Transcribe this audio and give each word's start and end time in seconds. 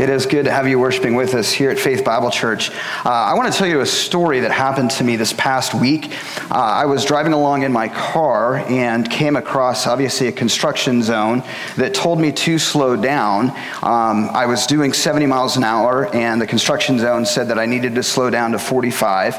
It 0.00 0.08
is 0.08 0.24
good 0.24 0.46
to 0.46 0.50
have 0.50 0.66
you 0.66 0.78
worshiping 0.78 1.14
with 1.14 1.34
us 1.34 1.52
here 1.52 1.70
at 1.70 1.78
Faith 1.78 2.06
Bible 2.06 2.30
Church. 2.30 2.70
Uh, 3.04 3.10
I 3.10 3.34
want 3.34 3.52
to 3.52 3.58
tell 3.58 3.66
you 3.66 3.80
a 3.80 3.86
story 3.86 4.40
that 4.40 4.50
happened 4.50 4.92
to 4.92 5.04
me 5.04 5.16
this 5.16 5.34
past 5.34 5.74
week. 5.74 6.10
Uh, 6.50 6.54
I 6.54 6.86
was 6.86 7.04
driving 7.04 7.34
along 7.34 7.64
in 7.64 7.72
my 7.72 7.88
car 7.88 8.56
and 8.56 9.10
came 9.10 9.36
across, 9.36 9.86
obviously, 9.86 10.26
a 10.28 10.32
construction 10.32 11.02
zone 11.02 11.42
that 11.76 11.92
told 11.92 12.18
me 12.18 12.32
to 12.32 12.58
slow 12.58 12.96
down. 12.96 13.50
Um, 13.82 14.30
I 14.32 14.46
was 14.46 14.66
doing 14.66 14.94
70 14.94 15.26
miles 15.26 15.58
an 15.58 15.64
hour, 15.64 16.06
and 16.16 16.40
the 16.40 16.46
construction 16.46 16.98
zone 16.98 17.26
said 17.26 17.48
that 17.48 17.58
I 17.58 17.66
needed 17.66 17.94
to 17.96 18.02
slow 18.02 18.30
down 18.30 18.52
to 18.52 18.58
45, 18.58 19.34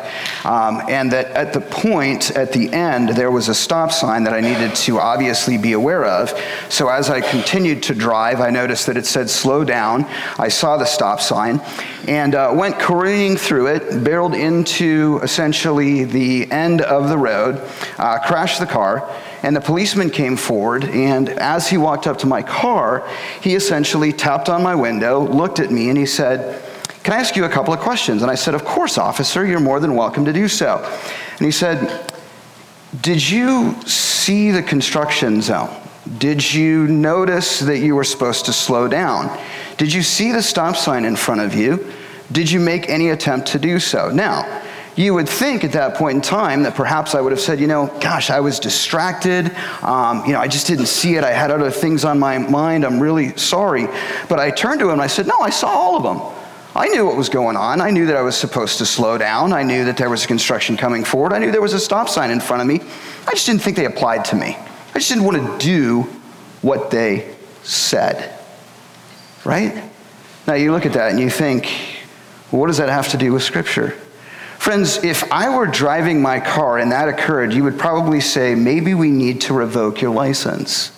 um, 0.46 0.84
and 0.88 1.12
that 1.12 1.32
at 1.32 1.54
the 1.54 1.62
point, 1.62 2.30
at 2.38 2.54
the 2.54 2.71
end, 2.71 3.09
there 3.09 3.32
was 3.32 3.50
a 3.50 3.55
stop 3.55 3.91
sign 3.91 4.25
that 4.25 4.34
I 4.36 4.41
needed 4.41 4.75
to 4.75 5.00
obviously 5.00 5.57
be 5.57 5.73
aware 5.73 6.05
of. 6.05 6.39
So 6.70 6.88
as 6.88 7.09
I 7.09 7.20
continued 7.20 7.82
to 7.84 7.96
drive, 7.96 8.41
I 8.41 8.52
noticed 8.52 8.86
that 8.86 8.96
it 8.96 9.07
said 9.07 9.28
slow 9.28 9.64
down. 9.64 10.05
I 10.38 10.50
saw 10.52 10.77
the 10.77 10.86
stop 10.86 11.20
sign 11.20 11.59
and 12.07 12.35
uh, 12.35 12.52
went 12.53 12.77
careening 12.77 13.38
through 13.38 13.67
it, 13.67 14.03
barreled 14.03 14.35
into 14.35 15.20
essentially 15.23 16.03
the 16.03 16.52
end 16.52 16.81
of 16.81 17.09
the 17.09 17.17
road, 17.17 17.59
uh, 17.98 18.20
crashed 18.20 18.59
the 18.59 18.66
car, 18.67 19.09
and 19.43 19.55
the 19.55 19.62
policeman 19.62 20.09
came 20.09 20.38
forward. 20.38 20.84
And 20.85 21.29
as 21.29 21.67
he 21.67 21.77
walked 21.77 22.05
up 22.05 22.20
to 22.20 22.27
my 22.27 22.43
car, 22.43 23.07
he 23.41 23.55
essentially 23.55 24.13
tapped 24.13 24.49
on 24.49 24.62
my 24.62 24.76
window, 24.76 25.27
looked 25.27 25.59
at 25.59 25.71
me, 25.71 25.90
and 25.90 25.98
he 25.98 26.05
said, 26.05 26.62
Can 27.04 27.13
I 27.13 27.18
ask 27.18 27.35
you 27.35 27.45
a 27.45 27.49
couple 27.49 27.73
of 27.73 27.79
questions? 27.79 28.21
And 28.21 28.29
I 28.29 28.35
said, 28.35 28.54
Of 28.54 28.63
course, 28.63 28.98
officer, 28.98 29.45
you're 29.45 29.59
more 29.59 29.79
than 29.79 29.95
welcome 29.95 30.26
to 30.26 30.34
do 30.34 30.48
so. 30.48 30.77
And 31.38 31.45
he 31.45 31.52
said, 31.52 32.13
Did 33.02 33.27
you 33.27 33.81
see 33.81 34.52
the 34.52 34.62
construction 34.62 35.41
zone? 35.41 35.76
Did 36.18 36.54
you 36.54 36.88
notice 36.88 37.59
that 37.59 37.77
you 37.77 37.95
were 37.95 38.04
supposed 38.04 38.45
to 38.45 38.54
slow 38.54 38.88
down? 38.88 39.27
Did 39.81 39.91
you 39.91 40.03
see 40.03 40.31
the 40.31 40.44
stop 40.44 40.76
sign 40.76 41.05
in 41.05 41.16
front 41.16 41.41
of 41.41 41.55
you? 41.55 41.91
Did 42.31 42.52
you 42.52 42.59
make 42.59 42.88
any 42.88 43.09
attempt 43.09 43.48
to 43.48 43.57
do 43.57 43.79
so? 43.79 44.12
Now, 44.12 44.62
you 44.96 45.15
would 45.15 45.27
think 45.27 45.63
at 45.63 45.71
that 45.71 45.96
point 45.96 46.18
in 46.18 46.21
time 46.21 46.62
that 46.62 46.76
perhaps 46.76 47.15
I 47.15 47.21
would 47.21 47.32
have 47.32 47.41
said, 47.41 47.60
you 47.60 47.65
know, 47.65 47.87
gosh, 47.99 48.29
I 48.29 48.41
was 48.41 48.59
distracted. 48.59 49.52
Um, 49.82 50.24
you 50.27 50.34
know, 50.34 50.40
I 50.40 50.48
just 50.48 50.68
didn't 50.68 50.85
see 50.85 51.15
it. 51.15 51.24
I 51.24 51.32
had 51.32 51.49
other 51.49 51.71
things 51.71 52.05
on 52.05 52.20
my 52.20 52.37
mind. 52.37 52.85
I'm 52.85 52.99
really 52.99 53.35
sorry. 53.37 53.87
But 54.29 54.37
I 54.37 54.52
turned 54.52 54.82
to 54.82 54.85
him 54.85 54.91
and 54.91 55.02
I 55.02 55.07
said, 55.07 55.26
no, 55.26 55.40
I 55.40 55.49
saw 55.49 55.70
all 55.70 55.98
of 55.98 56.04
them. 56.04 56.21
I 56.76 56.87
knew 56.90 57.04
what 57.07 57.18
was 57.18 57.29
going 57.29 57.57
on. 57.57 57.82
I 57.82 57.90
knew 57.90 58.05
that 58.05 58.15
I 58.15 58.21
was 58.21 58.37
supposed 58.37 58.77
to 58.77 58.85
slow 58.85 59.18
down. 59.18 59.52
I 59.52 59.63
knew 59.63 59.85
that 59.85 59.98
there 59.98 60.12
was 60.12 60.26
a 60.26 60.27
construction 60.27 60.77
coming 60.77 61.04
forward. 61.04 61.34
I 61.34 61.40
knew 61.40 61.52
there 61.52 61.59
was 61.59 61.74
a 61.74 61.79
stop 61.79 62.07
sign 62.07 62.29
in 62.29 62.40
front 62.40 62.62
of 62.62 62.68
me. 62.68 62.87
I 63.27 63.32
just 63.32 63.48
didn't 63.48 63.63
think 63.63 63.77
they 63.77 63.85
applied 63.85 64.25
to 64.25 64.35
me. 64.35 64.56
I 64.94 65.00
just 65.00 65.09
didn't 65.09 65.24
want 65.24 65.38
to 65.38 65.66
do 65.66 66.03
what 66.62 66.91
they 66.91 67.35
said. 67.63 68.38
Right? 69.44 69.84
Now 70.47 70.53
you 70.53 70.72
look 70.72 70.85
at 70.85 70.94
that 70.94 71.11
and 71.11 71.19
you 71.19 71.29
think, 71.29 71.67
what 72.51 72.67
does 72.67 72.78
that 72.78 72.89
have 72.89 73.09
to 73.09 73.17
do 73.17 73.34
with 73.34 73.44
Scripture? 73.44 73.91
Friends, 74.57 75.03
if 75.03 75.31
I 75.31 75.56
were 75.56 75.66
driving 75.66 76.22
my 76.22 76.39
car 76.39 76.78
and 76.78 76.91
that 76.91 77.09
occurred, 77.09 77.53
you 77.53 77.63
would 77.63 77.79
probably 77.79 78.22
say, 78.22 78.53
maybe 78.53 78.94
we 78.94 79.09
need 79.09 79.41
to 79.41 79.53
revoke 79.53 80.01
your 80.01 80.12
license. 80.12 80.91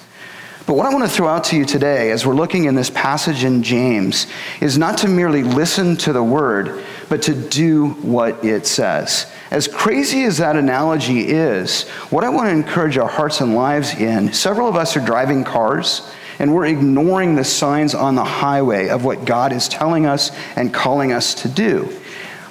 But 0.65 0.75
what 0.75 0.85
I 0.85 0.93
want 0.93 1.03
to 1.03 1.09
throw 1.09 1.27
out 1.27 1.43
to 1.45 1.57
you 1.57 1.65
today, 1.65 2.11
as 2.11 2.25
we're 2.25 2.35
looking 2.35 2.65
in 2.65 2.75
this 2.75 2.89
passage 2.89 3.43
in 3.43 3.63
James, 3.63 4.27
is 4.61 4.77
not 4.77 4.97
to 4.99 5.09
merely 5.09 5.43
listen 5.43 5.97
to 5.97 6.13
the 6.13 6.23
word, 6.23 6.83
but 7.09 7.21
to 7.23 7.33
do 7.33 7.89
what 8.01 8.43
it 8.45 8.65
says. 8.65 9.31
As 9.51 9.67
crazy 9.67 10.23
as 10.23 10.37
that 10.37 10.55
analogy 10.55 11.27
is, 11.27 11.87
what 12.09 12.23
I 12.23 12.29
want 12.29 12.47
to 12.47 12.51
encourage 12.51 12.97
our 12.97 13.09
hearts 13.09 13.41
and 13.41 13.55
lives 13.55 13.93
in 13.93 14.31
several 14.31 14.69
of 14.69 14.75
us 14.75 14.95
are 14.95 15.05
driving 15.05 15.43
cars 15.43 16.09
and 16.39 16.53
we're 16.53 16.65
ignoring 16.65 17.35
the 17.35 17.43
signs 17.43 17.93
on 17.95 18.15
the 18.15 18.23
highway 18.23 18.89
of 18.89 19.05
what 19.05 19.25
God 19.25 19.53
is 19.53 19.67
telling 19.67 20.05
us 20.05 20.31
and 20.55 20.73
calling 20.73 21.11
us 21.11 21.33
to 21.35 21.49
do. 21.49 21.89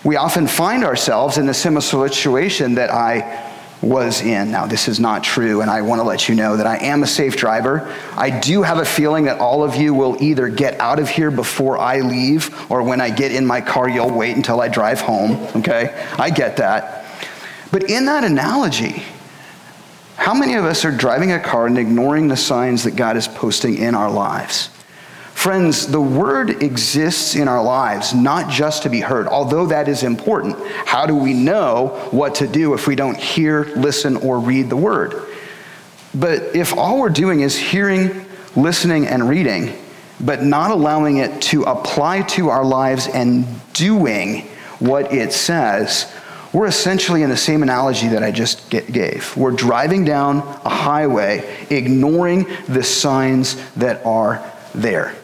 We 0.05 0.17
often 0.17 0.47
find 0.47 0.85
ourselves 0.85 1.39
in 1.39 1.47
the 1.47 1.55
similar 1.55 1.81
situation 1.81 2.75
that 2.75 2.91
I 2.91 3.51
was 3.83 4.23
in. 4.23 4.51
Now, 4.53 4.67
this 4.67 4.87
is 4.87 5.01
not 5.01 5.25
true, 5.25 5.61
and 5.61 5.71
I 5.71 5.83
want 5.83 6.01
to 6.01 6.05
let 6.05 6.29
you 6.29 6.37
know 6.37 6.57
that 6.57 6.67
I 6.67 6.77
am 6.79 7.03
a 7.03 7.07
safe 7.07 7.37
driver. 7.37 7.93
I 8.17 8.31
do 8.31 8.63
have 8.63 8.79
a 8.79 8.85
feeling 8.85 9.25
that 9.25 9.41
all 9.41 9.65
of 9.65 9.75
you 9.75 9.93
will 9.93 10.17
either 10.23 10.49
get 10.49 10.79
out 10.81 11.01
of 11.01 11.09
here 11.09 11.33
before 11.33 11.79
I 11.79 12.01
leave, 12.01 12.71
or 12.71 12.83
when 12.83 13.01
I 13.01 13.11
get 13.11 13.33
in 13.33 13.45
my 13.45 13.61
car, 13.61 13.89
you'll 13.89 14.13
wait 14.13 14.37
until 14.37 14.61
I 14.61 14.69
drive 14.69 15.01
home, 15.01 15.33
okay? 15.57 16.07
I 16.17 16.31
get 16.31 16.59
that. 16.59 17.05
But 17.73 17.91
in 17.91 18.07
that 18.07 18.23
analogy, 18.23 19.03
how 20.23 20.35
many 20.35 20.55
of 20.55 20.65
us 20.65 20.85
are 20.85 20.93
driving 20.93 21.33
a 21.33 21.41
car 21.41 21.67
and 21.67 21.77
ignoring 21.77 22.29
the 22.29 22.37
signs 22.37 22.85
that 22.85 22.95
God 22.95 23.17
is 23.17 23.27
posting 23.27 23.79
in 23.79 23.97
our 23.97 24.09
lives? 24.09 24.69
Friends, 25.35 25.89
the 25.89 26.01
word 26.01 26.63
exists 26.63 27.35
in 27.35 27.49
our 27.49 27.61
lives 27.61 28.15
not 28.15 28.49
just 28.49 28.85
to 28.85 28.89
be 28.89 29.01
heard, 29.01 29.27
although 29.27 29.67
that 29.67 29.89
is 29.89 30.05
important. 30.05 30.57
How 30.87 31.07
do 31.07 31.17
we 31.17 31.35
know 31.35 32.09
what 32.13 32.37
to 32.37 32.47
do 32.47 32.73
if 32.73 32.87
we 32.87 32.95
don't 32.95 33.17
hear, 33.17 33.65
listen, 33.75 34.15
or 34.19 34.39
read 34.39 34.71
the 34.71 34.77
word? 34.77 35.29
But 36.15 36.55
if 36.55 36.73
all 36.73 37.01
we're 37.01 37.09
doing 37.09 37.41
is 37.41 37.59
hearing, 37.59 38.25
listening, 38.55 39.09
and 39.09 39.29
reading, 39.29 39.77
but 40.21 40.45
not 40.45 40.71
allowing 40.71 41.17
it 41.17 41.43
to 41.43 41.65
apply 41.65 42.23
to 42.23 42.49
our 42.49 42.65
lives 42.65 43.09
and 43.09 43.45
doing 43.73 44.43
what 44.79 45.13
it 45.13 45.33
says, 45.33 46.15
we're 46.53 46.67
essentially 46.67 47.23
in 47.23 47.31
the 47.31 47.37
same 47.37 47.63
analogy 47.63 48.09
that 48.09 48.23
I 48.23 48.31
just 48.31 48.69
gave. 48.71 49.35
We're 49.37 49.53
driving 49.53 50.05
down 50.05 50.39
a 50.65 50.69
highway, 50.69 51.67
ignoring 51.71 52.47
the 52.69 52.83
signs 52.83 53.57
that 53.75 54.05
are 54.05 54.43
there. 54.75 55.15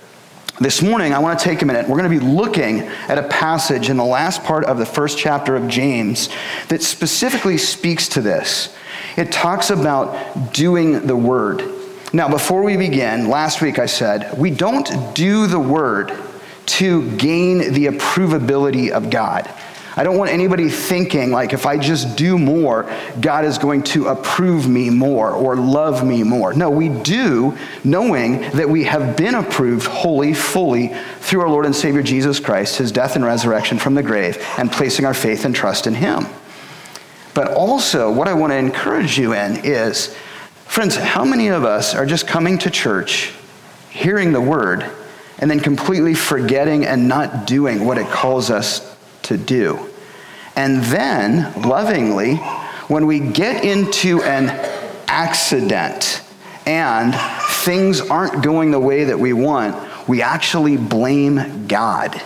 This 0.60 0.82
morning, 0.82 1.12
I 1.12 1.20
want 1.20 1.38
to 1.38 1.44
take 1.44 1.62
a 1.62 1.66
minute. 1.66 1.88
We're 1.88 1.98
going 1.98 2.10
to 2.10 2.18
be 2.18 2.26
looking 2.26 2.80
at 2.80 3.16
a 3.16 3.28
passage 3.28 3.90
in 3.90 3.96
the 3.96 4.04
last 4.04 4.42
part 4.42 4.64
of 4.64 4.78
the 4.78 4.86
first 4.86 5.16
chapter 5.16 5.54
of 5.54 5.68
James 5.68 6.30
that 6.68 6.82
specifically 6.82 7.58
speaks 7.58 8.08
to 8.08 8.20
this. 8.20 8.74
It 9.16 9.30
talks 9.30 9.70
about 9.70 10.52
doing 10.52 11.06
the 11.06 11.14
word. 11.14 11.62
Now, 12.12 12.28
before 12.28 12.62
we 12.62 12.76
begin, 12.76 13.28
last 13.28 13.60
week 13.60 13.78
I 13.78 13.86
said, 13.86 14.36
we 14.36 14.50
don't 14.50 15.14
do 15.14 15.46
the 15.46 15.60
word 15.60 16.12
to 16.66 17.08
gain 17.16 17.72
the 17.72 17.86
approvability 17.86 18.90
of 18.90 19.10
God. 19.10 19.48
I 19.98 20.04
don't 20.04 20.16
want 20.16 20.30
anybody 20.30 20.68
thinking 20.68 21.32
like 21.32 21.52
if 21.52 21.66
I 21.66 21.76
just 21.76 22.16
do 22.16 22.38
more, 22.38 22.88
God 23.20 23.44
is 23.44 23.58
going 23.58 23.82
to 23.82 24.06
approve 24.06 24.68
me 24.68 24.90
more 24.90 25.32
or 25.32 25.56
love 25.56 26.06
me 26.06 26.22
more. 26.22 26.54
No, 26.54 26.70
we 26.70 26.88
do 26.88 27.58
knowing 27.82 28.42
that 28.52 28.70
we 28.70 28.84
have 28.84 29.16
been 29.16 29.34
approved 29.34 29.88
wholly, 29.88 30.34
fully 30.34 30.94
through 31.18 31.40
our 31.40 31.48
Lord 31.48 31.66
and 31.66 31.74
Savior 31.74 32.00
Jesus 32.04 32.38
Christ, 32.38 32.78
his 32.78 32.92
death 32.92 33.16
and 33.16 33.24
resurrection 33.24 33.76
from 33.76 33.96
the 33.96 34.02
grave, 34.04 34.40
and 34.56 34.70
placing 34.70 35.04
our 35.04 35.14
faith 35.14 35.44
and 35.44 35.52
trust 35.52 35.88
in 35.88 35.94
him. 35.94 36.26
But 37.34 37.54
also, 37.54 38.12
what 38.12 38.28
I 38.28 38.34
want 38.34 38.52
to 38.52 38.56
encourage 38.56 39.18
you 39.18 39.32
in 39.32 39.64
is, 39.64 40.14
friends, 40.66 40.94
how 40.94 41.24
many 41.24 41.48
of 41.48 41.64
us 41.64 41.96
are 41.96 42.06
just 42.06 42.28
coming 42.28 42.56
to 42.58 42.70
church, 42.70 43.32
hearing 43.90 44.32
the 44.32 44.40
word, 44.40 44.88
and 45.40 45.50
then 45.50 45.58
completely 45.58 46.14
forgetting 46.14 46.86
and 46.86 47.08
not 47.08 47.48
doing 47.48 47.84
what 47.84 47.98
it 47.98 48.06
calls 48.06 48.48
us 48.48 48.96
to 49.22 49.36
do? 49.36 49.87
And 50.58 50.82
then, 50.82 51.52
lovingly, 51.62 52.34
when 52.88 53.06
we 53.06 53.20
get 53.20 53.64
into 53.64 54.20
an 54.24 54.48
accident 55.06 56.20
and 56.66 57.14
things 57.62 58.00
aren't 58.00 58.42
going 58.42 58.72
the 58.72 58.80
way 58.80 59.04
that 59.04 59.20
we 59.20 59.32
want, 59.32 59.76
we 60.08 60.20
actually 60.20 60.76
blame 60.76 61.68
God. 61.68 62.20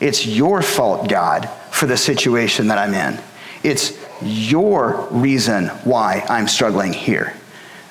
It's 0.00 0.24
your 0.26 0.62
fault, 0.62 1.10
God, 1.10 1.50
for 1.70 1.84
the 1.84 1.98
situation 1.98 2.68
that 2.68 2.78
I'm 2.78 2.94
in. 2.94 3.22
It's 3.62 3.92
your 4.22 5.06
reason 5.10 5.66
why 5.84 6.24
I'm 6.30 6.48
struggling 6.48 6.94
here. 6.94 7.34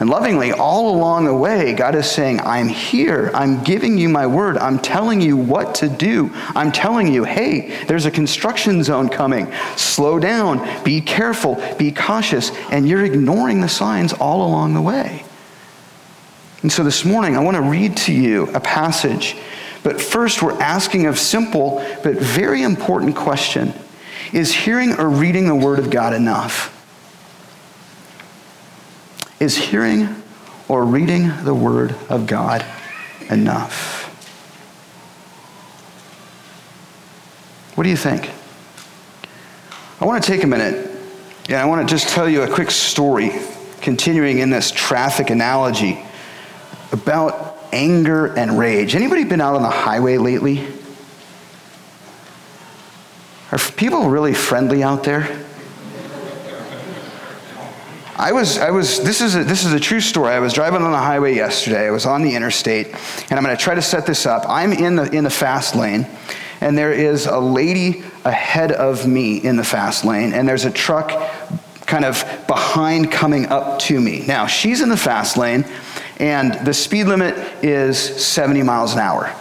And 0.04 0.10
lovingly, 0.10 0.52
all 0.52 0.94
along 0.94 1.24
the 1.24 1.34
way, 1.34 1.72
God 1.72 1.96
is 1.96 2.12
saying, 2.12 2.42
I'm 2.42 2.68
here. 2.68 3.32
I'm 3.34 3.64
giving 3.64 3.98
you 3.98 4.10
my 4.10 4.28
word. 4.28 4.58
I'm 4.58 4.78
telling 4.78 5.22
you 5.22 5.38
what 5.38 5.76
to 5.76 5.88
do. 5.88 6.30
I'm 6.34 6.74
telling 6.74 7.08
you, 7.08 7.24
hey, 7.24 7.86
there's 7.86 8.06
a 8.06 8.12
construction 8.12 8.84
zone 8.84 9.08
coming. 9.08 9.50
Slow 9.78 10.20
down. 10.20 10.84
Be 10.84 11.00
careful. 11.00 11.56
Be 11.78 11.90
cautious. 11.90 12.52
And 12.70 12.86
you're 12.86 13.06
ignoring 13.06 13.62
the 13.62 13.70
signs 13.70 14.12
all 14.12 14.46
along 14.46 14.74
the 14.74 14.82
way. 14.82 15.24
And 16.64 16.70
so 16.70 16.84
this 16.84 17.06
morning, 17.06 17.38
I 17.38 17.40
want 17.40 17.56
to 17.56 17.64
read 17.64 17.96
to 18.00 18.12
you 18.12 18.48
a 18.48 18.60
passage. 18.60 19.38
But 19.84 20.02
first, 20.02 20.44
we're 20.44 20.62
asking 20.62 21.08
a 21.08 21.16
simple 21.16 21.78
but 22.04 22.16
very 22.16 22.62
important 22.64 23.16
question 23.16 23.74
Is 24.34 24.54
hearing 24.54 25.00
or 25.00 25.08
reading 25.08 25.48
the 25.48 25.56
Word 25.56 25.80
of 25.80 25.90
God 25.90 26.12
enough? 26.14 26.73
Is 29.44 29.58
hearing 29.58 30.08
or 30.70 30.86
reading 30.86 31.30
the 31.44 31.54
Word 31.54 31.94
of 32.08 32.28
God 32.28 32.66
enough? 33.30 34.06
What 37.76 37.84
do 37.84 37.90
you 37.90 37.98
think? 37.98 38.32
I 40.00 40.06
want 40.06 40.24
to 40.24 40.32
take 40.32 40.46
a 40.46 40.48
minute 40.48 40.90
and 41.50 41.58
I 41.58 41.66
want 41.66 41.86
to 41.86 41.94
just 41.94 42.08
tell 42.08 42.30
you 42.30 42.44
a 42.44 42.50
quick 42.50 42.72
story, 42.72 43.32
continuing 43.82 44.40
in 44.40 44.50
this 44.50 44.72
traffic 44.72 45.30
analogy, 45.30 46.02
about 46.94 47.58
anger 47.74 48.28
and 48.28 48.58
rage. 48.58 48.96
Anybody 48.96 49.26
been 49.26 49.42
out 49.42 49.56
on 49.56 49.62
the 49.62 49.70
highway 49.70 50.16
lately? 50.16 50.66
Are 53.52 53.60
people 53.76 54.10
really 54.10 54.34
friendly 54.34 54.84
out 54.84 55.04
there? 55.04 55.46
I 58.16 58.32
was, 58.32 58.60
I 58.60 58.70
was, 58.70 59.02
this 59.04 59.22
is, 59.22 59.36
a, 59.36 59.44
this 59.44 59.66
is 59.66 59.74
a 59.74 59.80
true 59.80 60.00
story. 60.00 60.34
I 60.34 60.40
was 60.40 60.54
driving 60.54 60.84
on 60.84 60.92
the 60.92 61.00
highway 61.00 61.34
yesterday. 61.34 61.88
I 61.88 61.92
was 61.92 62.06
on 62.06 62.22
the 62.22 62.36
interstate, 62.36 62.88
and 62.88 63.34
I'm 63.34 63.44
going 63.44 63.56
to 63.56 63.62
try 63.62 63.74
to 63.74 63.82
set 63.82 64.06
this 64.06 64.28
up. 64.28 64.44
I'm 64.48 64.72
in 64.72 64.96
the, 64.96 65.12
in 65.12 65.24
the 65.24 65.32
fast 65.32 65.76
lane, 65.76 66.06
and 66.62 66.78
there 66.78 66.94
is 66.94 67.26
a 67.26 67.40
lady 67.40 68.04
ahead 68.24 68.72
of 68.72 69.08
me 69.08 69.38
in 69.38 69.56
the 69.56 69.64
fast 69.64 70.06
lane, 70.06 70.32
and 70.32 70.48
there's 70.48 70.66
a 70.66 70.72
truck 70.72 71.10
kind 71.88 72.06
of 72.06 72.24
behind 72.48 73.12
coming 73.12 73.48
up 73.48 73.80
to 73.80 74.00
me. 74.00 74.26
Now, 74.28 74.46
she's 74.46 74.82
in 74.82 74.90
the 74.90 74.98
fast 74.98 75.36
lane, 75.36 75.66
and 76.18 76.54
the 76.66 76.74
speed 76.74 77.06
limit 77.06 77.36
is 77.64 77.98
70 77.98 78.62
miles 78.62 78.94
an 78.94 79.00
hour. 79.00 79.34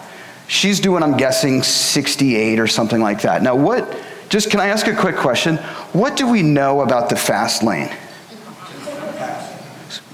She's 0.49 0.81
doing, 0.81 1.03
I'm 1.03 1.19
guessing, 1.19 1.63
68 1.63 2.59
or 2.59 2.67
something 2.67 3.03
like 3.03 3.21
that. 3.23 3.43
Now, 3.43 3.55
what, 3.55 4.03
just 4.31 4.51
can 4.51 4.61
I 4.61 4.69
ask 4.69 4.87
a 4.87 4.97
quick 4.97 5.17
question? 5.17 5.59
What 5.93 6.17
do 6.17 6.27
we 6.27 6.43
know 6.43 6.81
about 6.81 7.11
the 7.11 7.17
fast 7.17 7.63
lane? 7.63 7.91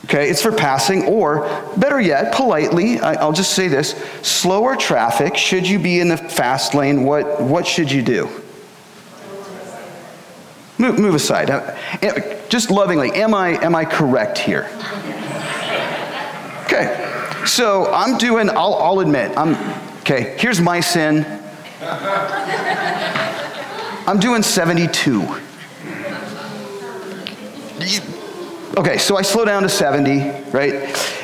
Okay, 0.09 0.31
it's 0.31 0.41
for 0.41 0.53
passing, 0.53 1.05
or 1.05 1.43
better 1.77 2.01
yet, 2.01 2.33
politely, 2.33 2.99
I'll 2.99 3.31
just 3.31 3.53
say 3.53 3.69
this 3.69 3.91
slower 4.23 4.75
traffic, 4.75 5.37
should 5.37 5.69
you 5.69 5.79
be 5.79 6.01
in 6.01 6.09
the 6.09 6.17
fast 6.17 6.73
lane, 6.73 7.05
what, 7.05 7.43
what 7.43 7.67
should 7.67 7.93
you 7.93 8.01
do? 8.01 8.27
Move, 10.79 10.99
move 10.99 11.15
aside. 11.15 11.51
Uh, 11.51 11.77
just 12.49 12.71
lovingly, 12.71 13.13
am 13.13 13.35
I, 13.35 13.63
am 13.63 13.75
I 13.75 13.85
correct 13.85 14.39
here? 14.39 14.71
Okay, 16.65 17.45
so 17.45 17.93
I'm 17.93 18.17
doing, 18.17 18.49
I'll, 18.49 18.77
I'll 18.77 19.01
admit, 19.01 19.37
I'm, 19.37 19.57
okay, 20.01 20.39
here's 20.39 20.59
my 20.59 20.81
sin. 20.81 21.27
I'm 24.07 24.19
doing 24.19 24.43
72. 24.43 25.21
Okay, 28.77 28.99
so 28.99 29.17
I 29.17 29.23
slow 29.23 29.45
down 29.45 29.63
to 29.63 29.69
70, 29.69 30.51
right? 30.53 30.75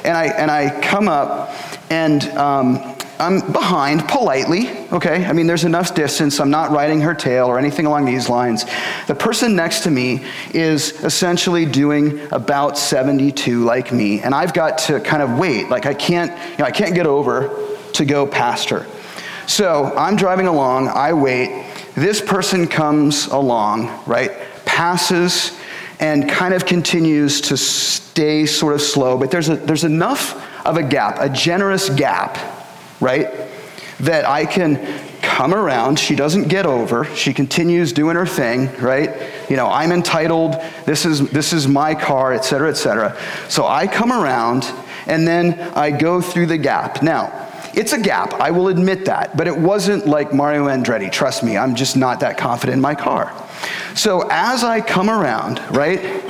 And 0.04 0.16
I, 0.16 0.26
and 0.26 0.50
I 0.50 0.80
come 0.80 1.08
up, 1.08 1.54
and 1.90 2.24
um, 2.30 2.96
I'm 3.18 3.52
behind 3.52 4.08
politely, 4.08 4.70
okay? 4.92 5.24
I 5.24 5.32
mean, 5.32 5.46
there's 5.46 5.64
enough 5.64 5.94
distance. 5.94 6.40
I'm 6.40 6.50
not 6.50 6.72
riding 6.72 7.00
her 7.02 7.14
tail 7.14 7.46
or 7.46 7.58
anything 7.58 7.86
along 7.86 8.06
these 8.06 8.28
lines. 8.28 8.64
The 9.06 9.14
person 9.14 9.54
next 9.54 9.80
to 9.84 9.90
me 9.90 10.24
is 10.52 11.04
essentially 11.04 11.64
doing 11.64 12.20
about 12.32 12.76
72 12.76 13.62
like 13.62 13.92
me, 13.92 14.20
and 14.20 14.34
I've 14.34 14.52
got 14.52 14.78
to 14.78 14.98
kind 15.00 15.22
of 15.22 15.38
wait. 15.38 15.68
Like 15.68 15.86
I 15.86 15.94
can't, 15.94 16.32
you 16.52 16.58
know, 16.58 16.64
I 16.64 16.72
can't 16.72 16.94
get 16.94 17.06
over 17.06 17.76
to 17.92 18.04
go 18.04 18.26
past 18.26 18.70
her. 18.70 18.86
So 19.46 19.92
I'm 19.96 20.16
driving 20.16 20.46
along, 20.46 20.88
I 20.88 21.12
wait. 21.12 21.66
This 21.94 22.20
person 22.20 22.66
comes 22.66 23.26
along, 23.26 24.02
right? 24.06 24.32
Passes 24.64 25.56
and 26.00 26.28
kind 26.28 26.54
of 26.54 26.66
continues 26.66 27.40
to 27.42 27.56
stay 27.56 28.46
sort 28.46 28.74
of 28.74 28.80
slow, 28.80 29.16
but 29.16 29.30
there's, 29.30 29.48
a, 29.48 29.56
there's 29.56 29.84
enough 29.84 30.40
of 30.66 30.76
a 30.76 30.82
gap, 30.82 31.16
a 31.20 31.28
generous 31.28 31.88
gap 31.90 32.38
right? 33.00 33.30
That 34.00 34.26
I 34.26 34.46
can 34.46 34.76
come 35.22 35.54
around. 35.54 35.98
She 35.98 36.16
doesn't 36.16 36.48
get 36.48 36.66
over. 36.66 37.04
She 37.14 37.32
continues 37.32 37.92
doing 37.92 38.16
her 38.16 38.26
thing, 38.26 38.74
right? 38.80 39.10
You 39.48 39.56
know, 39.56 39.68
I'm 39.68 39.92
entitled. 39.92 40.54
This 40.84 41.04
is 41.04 41.28
this 41.30 41.52
is 41.52 41.68
my 41.68 41.94
car, 41.94 42.32
et 42.32 42.44
cetera, 42.44 42.70
et 42.70 42.74
cetera. 42.74 43.16
So 43.48 43.66
I 43.66 43.86
come 43.86 44.12
around 44.12 44.70
and 45.06 45.26
then 45.28 45.60
I 45.76 45.90
go 45.90 46.20
through 46.20 46.46
the 46.46 46.58
gap. 46.58 47.02
Now, 47.02 47.50
it's 47.74 47.92
a 47.92 48.00
gap. 48.00 48.34
I 48.34 48.50
will 48.50 48.68
admit 48.68 49.04
that, 49.06 49.36
but 49.36 49.46
it 49.46 49.56
wasn't 49.56 50.06
like 50.06 50.32
Mario 50.32 50.66
Andretti. 50.66 51.10
Trust 51.10 51.42
me, 51.42 51.56
I'm 51.56 51.74
just 51.74 51.96
not 51.96 52.20
that 52.20 52.38
confident 52.38 52.76
in 52.76 52.80
my 52.80 52.94
car. 52.94 53.32
So 53.94 54.28
as 54.30 54.64
I 54.64 54.80
come 54.80 55.08
around, 55.08 55.60
right, 55.70 56.22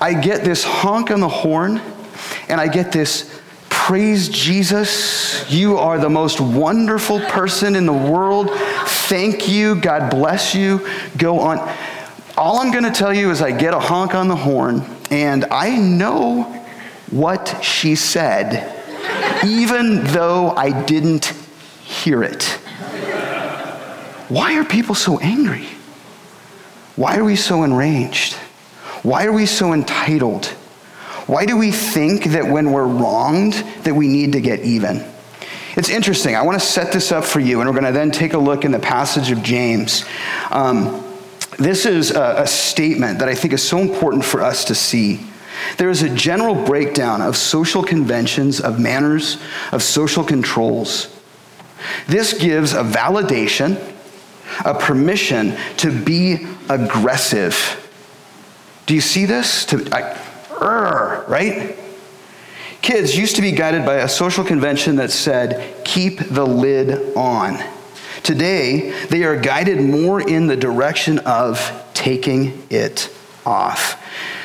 I 0.00 0.14
get 0.14 0.44
this 0.44 0.64
honk 0.64 1.10
on 1.10 1.20
the 1.20 1.28
horn, 1.28 1.80
and 2.48 2.60
I 2.60 2.68
get 2.68 2.92
this 2.92 3.40
Praise 3.90 4.28
Jesus. 4.28 5.50
You 5.50 5.78
are 5.78 5.98
the 5.98 6.08
most 6.08 6.40
wonderful 6.40 7.18
person 7.18 7.74
in 7.74 7.86
the 7.86 7.92
world. 7.92 8.50
Thank 8.52 9.48
you. 9.48 9.74
God 9.74 10.10
bless 10.10 10.54
you. 10.54 10.86
Go 11.16 11.40
on. 11.40 11.58
All 12.36 12.60
I'm 12.60 12.70
going 12.70 12.84
to 12.84 12.92
tell 12.92 13.12
you 13.12 13.32
is 13.32 13.42
I 13.42 13.50
get 13.50 13.74
a 13.74 13.80
honk 13.80 14.14
on 14.14 14.28
the 14.28 14.36
horn, 14.36 14.84
and 15.10 15.44
I 15.46 15.76
know 15.76 16.44
what 17.10 17.58
she 17.64 17.96
said, 17.96 18.80
even 19.44 20.04
though 20.04 20.50
I 20.50 20.84
didn't 20.84 21.26
hear 21.82 22.22
it. 22.22 22.44
Why 24.28 24.56
are 24.56 24.64
people 24.64 24.94
so 24.94 25.18
angry? 25.18 25.66
Why 26.96 27.16
are 27.16 27.24
we 27.24 27.36
so 27.36 27.62
enraged? 27.62 28.34
Why 29.02 29.24
are 29.24 29.32
we 29.32 29.46
so 29.46 29.72
entitled? 29.72 30.46
Why 31.26 31.46
do 31.46 31.56
we 31.56 31.70
think 31.70 32.24
that 32.24 32.46
when 32.46 32.72
we're 32.72 32.86
wronged 32.86 33.54
that 33.84 33.94
we 33.94 34.08
need 34.08 34.32
to 34.32 34.40
get 34.40 34.60
even? 34.60 35.04
It's 35.76 35.88
interesting. 35.88 36.34
I 36.34 36.42
want 36.42 36.60
to 36.60 36.66
set 36.66 36.92
this 36.92 37.12
up 37.12 37.24
for 37.24 37.40
you, 37.40 37.60
and 37.60 37.68
we're 37.68 37.80
going 37.80 37.92
to 37.92 37.98
then 37.98 38.10
take 38.10 38.32
a 38.32 38.38
look 38.38 38.64
in 38.64 38.72
the 38.72 38.80
passage 38.80 39.30
of 39.30 39.42
James. 39.42 40.04
Um, 40.50 41.04
this 41.58 41.86
is 41.86 42.10
a, 42.10 42.42
a 42.42 42.46
statement 42.46 43.20
that 43.20 43.28
I 43.28 43.34
think 43.34 43.52
is 43.52 43.62
so 43.62 43.78
important 43.78 44.24
for 44.24 44.42
us 44.42 44.64
to 44.66 44.74
see. 44.74 45.20
There 45.76 45.90
is 45.90 46.02
a 46.02 46.14
general 46.14 46.54
breakdown 46.54 47.22
of 47.22 47.36
social 47.36 47.82
conventions, 47.82 48.60
of 48.60 48.80
manners, 48.80 49.40
of 49.72 49.82
social 49.82 50.24
controls. 50.24 51.16
This 52.06 52.32
gives 52.32 52.72
a 52.72 52.82
validation, 52.82 53.89
a 54.64 54.74
permission 54.74 55.56
to 55.78 55.90
be 55.90 56.46
aggressive. 56.68 57.76
Do 58.86 58.94
you 58.94 59.00
see 59.00 59.24
this? 59.24 59.64
To, 59.66 59.88
I, 59.92 61.24
right? 61.28 61.78
Kids 62.82 63.16
used 63.16 63.36
to 63.36 63.42
be 63.42 63.52
guided 63.52 63.84
by 63.84 63.96
a 63.96 64.08
social 64.08 64.42
convention 64.44 64.96
that 64.96 65.10
said, 65.10 65.84
keep 65.84 66.18
the 66.18 66.46
lid 66.46 67.14
on. 67.16 67.62
Today, 68.22 68.90
they 69.06 69.24
are 69.24 69.36
guided 69.36 69.80
more 69.80 70.20
in 70.20 70.46
the 70.46 70.56
direction 70.56 71.18
of 71.20 71.86
taking 71.94 72.66
it 72.70 73.14
off. 73.44 73.99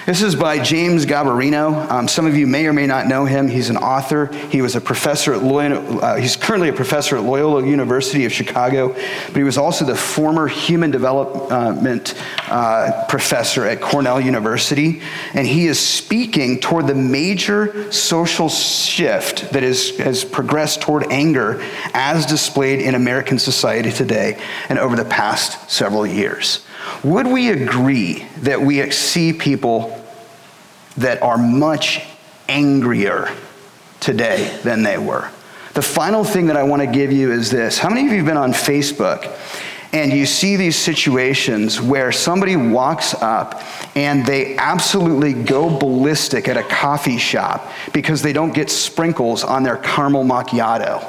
This 0.06 0.22
is 0.22 0.36
by 0.36 0.60
James 0.60 1.07
Garbarino. 1.07 1.90
Um, 1.90 2.07
some 2.07 2.28
of 2.28 2.38
you 2.38 2.46
may 2.46 2.68
or 2.68 2.74
may 2.74 2.86
not 2.86 3.07
know 3.07 3.25
him. 3.25 3.48
He's 3.48 3.72
an 3.72 3.78
author. 3.78 4.28
He 4.28 4.62
was 4.62 4.75
a 4.75 4.81
professor 4.81 5.34
at 5.34 5.42
Loyola, 5.42 5.98
uh, 5.98 6.16
he's 6.18 6.36
currently 6.36 6.69
a 6.69 6.74
professor 6.74 7.18
at 7.18 7.24
Loyola 7.24 7.66
University 7.66 8.24
of 8.25 8.31
Chicago, 8.31 8.90
but 8.90 9.36
he 9.36 9.42
was 9.42 9.57
also 9.57 9.83
the 9.83 9.95
former 9.95 10.45
human 10.45 10.92
development 10.92 12.14
uh, 12.47 13.06
professor 13.09 13.66
at 13.66 13.81
Cornell 13.81 14.21
University. 14.21 15.02
And 15.33 15.47
he 15.47 15.66
is 15.66 15.80
speaking 15.80 16.59
toward 16.59 16.85
the 16.85 16.94
major 16.94 17.92
social 17.92 18.47
shift 18.47 19.54
that 19.54 19.64
is, 19.64 19.97
has 19.97 20.24
progressed 20.24 20.81
toward 20.81 21.12
anger 21.12 21.59
as 21.95 22.28
displayed 22.28 22.80
in 22.80 22.94
American 22.94 23.40
society 23.40 23.92
today 23.92 24.40
and 24.69 24.78
over 24.78 24.95
the 24.95 25.06
past 25.06 25.71
several 25.71 26.06
years. 26.06 26.65
Would 27.04 27.27
we 27.27 27.49
agree 27.49 28.25
that 28.39 28.61
we 28.61 28.89
see 28.92 29.33
people 29.33 30.01
that 30.97 31.21
are 31.21 31.37
much 31.37 32.01
angrier 32.47 33.30
today 33.99 34.59
than 34.63 34.83
they 34.83 34.97
were? 34.97 35.30
The 35.73 35.81
final 35.81 36.23
thing 36.23 36.47
that 36.47 36.57
I 36.57 36.63
want 36.63 36.81
to 36.81 36.87
give 36.87 37.11
you 37.11 37.31
is 37.31 37.51
this. 37.51 37.77
How 37.77 37.89
many 37.89 38.06
of 38.06 38.11
you 38.11 38.19
have 38.19 38.25
been 38.25 38.37
on 38.37 38.54
Facebook 38.54 39.37
and 39.92 40.11
you 40.11 40.25
see 40.25 40.56
these 40.56 40.75
situations 40.75 41.81
where 41.81 42.11
somebody 42.11 42.56
walks 42.56 43.13
up 43.13 43.61
and 43.95 44.25
they 44.25 44.57
absolutely 44.57 45.33
go 45.33 45.77
ballistic 45.77 46.47
at 46.47 46.57
a 46.57 46.63
coffee 46.63 47.18
shop 47.18 47.71
because 47.94 48.21
they 48.21 48.33
don't 48.33 48.54
get 48.54 48.69
sprinkles 48.69 49.44
on 49.44 49.63
their 49.63 49.77
caramel 49.77 50.23
macchiato? 50.23 51.06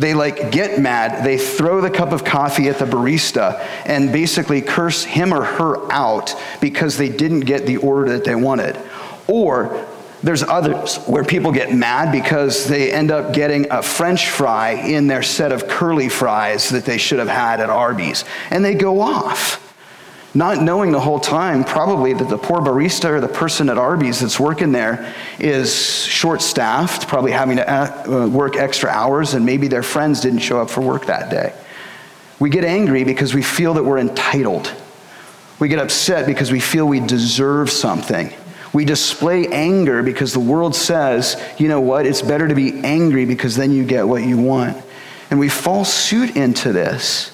They 0.00 0.14
like 0.14 0.50
get 0.50 0.80
mad, 0.80 1.24
they 1.24 1.36
throw 1.36 1.82
the 1.82 1.90
cup 1.90 2.12
of 2.12 2.24
coffee 2.24 2.68
at 2.68 2.78
the 2.78 2.86
barista 2.86 3.60
and 3.84 4.10
basically 4.10 4.62
curse 4.62 5.04
him 5.04 5.32
or 5.32 5.44
her 5.44 5.92
out 5.92 6.34
because 6.60 6.96
they 6.96 7.10
didn't 7.10 7.40
get 7.40 7.66
the 7.66 7.76
order 7.76 8.12
that 8.12 8.24
they 8.24 8.34
wanted. 8.34 8.78
Or 9.28 9.86
there's 10.22 10.42
others 10.42 10.96
where 11.04 11.22
people 11.22 11.52
get 11.52 11.74
mad 11.74 12.12
because 12.12 12.66
they 12.66 12.90
end 12.90 13.10
up 13.10 13.34
getting 13.34 13.70
a 13.70 13.82
french 13.82 14.30
fry 14.30 14.70
in 14.70 15.06
their 15.06 15.22
set 15.22 15.52
of 15.52 15.68
curly 15.68 16.08
fries 16.08 16.70
that 16.70 16.86
they 16.86 16.96
should 16.96 17.18
have 17.18 17.28
had 17.28 17.60
at 17.60 17.68
Arby's. 17.68 18.24
And 18.50 18.64
they 18.64 18.74
go 18.74 19.02
off 19.02 19.69
not 20.34 20.62
knowing 20.62 20.92
the 20.92 21.00
whole 21.00 21.18
time 21.18 21.64
probably 21.64 22.12
that 22.12 22.28
the 22.28 22.38
poor 22.38 22.58
barista 22.60 23.06
or 23.06 23.20
the 23.20 23.28
person 23.28 23.68
at 23.68 23.78
Arby's 23.78 24.20
that's 24.20 24.38
working 24.38 24.72
there 24.72 25.12
is 25.38 26.04
short 26.04 26.40
staffed, 26.40 27.08
probably 27.08 27.32
having 27.32 27.56
to 27.56 27.70
uh, 27.70 28.28
work 28.28 28.56
extra 28.56 28.88
hours, 28.90 29.34
and 29.34 29.44
maybe 29.44 29.66
their 29.66 29.82
friends 29.82 30.20
didn't 30.20 30.38
show 30.40 30.60
up 30.60 30.70
for 30.70 30.82
work 30.82 31.06
that 31.06 31.30
day. 31.30 31.52
We 32.38 32.48
get 32.48 32.64
angry 32.64 33.04
because 33.04 33.34
we 33.34 33.42
feel 33.42 33.74
that 33.74 33.84
we're 33.84 33.98
entitled. 33.98 34.72
We 35.58 35.68
get 35.68 35.78
upset 35.78 36.26
because 36.26 36.50
we 36.50 36.60
feel 36.60 36.86
we 36.86 37.00
deserve 37.00 37.70
something. 37.70 38.32
We 38.72 38.84
display 38.84 39.48
anger 39.48 40.02
because 40.02 40.32
the 40.32 40.40
world 40.40 40.76
says, 40.76 41.42
you 41.58 41.68
know 41.68 41.80
what, 41.80 42.06
it's 42.06 42.22
better 42.22 42.46
to 42.46 42.54
be 42.54 42.80
angry 42.84 43.24
because 43.24 43.56
then 43.56 43.72
you 43.72 43.84
get 43.84 44.06
what 44.06 44.22
you 44.22 44.38
want. 44.38 44.82
And 45.30 45.38
we 45.38 45.48
fall 45.48 45.84
suit 45.84 46.36
into 46.36 46.72
this. 46.72 47.32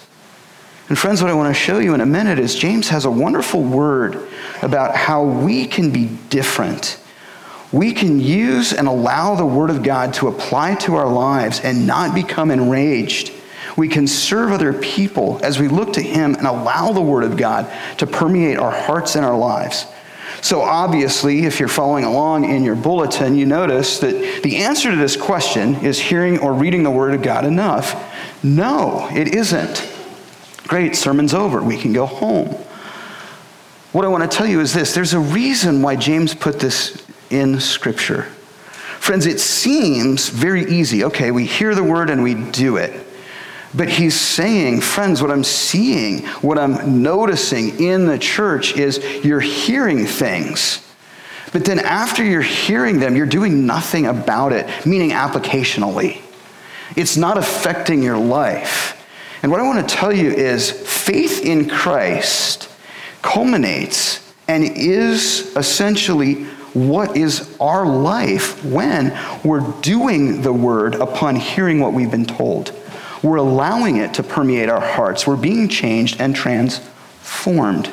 And 0.88 0.97
friends, 0.97 1.21
what 1.21 1.31
I 1.31 1.35
want 1.35 1.55
to 1.55 1.61
show 1.61 1.78
you 1.78 1.95
in 1.95 2.00
a 2.00 2.07
minute 2.07 2.38
is 2.38 2.55
James 2.55 2.88
has 2.90 3.05
a 3.07 3.11
wonderful 3.11 3.62
word 3.62 4.28
about 4.62 4.95
how 4.95 5.25
we 5.25 5.66
can 5.66 5.90
be 5.90 6.07
different. 6.31 6.99
We 7.73 7.93
can 7.93 8.21
use 8.21 8.73
and 8.73 8.87
allow 8.87 9.35
the 9.35 9.45
Word 9.45 9.71
of 9.71 9.83
God 9.83 10.14
to 10.14 10.28
apply 10.28 10.76
to 10.76 10.95
our 10.95 11.09
lives 11.09 11.61
and 11.61 11.87
not 11.87 12.14
become 12.14 12.52
enraged. 12.52 13.33
We 13.76 13.88
can 13.88 14.07
serve 14.07 14.52
other 14.52 14.73
people 14.73 15.40
as 15.43 15.59
we 15.59 15.66
look 15.66 15.95
to 15.95 16.02
Him 16.02 16.37
and 16.37 16.47
allow 16.47 16.93
the 16.93 17.02
Word 17.02 17.25
of 17.25 17.37
God 17.37 17.71
to 17.99 18.07
permeate 18.07 18.59
our 18.59 18.71
hearts 18.71 19.16
and 19.16 19.25
our 19.25 19.37
lives. 19.37 19.87
So, 20.40 20.61
obviously, 20.61 21.47
if 21.47 21.59
you're 21.59 21.69
following 21.69 22.05
along 22.05 22.45
in 22.45 22.62
your 22.62 22.76
bulletin, 22.76 23.37
you 23.37 23.47
notice 23.47 23.99
that 23.99 24.43
the 24.45 24.59
answer 24.59 24.90
to 24.90 24.97
this 24.97 25.16
question 25.16 25.75
is 25.76 25.99
hearing 25.99 26.38
or 26.38 26.52
reading 26.52 26.85
the 26.85 26.90
Word 26.90 27.14
of 27.14 27.23
God 27.23 27.45
enough? 27.45 28.14
No, 28.45 29.09
it 29.12 29.35
isn't. 29.35 29.96
Great, 30.66 30.96
sermon's 30.96 31.35
over. 31.35 31.62
We 31.62 31.76
can 31.76 31.92
go 31.92 32.06
home. 32.06 32.49
What 33.92 34.04
I 34.04 34.08
want 34.08 34.30
to 34.30 34.37
tell 34.37 34.46
you 34.46 34.61
is 34.61 34.75
this 34.75 34.94
there's 34.94 35.14
a 35.14 35.20
reason 35.20 35.80
why 35.82 35.96
James 35.96 36.35
put 36.35 36.61
this 36.61 37.06
in 37.30 37.61
Scripture. 37.61 38.23
Friends, 38.99 39.26
it 39.26 39.38
seems 39.38 40.28
very 40.28 40.64
easy. 40.64 41.04
Okay, 41.04 41.30
we 41.30 41.46
hear 41.46 41.75
the 41.75 41.85
word 41.85 42.11
and 42.11 42.23
we 42.23 42.35
do 42.35 42.76
it. 42.76 43.06
But 43.75 43.88
he's 43.88 44.18
saying, 44.18 44.80
friends, 44.80 45.20
what 45.20 45.30
I'm 45.30 45.44
seeing, 45.44 46.26
what 46.42 46.58
I'm 46.58 47.02
noticing 47.02 47.80
in 47.80 48.06
the 48.06 48.18
church 48.18 48.76
is 48.76 48.99
you're 49.25 49.40
hearing 49.40 50.06
things. 50.06 50.82
But 51.52 51.64
then 51.64 51.78
after 51.78 52.25
you're 52.25 52.42
hearing 52.42 52.99
them, 52.99 53.16
you're 53.16 53.26
doing 53.26 53.66
nothing 53.66 54.06
about 54.06 54.52
it, 54.52 54.87
meaning 54.87 55.11
applicationally. 55.11 56.20
It's 56.96 57.16
not 57.16 57.38
affecting 57.38 58.02
your 58.02 58.18
life. 58.18 58.96
And 59.43 59.50
what 59.50 59.61
I 59.61 59.64
want 59.64 59.88
to 59.88 59.95
tell 59.95 60.12
you 60.12 60.31
is 60.31 60.71
faith 60.71 61.45
in 61.45 61.69
Christ 61.69 62.69
culminates 63.23 64.33
and 64.49 64.64
is 64.64 65.55
essentially 65.57 66.45
what 66.75 67.16
is 67.16 67.57
our 67.59 67.87
life 67.87 68.64
when 68.64 69.19
we're 69.43 69.69
doing 69.81 70.43
the 70.43 70.52
word 70.52 70.95
upon 70.95 71.37
hearing 71.37 71.81
what 71.81 71.93
we've 71.93 72.11
been 72.11 72.26
told. 72.26 72.73
We're 73.23 73.37
allowing 73.37 73.97
it 73.97 74.14
to 74.14 74.23
permeate 74.23 74.69
our 74.69 74.81
hearts. 74.81 75.26
We're 75.26 75.37
being 75.37 75.69
changed 75.69 76.21
and 76.21 76.37
transformed. 76.37 77.90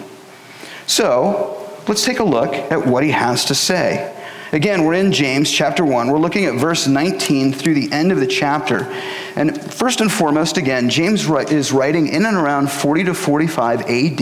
So, 0.86 1.82
let's 1.88 2.04
take 2.04 2.20
a 2.20 2.24
look 2.24 2.54
at 2.54 2.86
what 2.86 3.04
he 3.04 3.12
has 3.12 3.46
to 3.46 3.56
say. 3.56 4.13
Again, 4.54 4.84
we're 4.84 4.94
in 4.94 5.12
James 5.12 5.50
chapter 5.50 5.84
1. 5.84 6.12
We're 6.12 6.20
looking 6.20 6.46
at 6.46 6.54
verse 6.54 6.86
19 6.86 7.54
through 7.54 7.74
the 7.74 7.92
end 7.92 8.12
of 8.12 8.20
the 8.20 8.28
chapter. 8.28 8.84
And 9.36 9.60
first 9.74 10.00
and 10.00 10.12
foremost, 10.12 10.58
again, 10.58 10.92
James 10.92 11.28
is 11.28 11.72
writing 11.72 12.06
in 12.06 12.28
and 12.28 12.38
around 12.38 12.70
40 12.70 13.06
to 13.06 13.16
45 13.16 13.82
AD. 13.82 14.20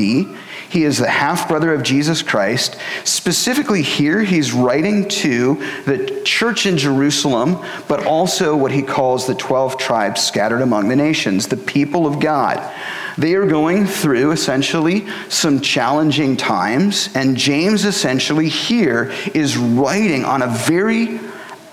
He 0.71 0.85
is 0.85 0.99
the 0.99 1.09
half 1.09 1.49
brother 1.49 1.73
of 1.73 1.83
Jesus 1.83 2.21
Christ. 2.21 2.77
Specifically, 3.03 3.81
here, 3.81 4.21
he's 4.21 4.53
writing 4.53 5.09
to 5.09 5.55
the 5.83 6.21
church 6.23 6.65
in 6.65 6.77
Jerusalem, 6.77 7.57
but 7.89 8.05
also 8.05 8.55
what 8.55 8.71
he 8.71 8.81
calls 8.81 9.27
the 9.27 9.35
12 9.35 9.77
tribes 9.77 10.23
scattered 10.23 10.61
among 10.61 10.87
the 10.87 10.95
nations, 10.95 11.47
the 11.47 11.57
people 11.57 12.07
of 12.07 12.21
God. 12.21 12.73
They 13.17 13.35
are 13.35 13.45
going 13.45 13.85
through 13.85 14.31
essentially 14.31 15.07
some 15.27 15.59
challenging 15.59 16.37
times, 16.37 17.09
and 17.15 17.35
James 17.35 17.83
essentially 17.83 18.47
here 18.47 19.11
is 19.33 19.57
writing 19.57 20.23
on 20.23 20.41
a 20.41 20.47
very 20.47 21.19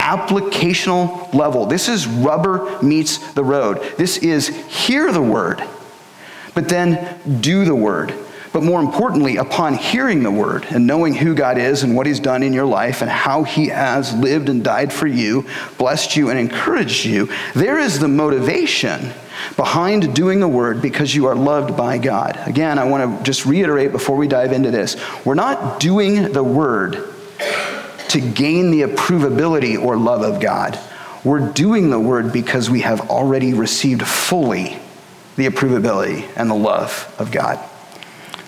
applicational 0.00 1.33
level. 1.33 1.67
This 1.67 1.88
is 1.88 2.09
rubber 2.09 2.83
meets 2.83 3.19
the 3.35 3.45
road. 3.45 3.81
This 3.97 4.19
is 4.19 4.49
hear 4.49 5.12
the 5.12 5.23
word, 5.23 5.62
but 6.52 6.69
then 6.69 7.21
do 7.40 7.64
the 7.64 7.76
word. 7.76 8.12
But 8.52 8.62
more 8.62 8.81
importantly, 8.81 9.37
upon 9.37 9.75
hearing 9.75 10.23
the 10.23 10.31
word 10.31 10.67
and 10.71 10.87
knowing 10.87 11.14
who 11.14 11.35
God 11.35 11.59
is 11.59 11.83
and 11.83 11.95
what 11.95 12.07
he's 12.07 12.21
done 12.21 12.43
in 12.43 12.52
your 12.52 12.67
life 12.67 13.02
and 13.02 13.11
how 13.11 13.45
he 13.45 13.69
has 13.69 14.14
lived 14.14 14.49
and 14.49 14.64
died 14.64 14.93
for 14.93 15.07
you, 15.07 15.47
blessed 15.76 16.17
you, 16.17 16.31
and 16.31 16.38
encouraged 16.38 17.05
you, 17.05 17.28
there 17.55 17.78
is 17.78 17.99
the 17.99 18.09
motivation 18.09 19.12
behind 19.57 20.14
doing 20.14 20.40
the 20.40 20.49
word 20.49 20.83
because 20.83 21.14
you 21.14 21.26
are 21.26 21.35
loved 21.35 21.76
by 21.76 21.99
God. 21.99 22.40
Again, 22.47 22.78
I 22.78 22.85
want 22.85 23.19
to 23.19 23.25
just 23.25 23.47
reiterate 23.47 23.93
before 23.93 24.17
we 24.17 24.28
dive 24.28 24.52
into 24.52 24.71
this 24.71 24.97
we're 25.25 25.35
not 25.35 25.81
doing 25.81 26.33
the 26.33 26.45
word 26.45 27.14
to 28.09 28.21
gain 28.21 28.71
the 28.71 28.83
approvability 28.83 29.81
or 29.81 29.97
love 29.97 30.23
of 30.23 30.40
God. 30.40 30.78
We're 31.25 31.52
doing 31.52 31.90
the 31.90 32.00
word 32.00 32.33
because 32.33 32.71
we 32.71 32.81
have 32.81 33.11
already 33.11 33.52
received 33.52 34.07
fully 34.07 34.78
the 35.37 35.47
approvability 35.47 36.28
and 36.37 36.49
the 36.49 36.55
love 36.55 37.14
of 37.19 37.31
God. 37.31 37.59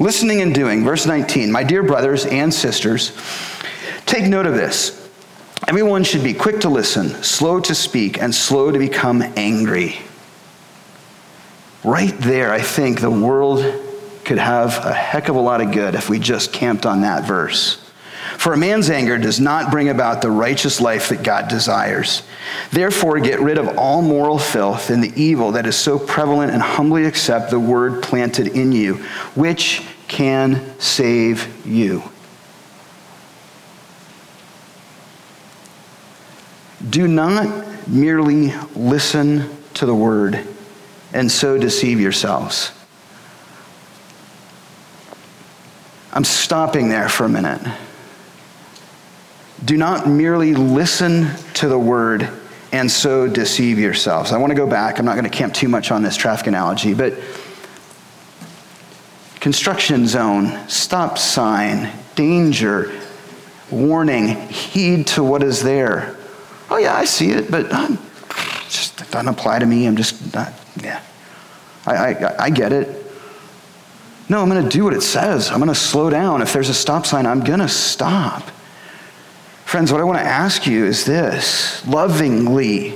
Listening 0.01 0.41
and 0.41 0.55
doing, 0.55 0.83
verse 0.83 1.05
19. 1.05 1.53
My 1.53 1.63
dear 1.63 1.83
brothers 1.83 2.25
and 2.25 2.53
sisters, 2.53 3.13
take 4.07 4.25
note 4.25 4.47
of 4.47 4.55
this. 4.55 5.11
Everyone 5.69 6.05
should 6.05 6.25
be 6.25 6.33
quick 6.33 6.61
to 6.61 6.71
listen, 6.71 7.11
slow 7.23 7.61
to 7.61 7.75
speak, 7.75 8.21
and 8.21 8.35
slow 8.35 8.71
to 8.71 8.79
become 8.79 9.21
angry. 9.37 9.99
Right 11.85 12.17
there, 12.19 12.51
I 12.51 12.63
think 12.63 13.01
the 13.01 13.11
world 13.11 13.63
could 14.25 14.39
have 14.39 14.83
a 14.87 14.95
heck 14.95 15.29
of 15.29 15.37
a 15.37 15.41
lot 15.41 15.61
of 15.61 15.71
good 15.71 15.95
if 15.95 16.09
we 16.09 16.19
just 16.19 16.51
camped 16.51 16.87
on 16.87 17.03
that 17.03 17.25
verse. 17.25 17.90
For 18.41 18.55
a 18.55 18.57
man's 18.57 18.89
anger 18.89 19.19
does 19.19 19.39
not 19.39 19.71
bring 19.71 19.91
about 19.91 20.23
the 20.23 20.31
righteous 20.31 20.81
life 20.81 21.11
that 21.11 21.23
God 21.23 21.49
desires. 21.49 22.23
Therefore, 22.73 23.21
get 23.21 23.39
rid 23.39 23.59
of 23.59 23.77
all 23.77 24.01
moral 24.01 24.39
filth 24.39 24.89
and 24.89 25.05
the 25.05 25.13
evil 25.15 25.53
that 25.53 25.67
is 25.67 25.77
so 25.77 25.99
prevalent 25.99 26.51
and 26.51 26.63
humbly 26.63 27.05
accept 27.05 27.51
the 27.51 27.61
word 27.61 28.03
planted 28.03 28.47
in 28.47 28.73
you, 28.73 28.95
which 29.35 29.83
can 30.09 30.81
save 30.81 31.67
you. 31.67 32.03
Do 36.89 37.07
not 37.07 37.69
merely 37.87 38.55
listen 38.75 39.55
to 39.75 39.85
the 39.85 39.95
word 39.95 40.49
and 41.13 41.31
so 41.31 41.59
deceive 41.59 42.01
yourselves. 42.01 42.73
I'm 46.15 46.25
stopping 46.25 46.89
there 46.89 47.11
for 47.11 47.25
a 47.25 47.29
minute. 47.29 47.61
Do 49.65 49.77
not 49.77 50.09
merely 50.09 50.55
listen 50.55 51.29
to 51.55 51.69
the 51.69 51.79
word 51.79 52.29
and 52.73 52.91
so 52.91 53.27
deceive 53.27 53.79
yourselves. 53.79 54.33
I 54.33 54.39
want 54.39 54.51
to 54.51 54.57
go 54.57 54.67
back. 54.67 54.99
I'm 54.99 55.05
not 55.05 55.15
going 55.15 55.25
to 55.25 55.31
camp 55.31 55.55
too 55.55 55.69
much 55.69 55.91
on 55.91 56.03
this 56.03 56.17
traffic 56.17 56.47
analogy, 56.47 56.95
but 56.95 57.15
construction 59.41 60.07
zone, 60.07 60.69
stop 60.69 61.19
sign, 61.19 61.91
danger, 62.15 62.93
warning, 63.71 64.29
heed 64.49 65.07
to 65.09 65.25
what 65.25 65.43
is 65.43 65.63
there. 65.63 66.17
Oh, 66.71 66.77
yeah, 66.77 66.95
I 66.95 67.05
see 67.05 67.31
it, 67.31 67.51
but 67.51 67.73
I'm, 67.75 67.99
just 68.69 68.99
doesn't 69.11 69.29
apply 69.29 69.59
to 69.59 69.67
me. 69.67 69.87
I'm 69.87 69.97
just 69.97 70.33
not, 70.35 70.53
yeah. 70.81 71.03
I, 71.87 71.95
I, 71.95 72.45
I 72.45 72.51
get 72.51 72.73
it. 72.73 72.89
No, 74.29 74.41
I'm 74.41 74.49
going 74.49 74.63
to 74.63 74.69
do 74.69 74.85
what 74.85 74.95
it 74.95 75.03
says. 75.03 75.51
I'm 75.51 75.59
going 75.59 75.69
to 75.69 75.75
slow 75.75 76.09
down. 76.09 76.41
If 76.41 76.53
there's 76.53 76.69
a 76.69 76.75
stop 76.75 77.05
sign, 77.05 77.27
I'm 77.27 77.41
going 77.41 77.59
to 77.59 77.69
stop. 77.69 78.45
Friends, 79.71 79.93
what 79.93 80.01
I 80.01 80.05
want 80.05 80.19
to 80.19 80.25
ask 80.25 80.67
you 80.67 80.85
is 80.85 81.05
this 81.05 81.87
lovingly. 81.87 82.93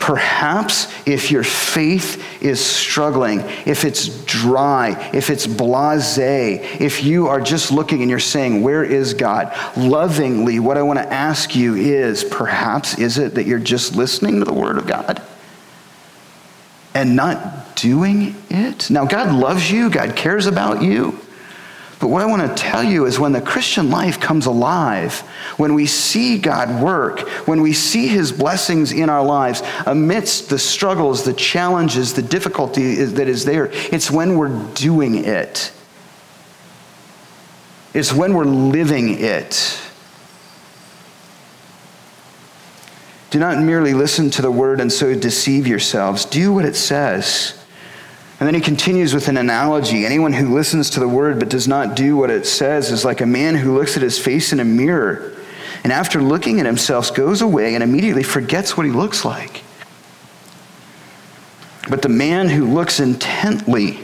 Perhaps 0.00 0.90
if 1.06 1.30
your 1.30 1.44
faith 1.44 2.42
is 2.42 2.64
struggling, 2.64 3.40
if 3.66 3.84
it's 3.84 4.24
dry, 4.24 5.10
if 5.12 5.28
it's 5.28 5.46
blase, 5.46 6.16
if 6.16 7.04
you 7.04 7.26
are 7.28 7.42
just 7.42 7.70
looking 7.70 8.00
and 8.00 8.08
you're 8.08 8.18
saying, 8.18 8.62
Where 8.62 8.82
is 8.82 9.12
God? 9.12 9.54
Lovingly, 9.76 10.58
what 10.58 10.78
I 10.78 10.82
want 10.82 11.00
to 11.00 11.12
ask 11.12 11.54
you 11.54 11.74
is 11.74 12.24
perhaps 12.24 12.98
is 12.98 13.18
it 13.18 13.34
that 13.34 13.44
you're 13.44 13.58
just 13.58 13.94
listening 13.94 14.38
to 14.38 14.46
the 14.46 14.54
Word 14.54 14.78
of 14.78 14.86
God 14.86 15.20
and 16.94 17.14
not 17.14 17.76
doing 17.76 18.34
it? 18.48 18.88
Now, 18.88 19.04
God 19.04 19.34
loves 19.34 19.70
you, 19.70 19.90
God 19.90 20.16
cares 20.16 20.46
about 20.46 20.80
you. 20.80 21.20
But 22.00 22.08
what 22.08 22.22
I 22.22 22.26
want 22.26 22.48
to 22.48 22.62
tell 22.62 22.84
you 22.84 23.06
is 23.06 23.18
when 23.18 23.32
the 23.32 23.40
Christian 23.40 23.90
life 23.90 24.20
comes 24.20 24.46
alive, 24.46 25.18
when 25.56 25.74
we 25.74 25.86
see 25.86 26.38
God 26.38 26.80
work, 26.82 27.20
when 27.48 27.60
we 27.60 27.72
see 27.72 28.06
his 28.06 28.30
blessings 28.30 28.92
in 28.92 29.10
our 29.10 29.24
lives, 29.24 29.62
amidst 29.84 30.48
the 30.48 30.60
struggles, 30.60 31.24
the 31.24 31.32
challenges, 31.32 32.14
the 32.14 32.22
difficulty 32.22 32.94
that 33.02 33.26
is 33.26 33.44
there, 33.44 33.70
it's 33.72 34.10
when 34.12 34.38
we're 34.38 34.64
doing 34.74 35.24
it. 35.24 35.72
It's 37.94 38.12
when 38.12 38.34
we're 38.34 38.44
living 38.44 39.18
it. 39.18 39.80
Do 43.30 43.40
not 43.40 43.58
merely 43.60 43.92
listen 43.92 44.30
to 44.30 44.42
the 44.42 44.50
word 44.52 44.80
and 44.80 44.92
so 44.92 45.14
deceive 45.14 45.66
yourselves. 45.66 46.24
Do 46.24 46.52
what 46.52 46.64
it 46.64 46.76
says. 46.76 47.57
And 48.40 48.46
then 48.46 48.54
he 48.54 48.60
continues 48.60 49.14
with 49.14 49.28
an 49.28 49.36
analogy. 49.36 50.06
Anyone 50.06 50.32
who 50.32 50.54
listens 50.54 50.90
to 50.90 51.00
the 51.00 51.08
word 51.08 51.38
but 51.40 51.48
does 51.48 51.66
not 51.66 51.96
do 51.96 52.16
what 52.16 52.30
it 52.30 52.46
says 52.46 52.90
is 52.90 53.04
like 53.04 53.20
a 53.20 53.26
man 53.26 53.56
who 53.56 53.76
looks 53.76 53.96
at 53.96 54.02
his 54.02 54.18
face 54.18 54.52
in 54.52 54.60
a 54.60 54.64
mirror 54.64 55.34
and 55.84 55.92
after 55.92 56.20
looking 56.20 56.60
at 56.60 56.66
himself 56.66 57.14
goes 57.14 57.40
away 57.40 57.74
and 57.74 57.82
immediately 57.82 58.22
forgets 58.22 58.76
what 58.76 58.86
he 58.86 58.92
looks 58.92 59.24
like. 59.24 59.62
But 61.88 62.02
the 62.02 62.08
man 62.08 62.48
who 62.48 62.66
looks 62.66 63.00
intently, 63.00 63.98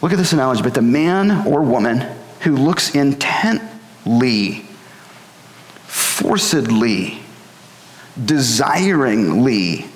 look 0.00 0.12
at 0.12 0.18
this 0.18 0.32
analogy, 0.32 0.62
but 0.62 0.74
the 0.74 0.82
man 0.82 1.46
or 1.46 1.62
woman 1.62 2.00
who 2.40 2.56
looks 2.56 2.94
intently, 2.94 4.64
forcedly, 5.86 7.20
desiringly, 8.24 9.86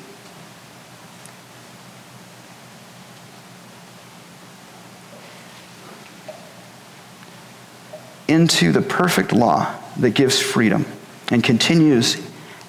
into 8.28 8.72
the 8.72 8.82
perfect 8.82 9.32
law 9.32 9.74
that 9.98 10.10
gives 10.10 10.40
freedom 10.40 10.84
and 11.30 11.42
continues 11.42 12.20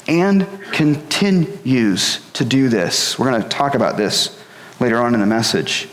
and 0.07 0.47
continues 0.71 2.29
to 2.31 2.45
do 2.45 2.69
this. 2.69 3.19
We're 3.19 3.29
going 3.29 3.43
to 3.43 3.49
talk 3.49 3.75
about 3.75 3.97
this 3.97 4.41
later 4.79 4.97
on 4.97 5.13
in 5.13 5.19
the 5.19 5.25
message. 5.25 5.89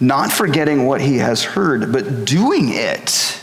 Not 0.00 0.30
forgetting 0.30 0.86
what 0.86 1.00
he 1.00 1.18
has 1.18 1.42
heard, 1.42 1.92
but 1.92 2.24
doing 2.24 2.68
it. 2.70 3.40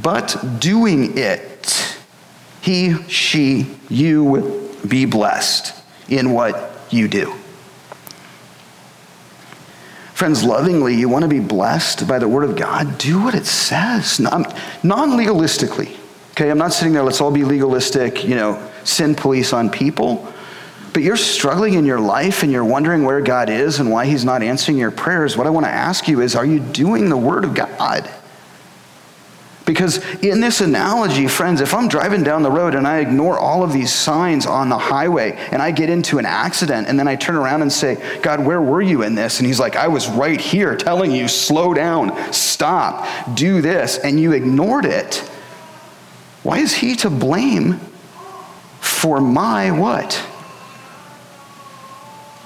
But 0.00 0.58
doing 0.60 1.18
it. 1.18 1.96
He, 2.60 3.02
she, 3.04 3.66
you 3.88 4.22
will 4.22 4.68
be 4.86 5.06
blessed 5.06 5.74
in 6.08 6.32
what 6.32 6.72
you 6.90 7.08
do. 7.08 7.39
Friends, 10.20 10.44
lovingly, 10.44 10.94
you 10.94 11.08
want 11.08 11.22
to 11.22 11.30
be 11.30 11.40
blessed 11.40 12.06
by 12.06 12.18
the 12.18 12.28
Word 12.28 12.44
of 12.44 12.54
God? 12.54 12.98
Do 12.98 13.22
what 13.22 13.34
it 13.34 13.46
says, 13.46 14.20
non 14.20 14.44
legalistically. 14.84 15.96
Okay, 16.32 16.50
I'm 16.50 16.58
not 16.58 16.74
sitting 16.74 16.92
there, 16.92 17.02
let's 17.02 17.22
all 17.22 17.30
be 17.30 17.42
legalistic, 17.42 18.22
you 18.22 18.34
know, 18.34 18.62
sin 18.84 19.14
police 19.14 19.54
on 19.54 19.70
people. 19.70 20.30
But 20.92 21.04
you're 21.04 21.16
struggling 21.16 21.72
in 21.72 21.86
your 21.86 21.98
life 21.98 22.42
and 22.42 22.52
you're 22.52 22.66
wondering 22.66 23.02
where 23.02 23.22
God 23.22 23.48
is 23.48 23.80
and 23.80 23.90
why 23.90 24.04
He's 24.04 24.22
not 24.22 24.42
answering 24.42 24.76
your 24.76 24.90
prayers. 24.90 25.38
What 25.38 25.46
I 25.46 25.50
want 25.50 25.64
to 25.64 25.72
ask 25.72 26.06
you 26.06 26.20
is 26.20 26.36
are 26.36 26.44
you 26.44 26.60
doing 26.60 27.08
the 27.08 27.16
Word 27.16 27.46
of 27.46 27.54
God? 27.54 28.06
Because 29.70 30.04
in 30.16 30.40
this 30.40 30.60
analogy, 30.60 31.28
friends, 31.28 31.60
if 31.60 31.74
I'm 31.74 31.86
driving 31.86 32.24
down 32.24 32.42
the 32.42 32.50
road 32.50 32.74
and 32.74 32.88
I 32.88 32.98
ignore 32.98 33.38
all 33.38 33.62
of 33.62 33.72
these 33.72 33.92
signs 33.92 34.44
on 34.44 34.68
the 34.68 34.76
highway 34.76 35.36
and 35.52 35.62
I 35.62 35.70
get 35.70 35.88
into 35.88 36.18
an 36.18 36.26
accident 36.26 36.88
and 36.88 36.98
then 36.98 37.06
I 37.06 37.14
turn 37.14 37.36
around 37.36 37.62
and 37.62 37.72
say, 37.72 38.18
God, 38.20 38.44
where 38.44 38.60
were 38.60 38.82
you 38.82 39.04
in 39.04 39.14
this? 39.14 39.38
And 39.38 39.46
he's 39.46 39.60
like, 39.60 39.76
I 39.76 39.86
was 39.86 40.08
right 40.08 40.40
here 40.40 40.74
telling 40.74 41.12
you, 41.12 41.28
slow 41.28 41.72
down, 41.72 42.32
stop, 42.32 43.06
do 43.36 43.60
this, 43.62 43.96
and 43.98 44.18
you 44.18 44.32
ignored 44.32 44.86
it. 44.86 45.18
Why 46.42 46.58
is 46.58 46.74
he 46.74 46.96
to 46.96 47.08
blame 47.08 47.74
for 48.80 49.20
my 49.20 49.70
what? 49.70 50.20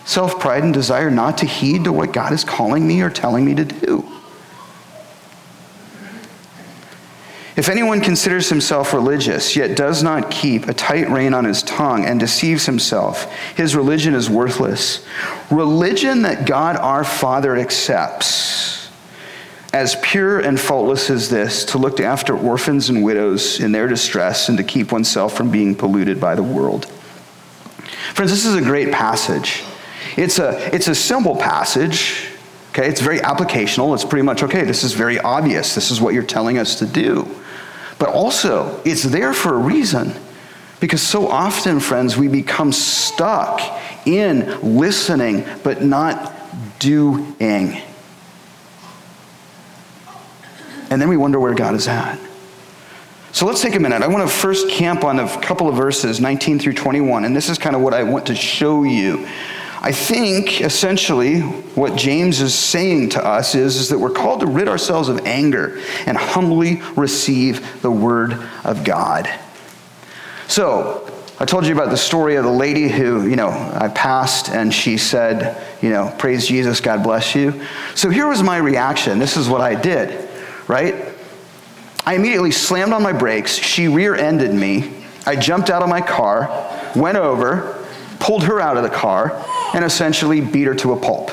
Self 0.04 0.38
pride 0.38 0.62
and 0.62 0.74
desire 0.74 1.10
not 1.10 1.38
to 1.38 1.46
heed 1.46 1.84
to 1.84 1.92
what 1.94 2.12
God 2.12 2.34
is 2.34 2.44
calling 2.44 2.86
me 2.86 3.00
or 3.00 3.08
telling 3.08 3.46
me 3.46 3.54
to 3.54 3.64
do. 3.64 4.06
If 7.56 7.68
anyone 7.68 8.00
considers 8.00 8.48
himself 8.48 8.92
religious, 8.92 9.54
yet 9.54 9.76
does 9.76 10.02
not 10.02 10.30
keep 10.30 10.66
a 10.66 10.74
tight 10.74 11.08
rein 11.08 11.34
on 11.34 11.44
his 11.44 11.62
tongue 11.62 12.04
and 12.04 12.18
deceives 12.18 12.66
himself, 12.66 13.32
his 13.56 13.76
religion 13.76 14.14
is 14.14 14.28
worthless. 14.28 15.06
Religion 15.50 16.22
that 16.22 16.46
God 16.46 16.76
our 16.76 17.04
Father 17.04 17.56
accepts 17.56 18.90
as 19.72 19.96
pure 20.02 20.40
and 20.40 20.58
faultless 20.58 21.10
as 21.10 21.30
this 21.30 21.64
to 21.66 21.78
look 21.78 22.00
after 22.00 22.36
orphans 22.36 22.90
and 22.90 23.02
widows 23.02 23.60
in 23.60 23.72
their 23.72 23.88
distress 23.88 24.48
and 24.48 24.58
to 24.58 24.64
keep 24.64 24.90
oneself 24.90 25.36
from 25.36 25.50
being 25.50 25.74
polluted 25.74 26.20
by 26.20 26.34
the 26.34 26.42
world. 26.42 26.86
Friends, 28.14 28.30
this 28.30 28.44
is 28.44 28.54
a 28.54 28.62
great 28.62 28.92
passage. 28.92 29.64
It's 30.16 30.38
a, 30.38 30.74
it's 30.74 30.88
a 30.88 30.94
simple 30.94 31.36
passage. 31.36 32.28
Okay, 32.70 32.88
it's 32.88 33.00
very 33.00 33.18
applicational. 33.18 33.94
It's 33.94 34.04
pretty 34.04 34.24
much 34.24 34.42
okay, 34.42 34.64
this 34.64 34.82
is 34.82 34.92
very 34.92 35.18
obvious. 35.20 35.74
This 35.74 35.92
is 35.92 36.00
what 36.00 36.14
you're 36.14 36.24
telling 36.24 36.58
us 36.58 36.78
to 36.80 36.86
do. 36.86 37.28
But 38.04 38.12
also, 38.12 38.82
it's 38.84 39.02
there 39.02 39.32
for 39.32 39.54
a 39.54 39.56
reason. 39.56 40.12
Because 40.78 41.00
so 41.00 41.26
often, 41.26 41.80
friends, 41.80 42.18
we 42.18 42.28
become 42.28 42.70
stuck 42.70 43.62
in 44.04 44.60
listening 44.76 45.46
but 45.62 45.82
not 45.82 46.30
doing. 46.78 47.80
And 50.90 51.00
then 51.00 51.08
we 51.08 51.16
wonder 51.16 51.40
where 51.40 51.54
God 51.54 51.74
is 51.74 51.88
at. 51.88 52.18
So 53.32 53.46
let's 53.46 53.62
take 53.62 53.74
a 53.74 53.80
minute. 53.80 54.02
I 54.02 54.08
want 54.08 54.28
to 54.28 54.36
first 54.36 54.68
camp 54.68 55.02
on 55.02 55.18
a 55.18 55.40
couple 55.40 55.66
of 55.66 55.74
verses, 55.74 56.20
19 56.20 56.58
through 56.58 56.74
21, 56.74 57.24
and 57.24 57.34
this 57.34 57.48
is 57.48 57.56
kind 57.56 57.74
of 57.74 57.80
what 57.80 57.94
I 57.94 58.02
want 58.02 58.26
to 58.26 58.34
show 58.34 58.82
you 58.82 59.26
I 59.84 59.92
think 59.92 60.62
essentially 60.62 61.40
what 61.40 61.94
James 61.94 62.40
is 62.40 62.54
saying 62.54 63.10
to 63.10 63.22
us 63.22 63.54
is, 63.54 63.76
is 63.76 63.90
that 63.90 63.98
we're 63.98 64.08
called 64.08 64.40
to 64.40 64.46
rid 64.46 64.66
ourselves 64.66 65.10
of 65.10 65.26
anger 65.26 65.78
and 66.06 66.16
humbly 66.16 66.80
receive 66.96 67.82
the 67.82 67.90
word 67.90 68.32
of 68.64 68.82
God. 68.82 69.28
So, 70.48 71.06
I 71.38 71.44
told 71.44 71.66
you 71.66 71.74
about 71.74 71.90
the 71.90 71.98
story 71.98 72.36
of 72.36 72.44
the 72.44 72.50
lady 72.50 72.88
who, 72.88 73.28
you 73.28 73.36
know, 73.36 73.50
I 73.50 73.88
passed 73.88 74.48
and 74.48 74.72
she 74.72 74.96
said, 74.96 75.62
you 75.82 75.90
know, 75.90 76.14
praise 76.16 76.46
Jesus, 76.46 76.80
God 76.80 77.02
bless 77.02 77.34
you. 77.34 77.62
So 77.94 78.08
here 78.08 78.26
was 78.26 78.42
my 78.42 78.56
reaction. 78.56 79.18
This 79.18 79.36
is 79.36 79.50
what 79.50 79.60
I 79.60 79.74
did, 79.74 80.30
right? 80.66 80.94
I 82.06 82.14
immediately 82.14 82.52
slammed 82.52 82.94
on 82.94 83.02
my 83.02 83.12
brakes. 83.12 83.54
She 83.54 83.88
rear 83.88 84.14
ended 84.14 84.54
me. 84.54 85.04
I 85.26 85.36
jumped 85.36 85.68
out 85.68 85.82
of 85.82 85.90
my 85.90 86.00
car, 86.00 86.48
went 86.96 87.18
over, 87.18 87.84
pulled 88.18 88.44
her 88.44 88.58
out 88.58 88.78
of 88.78 88.82
the 88.82 88.88
car, 88.88 89.44
and 89.74 89.84
essentially 89.84 90.40
beat 90.40 90.68
her 90.68 90.74
to 90.76 90.92
a 90.92 90.96
pulp. 90.96 91.32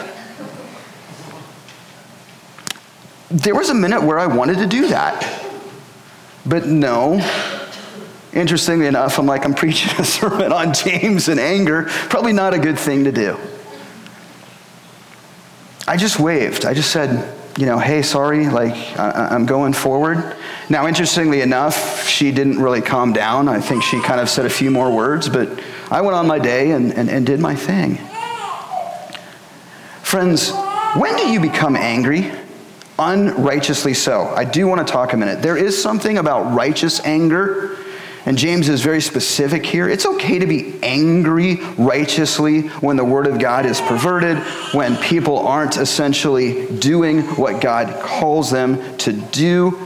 There 3.30 3.56
was 3.56 3.70
a 3.70 3.74
minute 3.74 4.02
where 4.02 4.20
I 4.20 4.26
wanted 4.26 4.58
to 4.58 4.66
do 4.66 4.88
that. 4.88 5.48
But 6.46 6.66
no. 6.66 7.20
Interestingly 8.34 8.88
enough, 8.88 9.20
I'm 9.20 9.28
like, 9.28 9.46
I'm 9.46 9.54
preaching 9.54 9.92
a 10.00 10.04
sermon 10.18 10.52
on 10.52 10.74
James 10.74 11.30
and 11.30 11.40
anger. 11.40 11.84
Probably 12.10 12.34
not 12.34 12.54
a 12.54 12.60
good 12.60 12.80
thing 12.80 13.04
to 13.04 13.12
do. 13.12 13.38
I 15.88 15.98
just 15.98 16.20
waved. 16.20 16.66
I 16.66 16.74
just 16.74 16.90
said, 16.90 17.38
you 17.60 17.68
know, 17.68 17.78
hey, 17.78 18.02
sorry, 18.02 18.50
like, 18.50 18.74
I- 18.98 19.36
am 19.36 19.46
going 19.46 19.74
forward. 19.74 20.36
Now, 20.68 20.88
interestingly 20.88 21.42
enough, 21.42 22.08
she 22.08 22.32
didn't 22.32 22.60
really 22.60 22.82
calm 22.82 23.14
down. 23.14 23.48
I 23.48 23.60
think 23.60 23.84
she 23.84 24.02
kind 24.02 24.20
of 24.20 24.30
said 24.30 24.46
a 24.46 24.50
few 24.50 24.72
more 24.72 24.90
words, 24.90 25.30
but 25.30 25.62
I 25.92 26.02
went 26.02 26.16
on 26.16 26.26
my 26.26 26.40
day 26.40 26.72
and, 26.72 26.92
and, 26.94 27.08
and 27.10 27.26
did 27.26 27.40
my 27.40 27.56
thing. 27.56 28.00
Friends, 30.12 30.52
when 30.98 31.16
do 31.16 31.32
you 31.32 31.40
become 31.40 31.78
angry? 31.78 32.30
Unrighteously 33.00 33.94
so. 33.94 34.24
I 34.36 34.44
do 34.44 34.68
want 34.68 34.86
to 34.86 34.92
talk 34.92 35.14
a 35.14 35.18
minute. 35.18 35.42
There 35.42 35.56
is 35.56 35.82
something 35.82 36.18
about 36.18 36.54
righteous 36.54 37.00
anger, 37.06 37.78
and 38.26 38.38
James 38.38 38.68
is 38.68 38.82
very 38.82 39.00
specific 39.00 39.66
here. 39.66 39.88
It's 39.88 40.06
okay 40.06 40.38
to 40.38 40.46
be 40.46 40.78
angry 40.84 41.62
righteously 41.78 42.64
when 42.82 42.98
the 42.98 43.06
word 43.06 43.26
of 43.26 43.40
God 43.40 43.66
is 43.66 43.80
perverted, 43.80 44.40
when 44.74 44.98
people 44.98 45.40
aren't 45.40 45.78
essentially 45.78 46.66
doing 46.80 47.22
what 47.38 47.62
God 47.62 47.98
calls 48.04 48.52
them 48.52 48.98
to 48.98 49.14
do. 49.14 49.80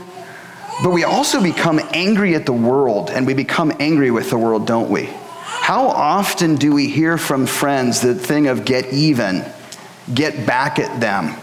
But 0.82 0.90
we 0.90 1.04
also 1.04 1.40
become 1.40 1.80
angry 1.92 2.34
at 2.34 2.46
the 2.46 2.52
world, 2.52 3.10
and 3.10 3.28
we 3.28 3.34
become 3.34 3.72
angry 3.78 4.10
with 4.10 4.30
the 4.30 4.38
world, 4.38 4.66
don't 4.66 4.90
we? 4.90 5.04
How 5.04 5.86
often 5.86 6.56
do 6.56 6.72
we 6.72 6.88
hear 6.88 7.16
from 7.16 7.46
friends 7.46 8.00
the 8.00 8.16
thing 8.16 8.48
of 8.48 8.64
get 8.64 8.92
even? 8.92 9.44
Get 10.12 10.46
back 10.46 10.78
at 10.78 11.00
them. 11.00 11.34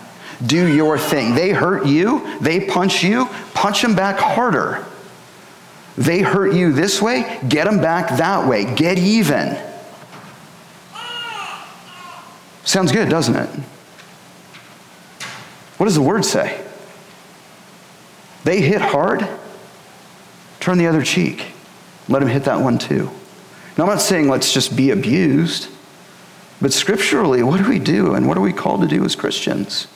Do 0.46 0.68
your 0.74 0.98
thing. 0.98 1.36
They 1.36 1.52
hurt 1.52 1.86
you, 1.86 2.40
they 2.40 2.66
punch 2.66 3.04
you, 3.04 3.28
punch 3.54 3.82
them 3.82 3.96
back 3.96 4.18
harder. 4.20 4.86
They 5.98 6.22
hurt 6.22 6.54
you 6.54 6.74
this 6.74 7.02
way, 7.02 7.40
get 7.48 7.66
them 7.66 7.80
back 7.80 8.18
that 8.18 8.48
way. 8.48 8.74
Get 8.76 8.98
even. 8.98 9.58
Sounds 12.64 12.92
good, 12.92 13.10
doesn't 13.10 13.36
it? 13.36 13.50
What 15.78 15.86
does 15.86 15.96
the 15.96 16.02
word 16.02 16.26
say? 16.26 16.66
They 18.44 18.62
hit 18.62 18.82
hard, 18.82 19.28
turn 20.60 20.78
the 20.78 20.88
other 20.88 21.04
cheek. 21.04 21.46
Let 22.10 22.20
them 22.20 22.30
hit 22.30 22.46
that 22.46 22.60
one 22.60 22.78
too. 22.78 23.10
Now, 23.78 23.86
I'm 23.86 23.90
not 23.90 24.02
saying 24.02 24.28
let's 24.28 24.54
just 24.54 24.76
be 24.76 24.92
abused. 24.92 25.70
But 26.62 26.74
scripturally, 26.74 27.44
what 27.44 27.62
do 27.62 27.70
we 27.70 27.80
do 27.80 28.14
and 28.14 28.28
what 28.28 28.38
are 28.38 28.42
we 28.42 28.54
called 28.54 28.82
to 28.82 28.88
do 28.88 29.04
as 29.04 29.16
Christians? 29.16 29.88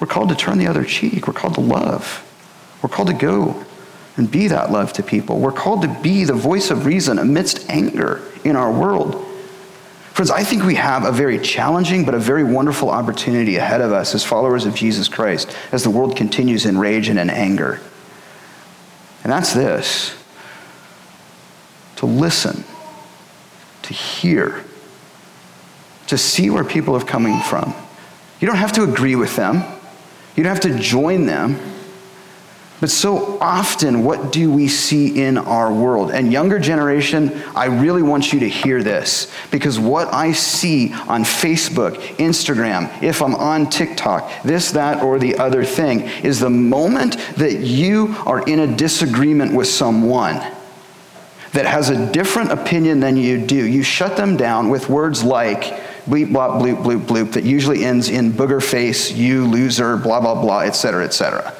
We're 0.00 0.06
called 0.06 0.30
to 0.30 0.34
turn 0.34 0.58
the 0.58 0.66
other 0.66 0.84
cheek. 0.84 1.26
We're 1.26 1.34
called 1.34 1.54
to 1.54 1.60
love. 1.60 2.26
We're 2.82 2.88
called 2.88 3.08
to 3.08 3.14
go 3.14 3.64
and 4.16 4.30
be 4.30 4.48
that 4.48 4.72
love 4.72 4.92
to 4.94 5.02
people. 5.02 5.38
We're 5.38 5.52
called 5.52 5.82
to 5.82 6.00
be 6.02 6.24
the 6.24 6.34
voice 6.34 6.70
of 6.70 6.86
reason 6.86 7.18
amidst 7.18 7.68
anger 7.70 8.22
in 8.44 8.56
our 8.56 8.72
world. 8.72 9.26
Friends, 10.12 10.30
I 10.30 10.42
think 10.42 10.64
we 10.64 10.74
have 10.74 11.04
a 11.04 11.12
very 11.12 11.38
challenging 11.38 12.04
but 12.04 12.14
a 12.14 12.18
very 12.18 12.44
wonderful 12.44 12.90
opportunity 12.90 13.56
ahead 13.56 13.80
of 13.80 13.92
us 13.92 14.14
as 14.14 14.24
followers 14.24 14.66
of 14.66 14.74
Jesus 14.74 15.08
Christ 15.08 15.56
as 15.72 15.84
the 15.84 15.90
world 15.90 16.16
continues 16.16 16.66
in 16.66 16.76
rage 16.78 17.08
and 17.08 17.18
in 17.18 17.30
anger. 17.30 17.80
And 19.22 19.32
that's 19.32 19.52
this 19.52 20.16
to 21.96 22.06
listen, 22.06 22.64
to 23.82 23.92
hear, 23.92 24.64
to 26.10 26.18
see 26.18 26.50
where 26.50 26.64
people 26.64 26.96
are 26.96 27.04
coming 27.04 27.40
from. 27.40 27.74
You 28.40 28.46
don't 28.46 28.56
have 28.56 28.72
to 28.72 28.84
agree 28.84 29.16
with 29.16 29.36
them, 29.36 29.62
you 30.36 30.42
don't 30.42 30.52
have 30.52 30.60
to 30.62 30.78
join 30.78 31.26
them. 31.26 31.58
But 32.80 32.90
so 32.90 33.38
often, 33.42 34.04
what 34.04 34.32
do 34.32 34.50
we 34.50 34.66
see 34.66 35.22
in 35.22 35.36
our 35.36 35.70
world? 35.70 36.12
And 36.12 36.32
younger 36.32 36.58
generation, 36.58 37.42
I 37.54 37.66
really 37.66 38.02
want 38.02 38.32
you 38.32 38.40
to 38.40 38.48
hear 38.48 38.82
this 38.82 39.30
because 39.50 39.78
what 39.78 40.12
I 40.14 40.32
see 40.32 40.90
on 40.94 41.22
Facebook, 41.22 41.96
Instagram, 42.16 43.02
if 43.02 43.20
I'm 43.20 43.34
on 43.34 43.68
TikTok, 43.68 44.42
this, 44.44 44.70
that, 44.70 45.02
or 45.02 45.18
the 45.18 45.36
other 45.36 45.62
thing, 45.62 46.00
is 46.24 46.40
the 46.40 46.48
moment 46.48 47.18
that 47.36 47.58
you 47.58 48.16
are 48.24 48.42
in 48.48 48.60
a 48.60 48.76
disagreement 48.76 49.52
with 49.52 49.68
someone 49.68 50.36
that 51.52 51.66
has 51.66 51.90
a 51.90 52.10
different 52.12 52.50
opinion 52.50 53.00
than 53.00 53.18
you 53.18 53.44
do, 53.44 53.66
you 53.66 53.82
shut 53.82 54.16
them 54.16 54.38
down 54.38 54.70
with 54.70 54.88
words 54.88 55.22
like, 55.22 55.89
bleep, 56.06 56.28
blop, 56.28 56.60
bloop, 56.60 56.82
bloop, 56.82 57.00
bloop, 57.06 57.32
that 57.32 57.44
usually 57.44 57.84
ends 57.84 58.08
in 58.08 58.32
booger 58.32 58.62
face, 58.62 59.12
you 59.12 59.46
loser, 59.46 59.96
blah, 59.96 60.20
blah, 60.20 60.40
blah, 60.40 60.60
etc., 60.60 61.04
etc. 61.04 61.54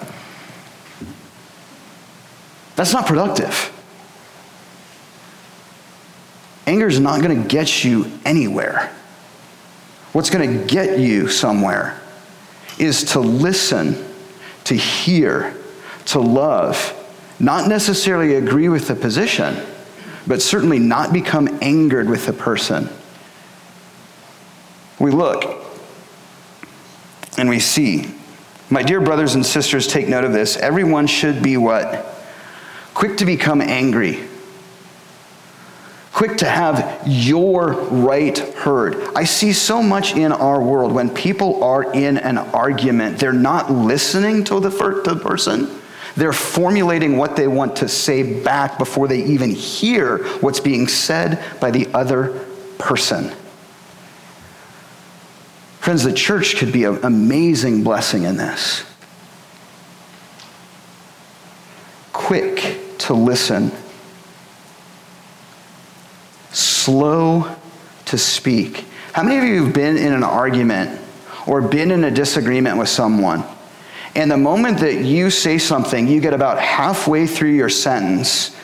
That's 2.77 2.93
not 2.93 3.07
productive. 3.07 3.73
Anger 6.67 6.87
is 6.87 7.01
not 7.01 7.21
going 7.21 7.43
to 7.43 7.49
get 7.49 7.85
you 7.85 8.11
anywhere. 8.25 8.93
What's 10.13 10.31
going 10.31 10.59
to 10.59 10.65
get 10.67 10.99
you 10.99 11.29
somewhere 11.29 12.01
is 12.79 13.05
to 13.13 13.21
listen, 13.21 13.97
to 14.65 14.75
hear, 14.75 15.55
to 16.07 16.21
love, 16.21 16.97
not 17.39 17.69
necessarily 17.69 18.35
agree 18.35 18.69
with 18.69 18.89
the 18.89 18.95
position, 18.95 19.57
but 20.27 20.43
certainly 20.43 20.79
not 20.79 21.13
become 21.13 21.59
angered 21.63 22.09
with 22.09 22.27
the 22.27 22.33
person. 22.33 22.89
We 25.01 25.11
look 25.11 25.65
and 27.37 27.49
we 27.49 27.59
see. 27.59 28.15
My 28.69 28.85
dear 28.85 29.01
brothers 29.01 29.35
and 29.35 29.45
sisters, 29.45 29.89
take 29.89 30.07
note 30.07 30.23
of 30.23 30.33
this. 30.33 30.57
Everyone 30.57 31.09
should 31.09 31.43
be 31.43 31.57
what? 31.57 32.07
quick 33.01 33.17
to 33.17 33.25
become 33.25 33.63
angry, 33.63 34.21
quick 36.13 36.37
to 36.37 36.45
have 36.45 37.01
your 37.07 37.73
right 37.73 38.37
heard. 38.39 38.95
I 39.15 39.25
see 39.25 39.55
so 39.55 39.83
much 39.83 40.15
in 40.15 40.33
our 40.33 40.61
world 40.61 40.93
when 40.93 41.09
people 41.09 41.65
are 41.65 41.95
in 41.95 42.19
an 42.19 42.37
argument, 42.37 43.19
they're 43.19 43.33
not 43.33 43.73
listening 43.73 44.45
to 44.45 44.61
the, 44.61 44.69
to 44.69 45.15
the 45.15 45.17
person. 45.17 45.81
They're 46.15 46.35
formulating 46.35 47.17
what 47.17 47.37
they 47.37 47.49
want 47.49 47.77
to 47.77 47.89
say 47.89 48.43
back 48.43 48.77
before 48.77 49.09
they 49.09 49.25
even 49.25 49.51
hear 49.51 50.19
what's 50.41 50.61
being 50.61 50.87
said 50.87 51.43
by 51.59 51.71
the 51.71 51.89
other 51.95 52.45
person. 52.77 53.33
Friends, 55.81 56.05
the 56.05 56.13
church 56.13 56.57
could 56.57 56.73
be 56.73 56.85
an 56.85 57.01
amazing 57.03 57.83
blessing 57.83 58.25
in 58.25 58.37
this. 58.37 58.85
Quick 62.13 62.79
to 62.99 63.15
listen, 63.15 63.73
slow 66.53 67.57
to 68.05 68.19
speak. 68.19 68.85
How 69.15 69.23
many 69.23 69.39
of 69.39 69.45
you 69.45 69.65
have 69.65 69.75
been 69.75 69.97
in 69.97 70.13
an 70.13 70.23
argument 70.23 71.01
or 71.47 71.63
been 71.63 71.91
in 71.91 72.05
a 72.05 72.11
disagreement 72.11 72.77
with 72.77 72.91
someone? 72.91 73.43
And 74.15 74.31
the 74.31 74.37
moment 74.37 74.81
that 74.81 74.97
you 74.97 75.31
say 75.31 75.57
something, 75.57 76.07
you 76.07 76.21
get 76.21 76.35
about 76.35 76.59
halfway 76.59 77.27
through 77.27 77.53
your 77.53 77.71
sentence, 77.71 78.55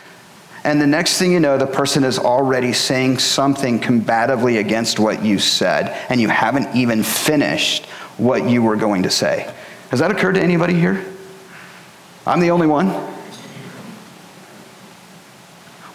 and 0.66 0.82
the 0.82 0.86
next 0.86 1.16
thing 1.16 1.30
you 1.30 1.38
know, 1.38 1.56
the 1.56 1.66
person 1.66 2.02
is 2.02 2.18
already 2.18 2.72
saying 2.72 3.18
something 3.18 3.78
combatively 3.78 4.58
against 4.58 4.98
what 4.98 5.24
you 5.24 5.38
said, 5.38 5.96
and 6.10 6.20
you 6.20 6.28
haven't 6.28 6.74
even 6.74 7.04
finished 7.04 7.86
what 8.16 8.50
you 8.50 8.64
were 8.64 8.74
going 8.74 9.04
to 9.04 9.10
say. 9.10 9.48
Has 9.90 10.00
that 10.00 10.10
occurred 10.10 10.34
to 10.34 10.42
anybody 10.42 10.74
here? 10.74 11.04
I'm 12.26 12.40
the 12.40 12.50
only 12.50 12.66
one. 12.66 12.88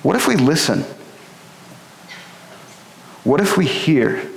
What 0.03 0.15
if 0.15 0.25
we 0.25 0.37
listen? 0.37 0.83
What 3.25 3.41
if 3.41 3.57
we 3.57 3.65
hear? 3.65 4.30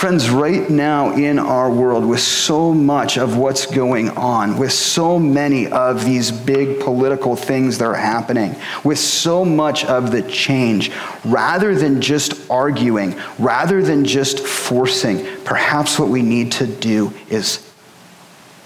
Friends, 0.00 0.30
right 0.30 0.70
now 0.70 1.12
in 1.12 1.38
our 1.38 1.70
world, 1.70 2.06
with 2.06 2.20
so 2.20 2.72
much 2.72 3.18
of 3.18 3.36
what's 3.36 3.66
going 3.66 4.08
on, 4.08 4.56
with 4.56 4.72
so 4.72 5.18
many 5.18 5.66
of 5.66 6.06
these 6.06 6.32
big 6.32 6.80
political 6.80 7.36
things 7.36 7.76
that 7.76 7.84
are 7.84 7.94
happening, 7.94 8.56
with 8.82 8.98
so 8.98 9.44
much 9.44 9.84
of 9.84 10.10
the 10.10 10.22
change, 10.22 10.90
rather 11.22 11.74
than 11.74 12.00
just 12.00 12.50
arguing, 12.50 13.14
rather 13.38 13.82
than 13.82 14.06
just 14.06 14.40
forcing, 14.40 15.22
perhaps 15.44 15.98
what 15.98 16.08
we 16.08 16.22
need 16.22 16.50
to 16.52 16.66
do 16.66 17.12
is 17.28 17.70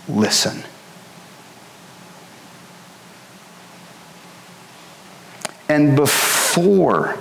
listen. 0.08 0.62
And 5.68 5.96
before 5.96 7.18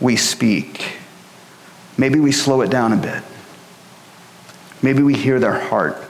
we 0.00 0.16
speak, 0.16 0.99
maybe 2.00 2.18
we 2.18 2.32
slow 2.32 2.62
it 2.62 2.70
down 2.70 2.92
a 2.92 2.96
bit. 2.96 3.22
Maybe 4.82 5.02
we 5.02 5.14
hear 5.14 5.38
their 5.38 5.58
heart. 5.58 6.02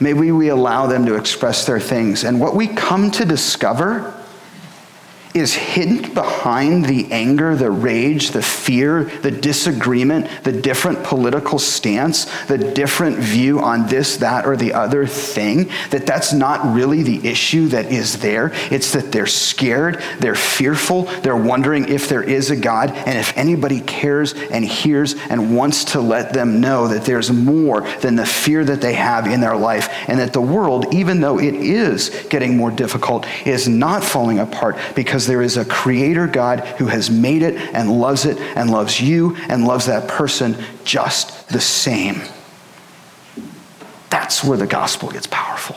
Maybe 0.00 0.32
we 0.32 0.48
allow 0.48 0.86
them 0.86 1.06
to 1.06 1.14
express 1.14 1.66
their 1.66 1.78
things. 1.78 2.24
And 2.24 2.40
what 2.40 2.54
we 2.54 2.66
come 2.66 3.10
to 3.12 3.24
discover 3.24 4.14
is 5.38 5.54
hidden 5.54 6.12
behind 6.14 6.84
the 6.84 7.10
anger, 7.10 7.56
the 7.56 7.70
rage, 7.70 8.30
the 8.30 8.42
fear, 8.42 9.04
the 9.22 9.30
disagreement, 9.30 10.28
the 10.44 10.52
different 10.52 11.02
political 11.04 11.58
stance, 11.58 12.26
the 12.46 12.58
different 12.58 13.16
view 13.16 13.60
on 13.60 13.86
this, 13.86 14.16
that, 14.18 14.46
or 14.46 14.56
the 14.56 14.72
other 14.72 15.06
thing, 15.06 15.70
that 15.90 16.06
that's 16.06 16.32
not 16.32 16.74
really 16.74 17.02
the 17.02 17.28
issue 17.28 17.68
that 17.68 17.86
is 17.86 18.18
there. 18.18 18.52
It's 18.70 18.92
that 18.92 19.12
they're 19.12 19.26
scared, 19.26 20.02
they're 20.18 20.34
fearful, 20.34 21.04
they're 21.22 21.36
wondering 21.36 21.88
if 21.88 22.08
there 22.08 22.22
is 22.22 22.50
a 22.50 22.56
God, 22.56 22.90
and 22.90 23.18
if 23.18 23.36
anybody 23.36 23.80
cares 23.80 24.34
and 24.34 24.64
hears 24.64 25.14
and 25.30 25.56
wants 25.56 25.84
to 25.92 26.00
let 26.00 26.32
them 26.32 26.60
know 26.60 26.88
that 26.88 27.04
there's 27.04 27.30
more 27.30 27.82
than 28.00 28.16
the 28.16 28.26
fear 28.26 28.64
that 28.64 28.80
they 28.80 28.94
have 28.94 29.26
in 29.26 29.40
their 29.40 29.56
life, 29.56 29.88
and 30.08 30.18
that 30.18 30.32
the 30.32 30.40
world, 30.40 30.92
even 30.94 31.20
though 31.20 31.38
it 31.38 31.54
is 31.54 32.10
getting 32.30 32.56
more 32.56 32.70
difficult, 32.70 33.26
is 33.46 33.68
not 33.68 34.02
falling 34.02 34.38
apart 34.38 34.76
because 34.94 35.26
there 35.28 35.42
is 35.42 35.56
a 35.56 35.64
creator 35.64 36.26
God 36.26 36.60
who 36.60 36.86
has 36.86 37.08
made 37.10 37.42
it 37.42 37.54
and 37.54 38.00
loves 38.00 38.24
it 38.24 38.38
and 38.56 38.70
loves 38.70 39.00
you 39.00 39.36
and 39.48 39.64
loves 39.64 39.86
that 39.86 40.08
person 40.08 40.56
just 40.82 41.48
the 41.48 41.60
same. 41.60 42.22
That's 44.10 44.42
where 44.42 44.58
the 44.58 44.66
gospel 44.66 45.10
gets 45.10 45.28
powerful. 45.28 45.76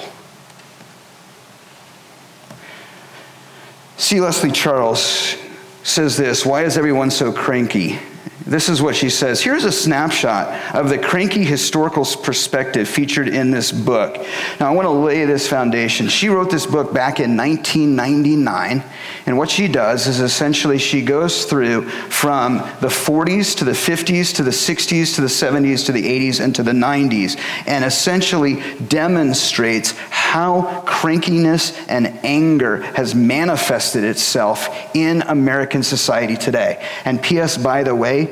C. 3.98 4.20
Leslie 4.20 4.52
Charles 4.52 5.38
says 5.84 6.18
this 6.18 6.46
Why 6.46 6.64
is 6.64 6.78
everyone 6.78 7.12
so 7.12 7.32
cranky? 7.32 8.00
This 8.46 8.70
is 8.70 8.82
what 8.82 8.96
she 8.96 9.10
says. 9.10 9.42
Here's 9.42 9.66
a 9.66 9.72
snapshot 9.72 10.76
of 10.76 10.90
the 10.90 10.98
cranky 10.98 11.44
historical 11.44 12.04
perspective 12.04 12.88
featured 12.90 13.28
in 13.28 13.52
this 13.52 13.72
book. 13.72 14.16
Now, 14.60 14.68
I 14.68 14.76
want 14.76 14.88
to 14.88 14.92
lay 14.92 15.26
this 15.26 15.48
foundation. 15.48 16.08
She 16.08 16.28
wrote 16.28 16.50
this 16.50 16.66
book 16.66 16.92
back 16.92 17.20
in 17.20 17.38
1999, 17.38 18.84
and 19.28 19.38
what 19.38 19.52
she 19.52 19.68
does 19.68 20.08
is 20.08 20.20
essentially 20.20 20.80
she 20.80 21.04
goes 21.04 21.46
through 21.46 21.88
from 21.90 22.58
the 22.82 22.88
40s 22.88 23.56
to 23.58 23.64
the 23.64 23.72
50s 23.72 24.36
to 24.36 24.44
the 24.44 24.52
60s 24.52 25.16
to 25.16 25.22
the 25.22 25.28
70s 25.28 25.86
to 25.86 25.92
the 25.92 26.04
80s 26.04 26.44
and 26.44 26.56
to 26.56 26.64
the 26.64 26.72
90s, 26.72 27.40
and 27.68 27.86
essentially 27.86 28.62
demonstrates 28.88 29.92
how 30.10 30.82
crankiness 30.88 31.78
and 31.88 32.08
anger 32.24 32.78
has 32.94 33.14
manifested 33.14 34.04
itself 34.04 34.68
in 34.96 35.22
American 35.24 35.84
society 35.84 36.36
today. 36.36 36.84
And 37.06 37.22
P.S., 37.22 37.58
by 37.58 37.84
the 37.84 37.96
way, 37.96 38.32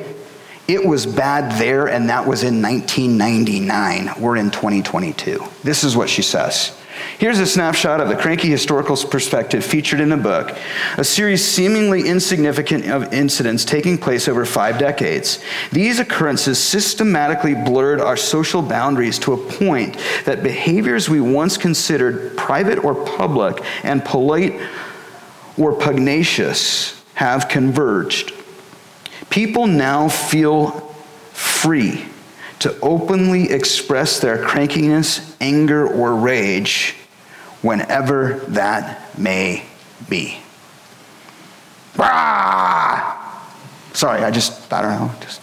it 0.69 0.85
was 0.85 1.07
bad 1.07 1.59
there, 1.59 1.87
and 1.87 2.09
that 2.09 2.27
was 2.27 2.43
in 2.43 2.61
1999. 2.61 4.21
We're 4.21 4.35
in 4.35 4.51
2022. 4.51 5.43
This 5.63 5.83
is 5.83 5.97
what 5.97 6.09
she 6.09 6.21
says. 6.21 6.75
Here's 7.17 7.39
a 7.39 7.47
snapshot 7.47 8.01
of 8.01 8.09
the 8.09 8.15
cranky 8.15 8.49
historical 8.49 8.95
perspective 8.95 9.65
featured 9.65 9.99
in 9.99 10.09
the 10.09 10.17
book, 10.17 10.55
a 10.97 11.03
series 11.03 11.43
seemingly 11.43 12.07
insignificant 12.07 12.85
of 12.85 13.11
incidents 13.11 13.65
taking 13.65 13.97
place 13.97 14.27
over 14.27 14.45
five 14.45 14.77
decades. 14.77 15.43
These 15.71 15.99
occurrences 15.99 16.61
systematically 16.61 17.55
blurred 17.55 17.99
our 17.99 18.17
social 18.17 18.61
boundaries 18.61 19.17
to 19.19 19.33
a 19.33 19.37
point 19.37 19.97
that 20.25 20.43
behaviors 20.43 21.09
we 21.09 21.19
once 21.19 21.57
considered 21.57 22.37
private 22.37 22.83
or 22.83 22.93
public 22.93 23.63
and 23.83 24.05
polite 24.05 24.59
or 25.57 25.73
pugnacious 25.73 27.03
have 27.15 27.49
converged 27.49 28.33
People 29.29 29.67
now 29.67 30.09
feel 30.09 30.71
free 31.33 32.05
to 32.59 32.77
openly 32.81 33.51
express 33.51 34.19
their 34.19 34.43
crankiness, 34.43 35.35
anger, 35.39 35.87
or 35.87 36.15
rage 36.15 36.95
whenever 37.61 38.39
that 38.49 39.17
may 39.17 39.65
be. 40.09 40.37
Rah! 41.95 43.15
Sorry, 43.93 44.23
I 44.23 44.31
just, 44.31 44.71
I 44.71 44.81
don't 44.81 44.91
know, 44.91 45.11
just 45.21 45.41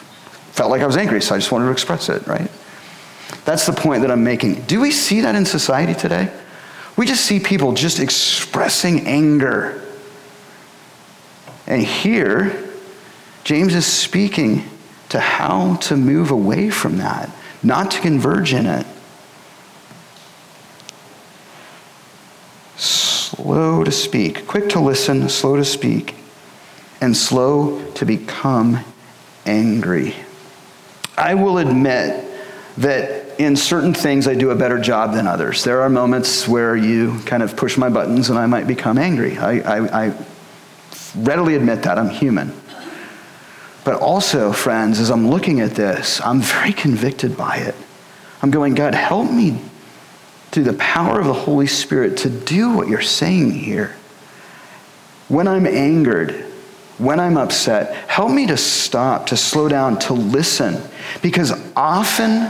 felt 0.52 0.70
like 0.70 0.82
I 0.82 0.86
was 0.86 0.96
angry, 0.96 1.20
so 1.20 1.34
I 1.34 1.38
just 1.38 1.52
wanted 1.52 1.66
to 1.66 1.72
express 1.72 2.08
it, 2.08 2.26
right? 2.26 2.50
That's 3.44 3.66
the 3.66 3.72
point 3.72 4.02
that 4.02 4.10
I'm 4.10 4.24
making. 4.24 4.62
Do 4.62 4.80
we 4.80 4.90
see 4.90 5.20
that 5.22 5.34
in 5.34 5.44
society 5.44 5.94
today? 5.94 6.32
We 6.96 7.06
just 7.06 7.24
see 7.24 7.38
people 7.38 7.72
just 7.72 7.98
expressing 8.00 9.06
anger. 9.06 9.82
And 11.66 11.82
here, 11.82 12.65
James 13.46 13.76
is 13.76 13.86
speaking 13.86 14.64
to 15.08 15.20
how 15.20 15.76
to 15.76 15.96
move 15.96 16.32
away 16.32 16.68
from 16.68 16.96
that, 16.98 17.30
not 17.62 17.92
to 17.92 18.00
converge 18.00 18.52
in 18.52 18.66
it. 18.66 18.84
Slow 22.74 23.84
to 23.84 23.92
speak, 23.92 24.48
quick 24.48 24.68
to 24.70 24.80
listen, 24.80 25.28
slow 25.28 25.54
to 25.54 25.64
speak, 25.64 26.16
and 27.00 27.16
slow 27.16 27.88
to 27.92 28.04
become 28.04 28.84
angry. 29.46 30.16
I 31.16 31.34
will 31.34 31.58
admit 31.58 32.24
that 32.78 33.38
in 33.38 33.54
certain 33.54 33.94
things 33.94 34.26
I 34.26 34.34
do 34.34 34.50
a 34.50 34.56
better 34.56 34.80
job 34.80 35.14
than 35.14 35.28
others. 35.28 35.62
There 35.62 35.82
are 35.82 35.88
moments 35.88 36.48
where 36.48 36.76
you 36.76 37.20
kind 37.26 37.44
of 37.44 37.56
push 37.56 37.76
my 37.76 37.90
buttons 37.90 38.28
and 38.28 38.40
I 38.40 38.46
might 38.46 38.66
become 38.66 38.98
angry. 38.98 39.38
I, 39.38 39.60
I, 39.60 40.06
I 40.06 40.24
readily 41.14 41.54
admit 41.54 41.84
that. 41.84 41.96
I'm 41.96 42.10
human. 42.10 42.52
But 43.86 44.00
also, 44.00 44.50
friends, 44.52 44.98
as 44.98 45.12
I'm 45.12 45.30
looking 45.30 45.60
at 45.60 45.76
this, 45.76 46.20
I'm 46.20 46.40
very 46.40 46.72
convicted 46.72 47.36
by 47.36 47.58
it. 47.58 47.76
I'm 48.42 48.50
going, 48.50 48.74
God, 48.74 48.96
help 48.96 49.30
me 49.30 49.60
through 50.50 50.64
the 50.64 50.72
power 50.72 51.20
of 51.20 51.26
the 51.26 51.32
Holy 51.32 51.68
Spirit 51.68 52.16
to 52.18 52.28
do 52.28 52.72
what 52.72 52.88
you're 52.88 53.00
saying 53.00 53.52
here. 53.52 53.94
When 55.28 55.46
I'm 55.46 55.68
angered, 55.68 56.32
when 56.98 57.20
I'm 57.20 57.36
upset, 57.36 57.94
help 58.08 58.32
me 58.32 58.48
to 58.48 58.56
stop, 58.56 59.26
to 59.28 59.36
slow 59.36 59.68
down, 59.68 60.00
to 60.00 60.14
listen. 60.14 60.82
Because 61.22 61.52
often 61.76 62.46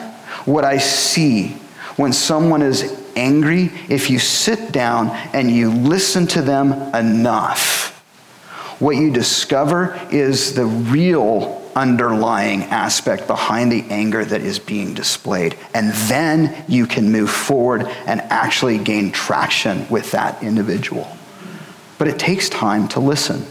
what 0.47 0.65
I 0.65 0.79
see 0.79 1.49
when 1.97 2.15
someone 2.15 2.63
is 2.63 2.99
angry, 3.15 3.71
if 3.91 4.09
you 4.09 4.19
sit 4.19 4.73
down 4.73 5.11
and 5.35 5.51
you 5.51 5.71
listen 5.71 6.27
to 6.29 6.41
them 6.41 6.73
enough, 6.95 7.76
what 8.79 8.97
you 8.97 9.11
discover 9.11 9.99
is 10.11 10.55
the 10.55 10.67
real 10.67 11.63
underlying 11.75 12.63
aspect 12.65 13.27
behind 13.27 13.71
the 13.71 13.85
anger 13.91 14.25
that 14.25 14.41
is 14.41 14.59
being 14.59 14.95
displayed. 14.95 15.57
And 15.75 15.93
then 16.09 16.65
you 16.69 16.87
can 16.87 17.13
move 17.13 17.31
forward 17.31 17.83
and 18.07 18.21
actually 18.23 18.79
gain 18.79 19.13
traction 19.13 19.87
with 19.89 20.11
that 20.13 20.43
individual. 20.43 21.07
But 21.99 22.09
it 22.09 22.19
takes 22.19 22.49
time 22.49 22.89
to 22.89 23.01
listen. 23.01 23.47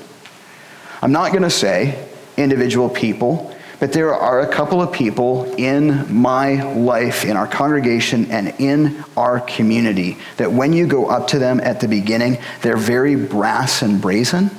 I'm 1.01 1.11
not 1.11 1.31
going 1.31 1.43
to 1.43 1.49
say 1.51 2.07
individual 2.35 2.89
people, 2.89 3.55
but 3.79 3.93
there 3.93 4.13
are 4.13 4.41
a 4.41 4.51
couple 4.51 4.81
of 4.81 4.91
people 4.91 5.53
in 5.55 6.11
my 6.13 6.63
life, 6.73 7.25
in 7.25 7.38
our 7.38 7.47
congregation, 7.47 8.31
and 8.31 8.53
in 8.59 9.03
our 9.15 9.39
community 9.41 10.17
that 10.38 10.51
when 10.51 10.73
you 10.73 10.88
go 10.88 11.07
up 11.07 11.27
to 11.27 11.39
them 11.39 11.59
at 11.59 11.79
the 11.79 11.88
beginning, 11.88 12.38
they're 12.61 12.77
very 12.77 13.15
brass 13.15 13.81
and 13.81 14.01
brazen. 14.01 14.49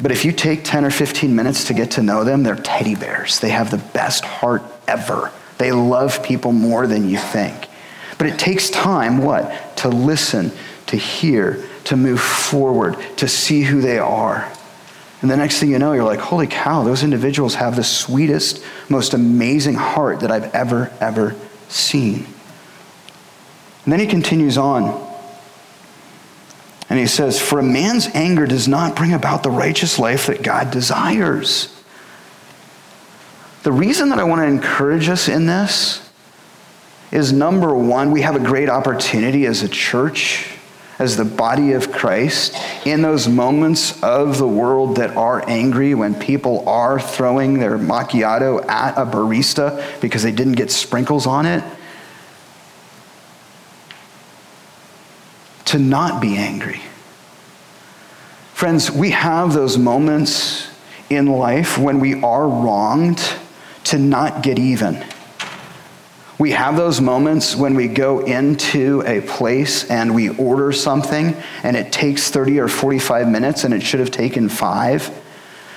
But 0.00 0.12
if 0.12 0.24
you 0.24 0.32
take 0.32 0.62
10 0.64 0.84
or 0.84 0.90
15 0.90 1.34
minutes 1.34 1.64
to 1.64 1.74
get 1.74 1.92
to 1.92 2.02
know 2.02 2.22
them, 2.22 2.42
they're 2.42 2.56
teddy 2.56 2.94
bears. 2.94 3.40
They 3.40 3.50
have 3.50 3.70
the 3.70 3.78
best 3.78 4.24
heart 4.24 4.62
ever. 4.86 5.32
They 5.58 5.72
love 5.72 6.22
people 6.22 6.52
more 6.52 6.86
than 6.86 7.08
you 7.08 7.18
think. 7.18 7.68
But 8.16 8.28
it 8.28 8.38
takes 8.38 8.70
time, 8.70 9.18
what? 9.18 9.76
To 9.78 9.88
listen, 9.88 10.52
to 10.86 10.96
hear, 10.96 11.64
to 11.84 11.96
move 11.96 12.20
forward, 12.20 12.96
to 13.16 13.26
see 13.26 13.62
who 13.62 13.80
they 13.80 13.98
are. 13.98 14.50
And 15.20 15.30
the 15.30 15.36
next 15.36 15.58
thing 15.58 15.70
you 15.70 15.80
know, 15.80 15.92
you're 15.94 16.04
like, 16.04 16.20
holy 16.20 16.46
cow, 16.46 16.84
those 16.84 17.02
individuals 17.02 17.56
have 17.56 17.74
the 17.74 17.82
sweetest, 17.82 18.62
most 18.88 19.14
amazing 19.14 19.74
heart 19.74 20.20
that 20.20 20.30
I've 20.30 20.54
ever, 20.54 20.92
ever 21.00 21.34
seen. 21.68 22.26
And 23.84 23.92
then 23.92 23.98
he 23.98 24.06
continues 24.06 24.56
on. 24.56 25.07
And 26.90 26.98
he 26.98 27.06
says, 27.06 27.40
For 27.40 27.58
a 27.58 27.62
man's 27.62 28.06
anger 28.14 28.46
does 28.46 28.66
not 28.66 28.96
bring 28.96 29.12
about 29.12 29.42
the 29.42 29.50
righteous 29.50 29.98
life 29.98 30.26
that 30.26 30.42
God 30.42 30.70
desires. 30.70 31.74
The 33.62 33.72
reason 33.72 34.08
that 34.10 34.18
I 34.18 34.24
want 34.24 34.40
to 34.40 34.46
encourage 34.46 35.08
us 35.08 35.28
in 35.28 35.46
this 35.46 36.08
is 37.10 37.32
number 37.32 37.74
one, 37.74 38.10
we 38.10 38.22
have 38.22 38.36
a 38.36 38.40
great 38.40 38.68
opportunity 38.68 39.46
as 39.46 39.62
a 39.62 39.68
church, 39.68 40.54
as 40.98 41.16
the 41.16 41.24
body 41.24 41.72
of 41.72 41.92
Christ, 41.92 42.56
in 42.86 43.02
those 43.02 43.28
moments 43.28 44.02
of 44.02 44.38
the 44.38 44.48
world 44.48 44.96
that 44.96 45.16
are 45.16 45.46
angry, 45.48 45.94
when 45.94 46.14
people 46.14 46.66
are 46.68 47.00
throwing 47.00 47.58
their 47.58 47.78
macchiato 47.78 48.66
at 48.68 48.96
a 48.96 49.04
barista 49.04 50.00
because 50.00 50.22
they 50.22 50.32
didn't 50.32 50.54
get 50.54 50.70
sprinkles 50.70 51.26
on 51.26 51.44
it 51.44 51.62
to 55.68 55.78
not 55.78 56.22
be 56.22 56.36
angry. 56.36 56.80
Friends, 58.54 58.90
we 58.90 59.10
have 59.10 59.52
those 59.52 59.76
moments 59.76 60.66
in 61.10 61.26
life 61.26 61.76
when 61.76 62.00
we 62.00 62.20
are 62.22 62.48
wronged 62.48 63.22
to 63.84 63.98
not 63.98 64.42
get 64.42 64.58
even. 64.58 65.04
We 66.38 66.52
have 66.52 66.76
those 66.76 67.00
moments 67.00 67.54
when 67.54 67.74
we 67.74 67.86
go 67.86 68.20
into 68.20 69.02
a 69.06 69.20
place 69.20 69.90
and 69.90 70.14
we 70.14 70.30
order 70.30 70.72
something 70.72 71.36
and 71.62 71.76
it 71.76 71.92
takes 71.92 72.30
30 72.30 72.60
or 72.60 72.68
45 72.68 73.28
minutes 73.28 73.64
and 73.64 73.74
it 73.74 73.82
should 73.82 74.00
have 74.00 74.10
taken 74.10 74.48
five. 74.48 75.10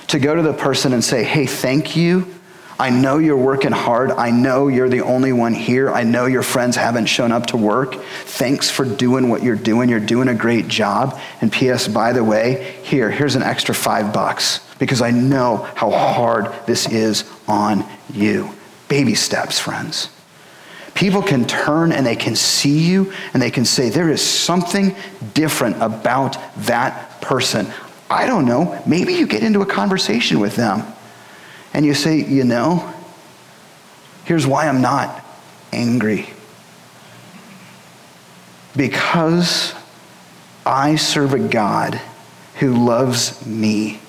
To 0.08 0.18
go 0.18 0.34
to 0.34 0.42
the 0.42 0.52
person 0.52 0.92
and 0.92 1.04
say, 1.04 1.22
hey, 1.22 1.46
thank 1.46 1.96
you 1.96 2.32
I 2.82 2.90
know 2.90 3.18
you're 3.18 3.36
working 3.36 3.70
hard. 3.70 4.10
I 4.10 4.32
know 4.32 4.66
you're 4.66 4.88
the 4.88 5.02
only 5.02 5.32
one 5.32 5.54
here. 5.54 5.88
I 5.88 6.02
know 6.02 6.26
your 6.26 6.42
friends 6.42 6.74
haven't 6.74 7.06
shown 7.06 7.30
up 7.30 7.46
to 7.46 7.56
work. 7.56 7.94
Thanks 8.24 8.68
for 8.70 8.84
doing 8.84 9.28
what 9.28 9.44
you're 9.44 9.54
doing. 9.54 9.88
You're 9.88 10.00
doing 10.00 10.26
a 10.26 10.34
great 10.34 10.66
job. 10.66 11.16
And 11.40 11.52
P.S., 11.52 11.86
by 11.86 12.12
the 12.12 12.24
way, 12.24 12.76
here, 12.82 13.08
here's 13.08 13.36
an 13.36 13.44
extra 13.44 13.72
five 13.72 14.12
bucks 14.12 14.68
because 14.80 15.00
I 15.00 15.12
know 15.12 15.58
how 15.76 15.92
hard 15.92 16.52
this 16.66 16.88
is 16.88 17.22
on 17.46 17.88
you. 18.12 18.50
Baby 18.88 19.14
steps, 19.14 19.60
friends. 19.60 20.08
People 20.94 21.22
can 21.22 21.46
turn 21.46 21.92
and 21.92 22.04
they 22.04 22.16
can 22.16 22.34
see 22.34 22.80
you 22.80 23.12
and 23.32 23.40
they 23.40 23.52
can 23.52 23.64
say, 23.64 23.90
there 23.90 24.10
is 24.10 24.20
something 24.20 24.96
different 25.34 25.76
about 25.80 26.36
that 26.64 27.20
person. 27.20 27.68
I 28.10 28.26
don't 28.26 28.44
know. 28.44 28.82
Maybe 28.88 29.14
you 29.14 29.28
get 29.28 29.44
into 29.44 29.60
a 29.60 29.66
conversation 29.66 30.40
with 30.40 30.56
them 30.56 30.82
and 31.74 31.86
you 31.86 31.94
say, 31.94 32.22
you 32.22 32.44
know, 32.44 32.92
here's 34.24 34.46
why 34.46 34.68
I'm 34.68 34.82
not 34.82 35.24
angry. 35.72 36.28
Because 38.76 39.74
I 40.64 40.96
serve 40.96 41.34
a 41.34 41.38
God 41.38 42.00
who 42.58 42.86
loves 42.86 43.44
me 43.46 44.00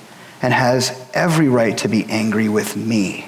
and 0.42 0.54
has 0.54 1.10
every 1.14 1.48
right 1.48 1.78
to 1.80 1.88
be 1.88 2.06
angry 2.06 2.50
with 2.50 2.76
me. 2.76 3.28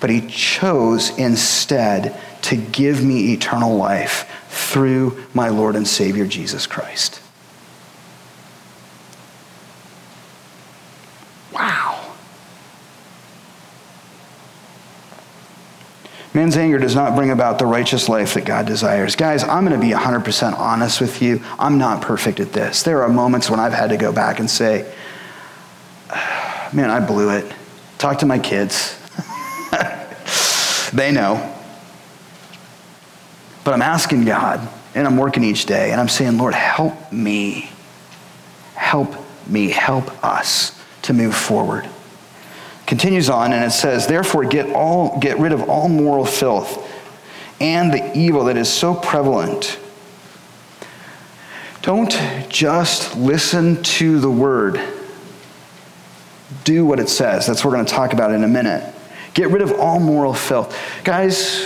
But 0.00 0.10
he 0.10 0.26
chose 0.26 1.16
instead 1.18 2.18
to 2.42 2.56
give 2.56 3.04
me 3.04 3.34
eternal 3.34 3.76
life 3.76 4.26
through 4.48 5.22
my 5.34 5.50
Lord 5.50 5.76
and 5.76 5.86
Savior 5.86 6.26
Jesus 6.26 6.66
Christ. 6.66 7.19
Man's 16.32 16.56
anger 16.56 16.78
does 16.78 16.94
not 16.94 17.16
bring 17.16 17.30
about 17.30 17.58
the 17.58 17.66
righteous 17.66 18.08
life 18.08 18.34
that 18.34 18.44
God 18.44 18.64
desires. 18.64 19.16
Guys, 19.16 19.42
I'm 19.42 19.66
going 19.66 19.78
to 19.78 19.84
be 19.84 19.92
100% 19.92 20.56
honest 20.56 21.00
with 21.00 21.20
you. 21.20 21.42
I'm 21.58 21.76
not 21.76 22.02
perfect 22.02 22.38
at 22.38 22.52
this. 22.52 22.84
There 22.84 23.02
are 23.02 23.08
moments 23.08 23.50
when 23.50 23.58
I've 23.58 23.72
had 23.72 23.90
to 23.90 23.96
go 23.96 24.12
back 24.12 24.38
and 24.38 24.48
say, 24.48 24.82
man, 26.72 26.88
I 26.88 27.04
blew 27.04 27.30
it. 27.30 27.52
Talk 27.98 28.20
to 28.20 28.26
my 28.26 28.38
kids. 28.38 28.96
they 30.92 31.10
know. 31.10 31.56
But 33.64 33.74
I'm 33.74 33.82
asking 33.82 34.24
God, 34.24 34.66
and 34.94 35.08
I'm 35.08 35.16
working 35.16 35.42
each 35.42 35.66
day, 35.66 35.90
and 35.90 36.00
I'm 36.00 36.08
saying, 36.08 36.38
Lord, 36.38 36.54
help 36.54 37.12
me. 37.12 37.70
Help 38.74 39.16
me. 39.48 39.70
Help 39.70 40.24
us 40.24 40.80
to 41.02 41.12
move 41.12 41.34
forward 41.34 41.88
continues 42.90 43.30
on 43.30 43.52
and 43.52 43.64
it 43.64 43.70
says, 43.70 44.08
Therefore, 44.08 44.44
get, 44.44 44.68
all, 44.74 45.16
get 45.20 45.38
rid 45.38 45.52
of 45.52 45.70
all 45.70 45.88
moral 45.88 46.26
filth 46.26 46.92
and 47.60 47.92
the 47.92 48.18
evil 48.18 48.46
that 48.46 48.56
is 48.56 48.68
so 48.68 48.96
prevalent. 48.96 49.78
Don't 51.82 52.10
just 52.48 53.16
listen 53.16 53.80
to 53.84 54.18
the 54.18 54.28
word. 54.28 54.80
do 56.64 56.84
what 56.84 56.98
it 56.98 57.08
says. 57.08 57.46
That's 57.46 57.64
what 57.64 57.70
we're 57.70 57.76
going 57.76 57.86
to 57.86 57.94
talk 57.94 58.12
about 58.12 58.32
in 58.32 58.42
a 58.42 58.48
minute. 58.48 58.92
Get 59.34 59.50
rid 59.50 59.62
of 59.62 59.78
all 59.78 60.00
moral 60.00 60.34
filth. 60.34 60.76
Guys, 61.04 61.64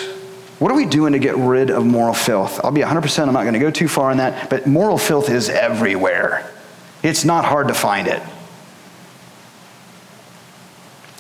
what 0.59 0.71
are 0.71 0.77
we 0.77 0.85
doing 0.85 1.15
to 1.15 1.19
get 1.19 1.37
rid 1.39 1.71
of 1.71 1.87
moral 1.87 2.13
filth? 2.13 2.63
I'll 2.63 2.71
be 2.71 2.83
100%, 2.83 3.27
I'm 3.27 3.33
not 3.33 3.45
going 3.45 3.55
to 3.55 3.61
go 3.61 3.71
too 3.71 3.89
far 3.89 4.11
on 4.11 4.19
that, 4.19 4.51
but 4.51 4.67
moral 4.67 4.99
filth 4.99 5.31
is 5.31 5.49
everywhere. 5.49 6.53
It's 7.03 7.25
not 7.25 7.47
hard 7.47 7.69
to 7.69 7.75
find 7.75 8.09
it. 8.09 8.23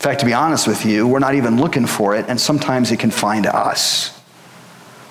In 0.04 0.10
fact, 0.10 0.20
to 0.20 0.26
be 0.26 0.34
honest 0.34 0.66
with 0.66 0.84
you, 0.84 1.08
we're 1.08 1.18
not 1.18 1.34
even 1.34 1.58
looking 1.58 1.86
for 1.86 2.14
it, 2.14 2.26
and 2.28 2.38
sometimes 2.38 2.90
it 2.90 2.98
can 2.98 3.10
find 3.10 3.46
us. 3.46 4.10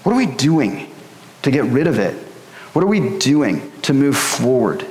What 0.03 0.11
are 0.11 0.15
we 0.15 0.27
doing 0.27 0.93
to 1.41 1.49
get 1.49 1.63
rid 1.63 1.87
of 1.87 1.97
it? 1.97 2.13
What 2.73 2.83
are 2.83 2.87
we 2.87 3.17
doing 3.17 3.71
to 3.81 3.93
move 3.95 4.15
forward? 4.15 4.83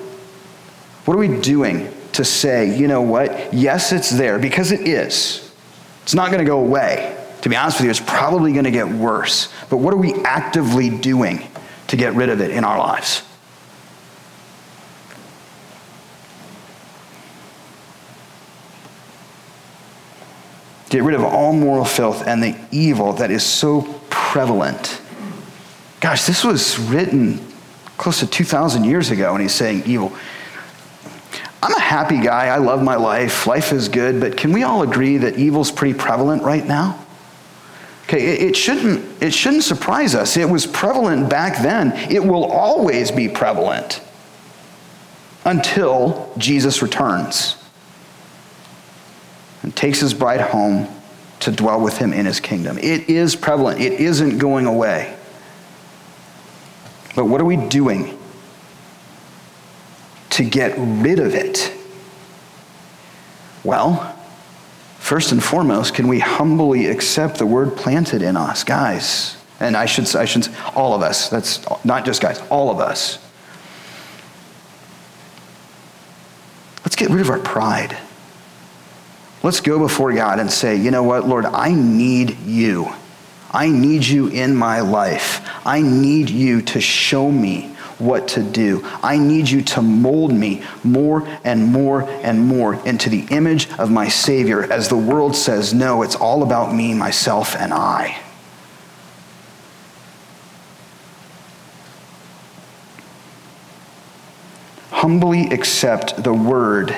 What 1.04 1.14
are 1.14 1.18
we 1.18 1.40
doing 1.40 1.88
to 2.14 2.24
say, 2.24 2.76
you 2.76 2.88
know 2.88 3.00
what? 3.00 3.54
Yes, 3.54 3.92
it's 3.92 4.10
there 4.10 4.40
because 4.40 4.72
it 4.72 4.88
is. 4.88 5.54
It's 6.02 6.14
not 6.14 6.32
going 6.32 6.40
to 6.40 6.44
go 6.44 6.58
away. 6.58 7.16
To 7.42 7.48
be 7.48 7.54
honest 7.54 7.78
with 7.78 7.84
you, 7.84 7.90
it's 7.90 8.00
probably 8.00 8.50
going 8.50 8.64
to 8.64 8.72
get 8.72 8.88
worse. 8.88 9.52
But 9.70 9.76
what 9.76 9.94
are 9.94 9.98
we 9.98 10.14
actively 10.24 10.90
doing 10.90 11.46
to 11.86 11.96
get 11.96 12.14
rid 12.14 12.28
of 12.28 12.40
it 12.40 12.50
in 12.50 12.64
our 12.64 12.76
lives? 12.76 13.22
Get 20.92 21.04
rid 21.04 21.14
of 21.14 21.24
all 21.24 21.54
moral 21.54 21.86
filth 21.86 22.26
and 22.26 22.42
the 22.42 22.54
evil 22.70 23.14
that 23.14 23.30
is 23.30 23.42
so 23.42 23.80
prevalent. 24.10 25.00
Gosh, 26.00 26.26
this 26.26 26.44
was 26.44 26.78
written 26.78 27.40
close 27.96 28.20
to 28.20 28.26
2,000 28.26 28.84
years 28.84 29.10
ago, 29.10 29.32
and 29.32 29.40
he's 29.40 29.54
saying 29.54 29.84
evil. 29.86 30.14
I'm 31.62 31.72
a 31.72 31.80
happy 31.80 32.20
guy. 32.20 32.48
I 32.48 32.58
love 32.58 32.82
my 32.82 32.96
life. 32.96 33.46
Life 33.46 33.72
is 33.72 33.88
good. 33.88 34.20
But 34.20 34.36
can 34.36 34.52
we 34.52 34.64
all 34.64 34.82
agree 34.82 35.16
that 35.16 35.38
evil's 35.38 35.70
pretty 35.70 35.98
prevalent 35.98 36.42
right 36.42 36.66
now? 36.66 37.02
Okay, 38.02 38.26
it, 38.26 38.50
it, 38.50 38.54
shouldn't, 38.54 39.22
it 39.22 39.32
shouldn't 39.32 39.64
surprise 39.64 40.14
us. 40.14 40.36
It 40.36 40.46
was 40.46 40.66
prevalent 40.66 41.30
back 41.30 41.62
then. 41.62 41.92
It 42.12 42.22
will 42.22 42.44
always 42.44 43.10
be 43.10 43.30
prevalent 43.30 44.02
until 45.46 46.34
Jesus 46.36 46.82
returns 46.82 47.61
and 49.62 49.74
takes 49.74 50.00
his 50.00 50.14
bride 50.14 50.40
home 50.40 50.88
to 51.40 51.50
dwell 51.50 51.80
with 51.80 51.98
him 51.98 52.12
in 52.12 52.26
his 52.26 52.40
kingdom. 52.40 52.78
It 52.78 53.08
is 53.08 53.34
prevalent, 53.34 53.80
it 53.80 53.94
isn't 53.94 54.38
going 54.38 54.66
away. 54.66 55.16
But 57.14 57.26
what 57.26 57.40
are 57.40 57.44
we 57.44 57.56
doing 57.56 58.18
to 60.30 60.44
get 60.44 60.74
rid 60.78 61.18
of 61.18 61.34
it? 61.34 61.72
Well, 63.64 64.18
first 64.98 65.32
and 65.32 65.42
foremost, 65.42 65.94
can 65.94 66.08
we 66.08 66.20
humbly 66.20 66.86
accept 66.86 67.38
the 67.38 67.46
word 67.46 67.76
planted 67.76 68.22
in 68.22 68.36
us, 68.36 68.64
guys? 68.64 69.36
And 69.60 69.76
I 69.76 69.86
should, 69.86 70.14
I 70.16 70.24
should, 70.24 70.48
all 70.74 70.94
of 70.94 71.02
us. 71.02 71.28
That's 71.28 71.60
not 71.84 72.04
just 72.04 72.20
guys, 72.20 72.40
all 72.50 72.70
of 72.70 72.80
us. 72.80 73.18
Let's 76.84 76.96
get 76.96 77.10
rid 77.10 77.20
of 77.20 77.30
our 77.30 77.38
pride. 77.38 77.96
Let's 79.42 79.60
go 79.60 79.78
before 79.80 80.12
God 80.12 80.38
and 80.38 80.50
say, 80.50 80.76
you 80.76 80.90
know 80.92 81.02
what, 81.02 81.26
Lord, 81.26 81.46
I 81.46 81.72
need 81.72 82.38
you. 82.40 82.92
I 83.50 83.68
need 83.68 84.04
you 84.06 84.28
in 84.28 84.54
my 84.54 84.80
life. 84.80 85.46
I 85.66 85.82
need 85.82 86.30
you 86.30 86.62
to 86.62 86.80
show 86.80 87.30
me 87.30 87.68
what 87.98 88.28
to 88.28 88.42
do. 88.42 88.82
I 89.02 89.18
need 89.18 89.48
you 89.48 89.62
to 89.62 89.82
mold 89.82 90.32
me 90.32 90.62
more 90.84 91.26
and 91.44 91.66
more 91.66 92.02
and 92.02 92.46
more 92.46 92.74
into 92.86 93.10
the 93.10 93.26
image 93.30 93.68
of 93.78 93.90
my 93.90 94.08
Savior 94.08 94.72
as 94.72 94.88
the 94.88 94.96
world 94.96 95.36
says, 95.36 95.74
no, 95.74 96.02
it's 96.02 96.16
all 96.16 96.42
about 96.42 96.74
me, 96.74 96.94
myself, 96.94 97.56
and 97.56 97.72
I. 97.72 98.20
Humbly 104.90 105.48
accept 105.50 106.22
the 106.22 106.32
word 106.32 106.96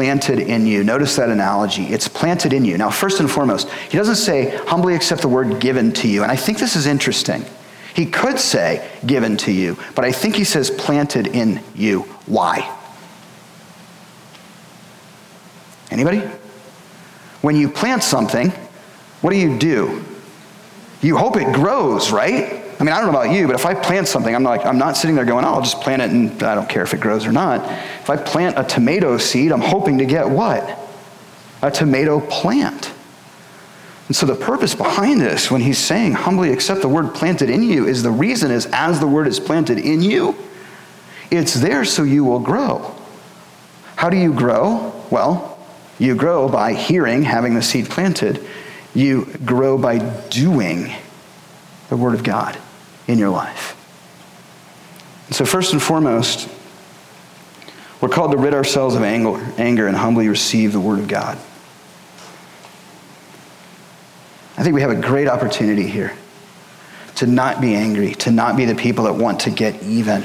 planted 0.00 0.38
in 0.38 0.66
you. 0.66 0.82
Notice 0.82 1.16
that 1.16 1.28
analogy. 1.28 1.84
It's 1.84 2.08
planted 2.08 2.54
in 2.54 2.64
you. 2.64 2.78
Now, 2.78 2.88
first 2.88 3.20
and 3.20 3.30
foremost, 3.30 3.68
he 3.90 3.98
doesn't 3.98 4.16
say, 4.16 4.56
humbly 4.64 4.94
accept 4.94 5.20
the 5.20 5.28
word 5.28 5.60
given 5.60 5.92
to 5.92 6.08
you. 6.08 6.22
And 6.22 6.32
I 6.32 6.36
think 6.36 6.58
this 6.58 6.74
is 6.74 6.86
interesting. 6.86 7.44
He 7.92 8.06
could 8.06 8.38
say 8.38 8.90
given 9.04 9.36
to 9.36 9.52
you, 9.52 9.76
but 9.94 10.06
I 10.06 10.12
think 10.12 10.36
he 10.36 10.44
says 10.44 10.70
planted 10.70 11.26
in 11.26 11.62
you. 11.74 12.04
Why? 12.24 12.74
Anybody? 15.90 16.20
When 17.42 17.54
you 17.54 17.68
plant 17.68 18.02
something, 18.02 18.52
what 19.20 19.32
do 19.32 19.36
you 19.36 19.58
do? 19.58 20.02
You 21.02 21.18
hope 21.18 21.36
it 21.36 21.52
grows, 21.52 22.10
right? 22.10 22.59
I 22.80 22.82
mean, 22.82 22.94
I 22.94 23.00
don't 23.02 23.12
know 23.12 23.20
about 23.20 23.34
you, 23.34 23.46
but 23.46 23.56
if 23.56 23.66
I 23.66 23.74
plant 23.74 24.08
something, 24.08 24.34
I'm 24.34 24.42
like, 24.42 24.64
I'm 24.64 24.78
not 24.78 24.96
sitting 24.96 25.14
there 25.14 25.26
going, 25.26 25.44
oh, 25.44 25.48
I'll 25.48 25.60
just 25.60 25.82
plant 25.82 26.00
it 26.00 26.10
and 26.12 26.42
I 26.42 26.54
don't 26.54 26.68
care 26.68 26.82
if 26.82 26.94
it 26.94 27.00
grows 27.00 27.26
or 27.26 27.32
not. 27.32 27.60
If 28.00 28.08
I 28.08 28.16
plant 28.16 28.58
a 28.58 28.64
tomato 28.64 29.18
seed, 29.18 29.52
I'm 29.52 29.60
hoping 29.60 29.98
to 29.98 30.06
get 30.06 30.30
what? 30.30 30.78
A 31.60 31.70
tomato 31.70 32.20
plant. 32.20 32.90
And 34.06 34.16
so 34.16 34.24
the 34.24 34.34
purpose 34.34 34.74
behind 34.74 35.20
this, 35.20 35.50
when 35.50 35.60
he's 35.60 35.76
saying 35.76 36.12
humbly 36.12 36.52
accept 36.54 36.80
the 36.80 36.88
word 36.88 37.14
planted 37.14 37.50
in 37.50 37.62
you, 37.62 37.86
is 37.86 38.02
the 38.02 38.10
reason 38.10 38.50
is 38.50 38.66
as 38.72 38.98
the 38.98 39.06
word 39.06 39.26
is 39.26 39.38
planted 39.38 39.78
in 39.78 40.00
you, 40.00 40.34
it's 41.30 41.52
there 41.52 41.84
so 41.84 42.02
you 42.02 42.24
will 42.24 42.40
grow. 42.40 42.94
How 43.96 44.08
do 44.08 44.16
you 44.16 44.32
grow? 44.32 44.94
Well, 45.10 45.58
you 45.98 46.14
grow 46.14 46.48
by 46.48 46.72
hearing, 46.72 47.24
having 47.24 47.54
the 47.54 47.62
seed 47.62 47.90
planted. 47.90 48.42
You 48.94 49.26
grow 49.44 49.76
by 49.76 49.98
doing 50.30 50.94
the 51.90 51.96
word 51.98 52.14
of 52.14 52.24
God 52.24 52.58
in 53.10 53.18
your 53.18 53.30
life. 53.30 53.76
So, 55.30 55.44
first 55.44 55.72
and 55.72 55.82
foremost, 55.82 56.48
we're 58.00 58.08
called 58.08 58.32
to 58.32 58.38
rid 58.38 58.54
ourselves 58.54 58.94
of 58.94 59.02
anger 59.02 59.86
and 59.86 59.96
humbly 59.96 60.28
receive 60.28 60.72
the 60.72 60.80
word 60.80 60.98
of 60.98 61.08
God. 61.08 61.36
I 64.56 64.62
think 64.62 64.74
we 64.74 64.80
have 64.80 64.90
a 64.90 65.00
great 65.00 65.28
opportunity 65.28 65.86
here 65.86 66.12
to 67.16 67.26
not 67.26 67.60
be 67.60 67.74
angry, 67.74 68.14
to 68.14 68.30
not 68.30 68.56
be 68.56 68.64
the 68.64 68.74
people 68.74 69.04
that 69.04 69.14
want 69.14 69.40
to 69.40 69.50
get 69.50 69.82
even. 69.82 70.24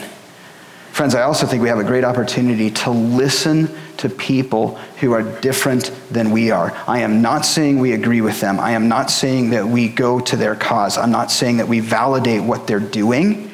Friends, 0.95 1.13
I 1.13 1.23
also 1.23 1.45
think 1.45 1.61
we 1.61 1.67
have 1.67 1.79
a 1.79 1.83
great 1.83 2.05
opportunity 2.05 2.71
to 2.71 2.89
listen 2.89 3.67
to 3.97 4.07
people 4.07 4.77
who 5.01 5.11
are 5.11 5.23
different 5.41 5.91
than 6.09 6.31
we 6.31 6.51
are. 6.51 6.71
I 6.87 6.99
am 6.99 7.21
not 7.21 7.45
saying 7.45 7.79
we 7.79 7.91
agree 7.91 8.21
with 8.21 8.39
them. 8.39 8.61
I 8.61 8.71
am 8.71 8.87
not 8.87 9.11
saying 9.11 9.49
that 9.49 9.67
we 9.67 9.89
go 9.89 10.21
to 10.21 10.37
their 10.37 10.55
cause. 10.55 10.97
I'm 10.97 11.11
not 11.11 11.31
saying 11.31 11.57
that 11.57 11.67
we 11.67 11.81
validate 11.81 12.43
what 12.43 12.65
they're 12.65 12.79
doing, 12.79 13.51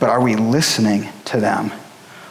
but 0.00 0.10
are 0.10 0.20
we 0.20 0.34
listening 0.34 1.08
to 1.26 1.38
them? 1.38 1.70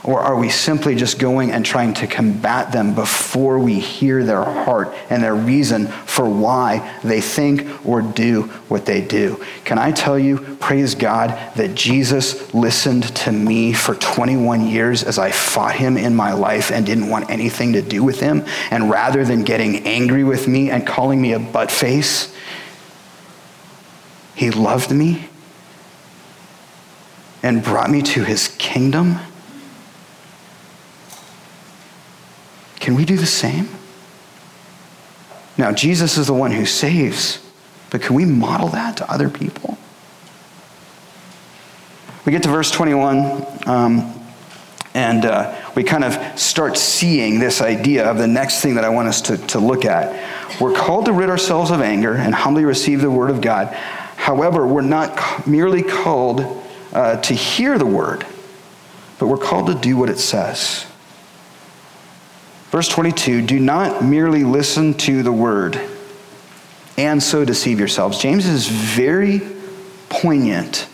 Or 0.06 0.20
are 0.20 0.36
we 0.36 0.50
simply 0.50 0.96
just 0.96 1.18
going 1.18 1.52
and 1.52 1.66
trying 1.66 1.94
to 1.96 2.08
combat 2.08 2.74
them 2.74 2.94
before 2.94 3.58
we 3.58 3.80
hear 3.80 4.26
their 4.26 4.44
heart 4.44 4.94
and 5.10 5.24
their 5.24 5.34
reason 5.34 5.88
for 5.88 6.28
why 6.28 7.00
they 7.06 7.22
think 7.22 7.86
or 7.86 8.02
do 8.02 8.44
what 8.68 8.86
they 8.86 9.00
do? 9.00 9.42
Can 9.64 9.78
I 9.78 9.92
tell 9.92 10.20
you, 10.20 10.58
praise 10.60 10.94
God, 10.94 11.30
that 11.56 11.74
Jesus 11.76 12.54
listened 12.54 13.16
to 13.16 13.32
me 13.32 13.72
for 13.72 13.96
21 13.96 14.68
years 14.68 15.04
as 15.04 15.18
I 15.18 15.32
fought 15.32 15.76
him 15.76 15.96
in 15.96 16.14
my 16.14 16.34
life 16.34 16.70
and 16.70 16.86
didn't 16.86 17.10
want 17.10 17.30
anything 17.30 17.72
to 17.72 17.82
do 17.82 18.04
with 18.04 18.20
him? 18.20 18.44
And 18.72 18.90
rather 18.90 19.24
than 19.24 19.44
getting 19.44 19.88
angry 19.88 20.26
with 20.26 20.50
me 20.50 20.70
and 20.70 20.86
calling 20.86 21.22
me 21.22 21.32
a 21.32 21.40
butt 21.40 21.72
face, 21.72 22.36
he 24.36 24.52
loved 24.52 24.92
me 24.92 25.30
and 27.42 27.64
brought 27.64 27.90
me 27.90 28.02
to 28.02 28.26
his 28.26 28.50
kingdom 28.58 29.20
Can 32.84 32.96
we 32.96 33.06
do 33.06 33.16
the 33.16 33.26
same? 33.26 33.70
Now, 35.58 35.72
Jesus 35.72 36.18
is 36.18 36.28
the 36.28 36.34
one 36.34 36.52
who 36.52 36.66
saves, 36.66 37.40
but 37.90 38.02
can 38.02 38.14
we 38.14 38.26
model 38.26 38.68
that 38.68 38.98
to 38.98 39.10
other 39.10 39.30
people? 39.30 39.78
We 42.26 42.34
get 42.34 42.44
to 42.44 42.50
verse 42.50 42.70
21, 42.72 43.48
um, 43.68 44.14
and 44.94 45.24
uh, 45.24 45.58
we 45.76 45.86
kind 45.86 46.04
of 46.04 46.38
start 46.38 46.76
seeing 46.76 47.40
this 47.40 47.62
idea 47.62 48.06
of 48.06 48.18
the 48.18 48.28
next 48.28 48.60
thing 48.60 48.76
that 48.76 48.84
I 48.84 48.90
want 48.90 49.08
us 49.08 49.22
to, 49.22 49.38
to 49.38 49.60
look 49.60 49.86
at. 49.86 50.60
We're 50.60 50.76
called 50.76 51.06
to 51.06 51.14
rid 51.14 51.30
ourselves 51.30 51.72
of 51.72 51.80
anger 51.80 52.16
and 52.16 52.36
humbly 52.36 52.66
receive 52.66 53.00
the 53.00 53.10
word 53.10 53.30
of 53.30 53.40
God. 53.40 53.68
However, 54.18 54.68
we're 54.68 54.82
not 54.82 55.48
merely 55.48 55.84
called 55.84 56.42
uh, 56.92 57.16
to 57.22 57.34
hear 57.34 57.78
the 57.78 57.86
word, 57.86 58.26
but 59.20 59.28
we're 59.28 59.38
called 59.38 59.68
to 59.68 59.74
do 59.74 59.96
what 59.96 60.10
it 60.10 60.20
says. 60.20 60.86
Verse 62.74 62.88
22 62.88 63.44
Do 63.44 63.60
not 63.60 64.04
merely 64.04 64.44
listen 64.44 64.96
to 64.96 65.22
the 65.22 65.32
word 65.32 65.80
and 66.98 67.22
so 67.22 67.46
deceive 67.46 67.78
yourselves. 67.78 68.18
James 68.18 68.48
is 68.48 68.68
very 68.68 69.44
poignant. 70.10 70.88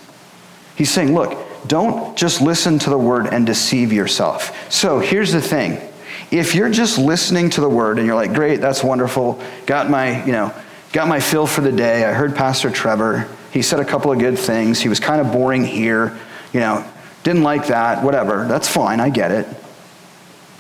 He's 0.76 0.92
saying, 0.92 1.16
Look, 1.16 1.40
don't 1.68 2.18
just 2.18 2.42
listen 2.42 2.80
to 2.80 2.90
the 2.90 2.98
word 2.98 3.28
and 3.28 3.46
deceive 3.46 3.94
yourself. 3.94 4.70
So 4.70 5.00
here's 5.00 5.32
the 5.32 5.42
thing 5.42 5.80
If 6.32 6.54
you're 6.54 6.70
just 6.70 6.98
listening 6.98 7.50
to 7.52 7.62
the 7.62 7.70
word 7.70 7.98
and 7.98 8.06
you're 8.06 8.16
like, 8.18 8.34
great, 8.34 8.60
that's 8.60 8.84
wonderful, 8.84 9.42
got 9.66 9.90
my, 9.90 10.26
you 10.26 10.34
know, 10.34 10.54
got 10.92 11.08
my 11.08 11.22
fill 11.22 11.48
for 11.48 11.62
the 11.62 11.72
day. 11.72 12.04
I 12.04 12.12
heard 12.12 12.36
Pastor 12.36 12.70
Trevor. 12.70 13.30
He 13.54 13.62
said 13.62 13.80
a 13.80 13.86
couple 13.86 14.12
of 14.12 14.20
good 14.20 14.38
things. 14.38 14.82
He 14.82 14.90
was 14.90 15.00
kind 15.00 15.22
of 15.22 15.32
boring 15.32 15.64
here, 15.64 16.20
you 16.52 16.60
know, 16.60 16.86
didn't 17.24 17.44
like 17.44 17.68
that, 17.68 18.04
whatever. 18.04 18.50
That's 18.50 18.68
fine, 18.68 19.00
I 19.00 19.10
get 19.12 19.32
it. 19.32 19.48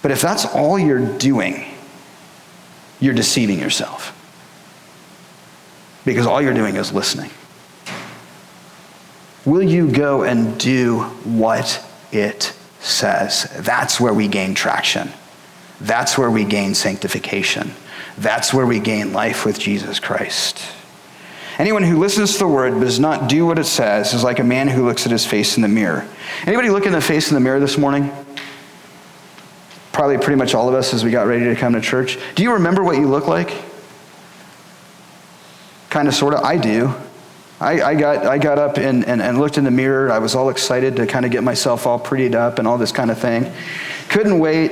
But 0.02 0.12
if 0.12 0.22
that's 0.22 0.46
all 0.46 0.80
you're 0.80 1.18
doing, 1.18 1.66
you're 3.00 3.14
deceiving 3.14 3.60
yourself. 3.60 4.16
Because 6.06 6.26
all 6.26 6.42
you're 6.42 6.54
doing 6.54 6.76
is 6.76 6.94
listening. 6.94 7.32
Will 9.46 9.64
you 9.64 9.90
go 9.92 10.24
and 10.24 10.60
do 10.60 11.02
what 11.24 11.84
it 12.12 12.54
says? 12.80 13.44
That's 13.58 14.00
where 14.00 14.14
we 14.14 14.28
gain 14.28 14.54
traction. 14.54 15.12
That's 15.82 16.18
where 16.18 16.30
we 16.30 16.44
gain 16.44 16.76
sanctification. 16.76 17.72
That's 18.18 18.54
where 18.54 18.66
we 18.66 18.80
gain 18.80 19.14
life 19.14 19.46
with 19.46 19.60
Jesus 19.60 20.00
Christ. 20.00 20.62
Anyone 21.58 21.84
who 21.84 22.00
listens 22.00 22.34
to 22.34 22.40
the 22.40 22.48
word 22.48 22.74
but 22.74 22.82
does 22.82 23.00
not 23.00 23.30
do 23.30 23.46
what 23.46 23.60
it 23.60 23.66
says 23.66 24.14
is 24.14 24.24
like 24.24 24.40
a 24.40 24.44
man 24.44 24.68
who 24.70 24.86
looks 24.86 25.06
at 25.06 25.12
his 25.12 25.26
face 25.26 25.58
in 25.58 25.62
the 25.62 25.68
mirror. 25.68 26.08
Anybody 26.46 26.70
look 26.70 26.86
in 26.86 26.94
the 26.94 27.02
face 27.02 27.30
in 27.30 27.36
the 27.36 27.42
mirror 27.42 27.60
this 27.60 27.78
morning? 27.78 28.12
Probably 30.00 30.18
pretty 30.18 30.38
much 30.38 30.56
all 30.56 30.70
of 30.70 30.76
us 30.76 30.94
as 30.94 31.04
we 31.04 31.12
got 31.12 31.28
ready 31.28 31.44
to 31.44 31.58
come 31.58 31.74
to 31.74 31.82
church. 31.82 32.18
Do 32.36 32.42
you 32.42 32.54
remember 32.54 32.86
what 32.86 32.96
you 32.96 33.06
look 33.06 33.28
like? 33.28 33.54
Kind 35.90 36.08
of, 36.08 36.16
sort 36.16 36.34
of. 36.36 36.40
I 36.40 36.56
do. 36.56 36.96
I, 37.60 37.82
I, 37.82 37.96
got, 37.96 38.26
I 38.26 38.38
got 38.38 38.58
up 38.60 38.78
and, 38.78 39.06
and, 39.06 39.22
and 39.22 39.38
looked 39.38 39.58
in 39.58 39.66
the 39.66 39.72
mirror. 39.72 40.10
I 40.10 40.20
was 40.20 40.36
all 40.36 40.52
excited 40.52 40.96
to 40.96 41.06
kind 41.06 41.26
of 41.26 41.34
get 41.34 41.44
myself 41.44 41.86
all 41.86 42.00
prettied 42.00 42.34
up 42.34 42.60
and 42.60 42.66
all 42.66 42.78
this 42.78 42.94
kind 42.94 43.12
of 43.12 43.20
thing. 43.20 43.52
Couldn't 44.08 44.40
wait. 44.40 44.72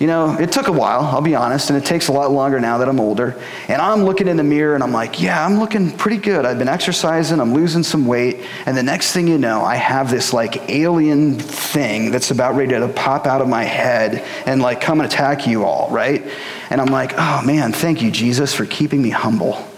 You 0.00 0.06
know, 0.06 0.34
it 0.38 0.50
took 0.50 0.68
a 0.68 0.72
while, 0.72 1.02
I'll 1.02 1.20
be 1.20 1.34
honest, 1.34 1.68
and 1.68 1.78
it 1.78 1.84
takes 1.84 2.08
a 2.08 2.12
lot 2.12 2.30
longer 2.30 2.58
now 2.58 2.78
that 2.78 2.88
I'm 2.88 2.98
older. 2.98 3.38
And 3.68 3.82
I'm 3.82 4.04
looking 4.04 4.28
in 4.28 4.38
the 4.38 4.42
mirror 4.42 4.74
and 4.74 4.82
I'm 4.82 4.92
like, 4.92 5.20
yeah, 5.20 5.44
I'm 5.44 5.58
looking 5.58 5.90
pretty 5.90 6.16
good. 6.16 6.46
I've 6.46 6.58
been 6.58 6.68
exercising, 6.68 7.38
I'm 7.38 7.52
losing 7.52 7.82
some 7.82 8.06
weight. 8.06 8.46
And 8.64 8.74
the 8.74 8.82
next 8.82 9.12
thing 9.12 9.28
you 9.28 9.36
know, 9.36 9.62
I 9.62 9.76
have 9.76 10.10
this 10.10 10.32
like 10.32 10.70
alien 10.70 11.38
thing 11.38 12.12
that's 12.12 12.30
about 12.30 12.54
ready 12.54 12.70
to 12.70 12.88
pop 12.88 13.26
out 13.26 13.42
of 13.42 13.48
my 13.48 13.62
head 13.62 14.24
and 14.46 14.62
like 14.62 14.80
come 14.80 15.02
and 15.02 15.12
attack 15.12 15.46
you 15.46 15.64
all, 15.66 15.90
right? 15.90 16.26
And 16.70 16.80
I'm 16.80 16.90
like, 16.90 17.12
oh 17.18 17.42
man, 17.44 17.70
thank 17.70 18.00
you, 18.00 18.10
Jesus, 18.10 18.54
for 18.54 18.64
keeping 18.64 19.02
me 19.02 19.10
humble. 19.10 19.68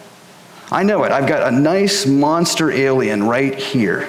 I 0.70 0.84
know 0.84 1.02
it. 1.02 1.10
I've 1.10 1.26
got 1.28 1.52
a 1.52 1.54
nice 1.54 2.06
monster 2.06 2.70
alien 2.70 3.24
right 3.24 3.56
here. 3.56 4.08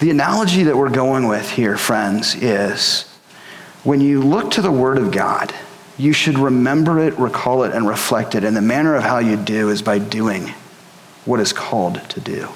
The 0.00 0.10
analogy 0.10 0.64
that 0.64 0.76
we're 0.76 0.90
going 0.90 1.28
with 1.28 1.48
here, 1.48 1.76
friends, 1.78 2.34
is 2.34 3.05
when 3.86 4.00
you 4.00 4.20
look 4.20 4.50
to 4.50 4.62
the 4.62 4.70
Word 4.72 4.98
of 4.98 5.12
God, 5.12 5.54
you 5.96 6.12
should 6.12 6.38
remember 6.38 6.98
it, 6.98 7.16
recall 7.20 7.62
it, 7.62 7.72
and 7.72 7.86
reflect 7.86 8.34
it. 8.34 8.42
And 8.42 8.56
the 8.56 8.60
manner 8.60 8.96
of 8.96 9.04
how 9.04 9.18
you 9.18 9.36
do 9.36 9.70
is 9.70 9.80
by 9.80 10.00
doing 10.00 10.48
what 11.24 11.38
is 11.38 11.52
called 11.52 12.02
to 12.10 12.20
do. 12.20 12.48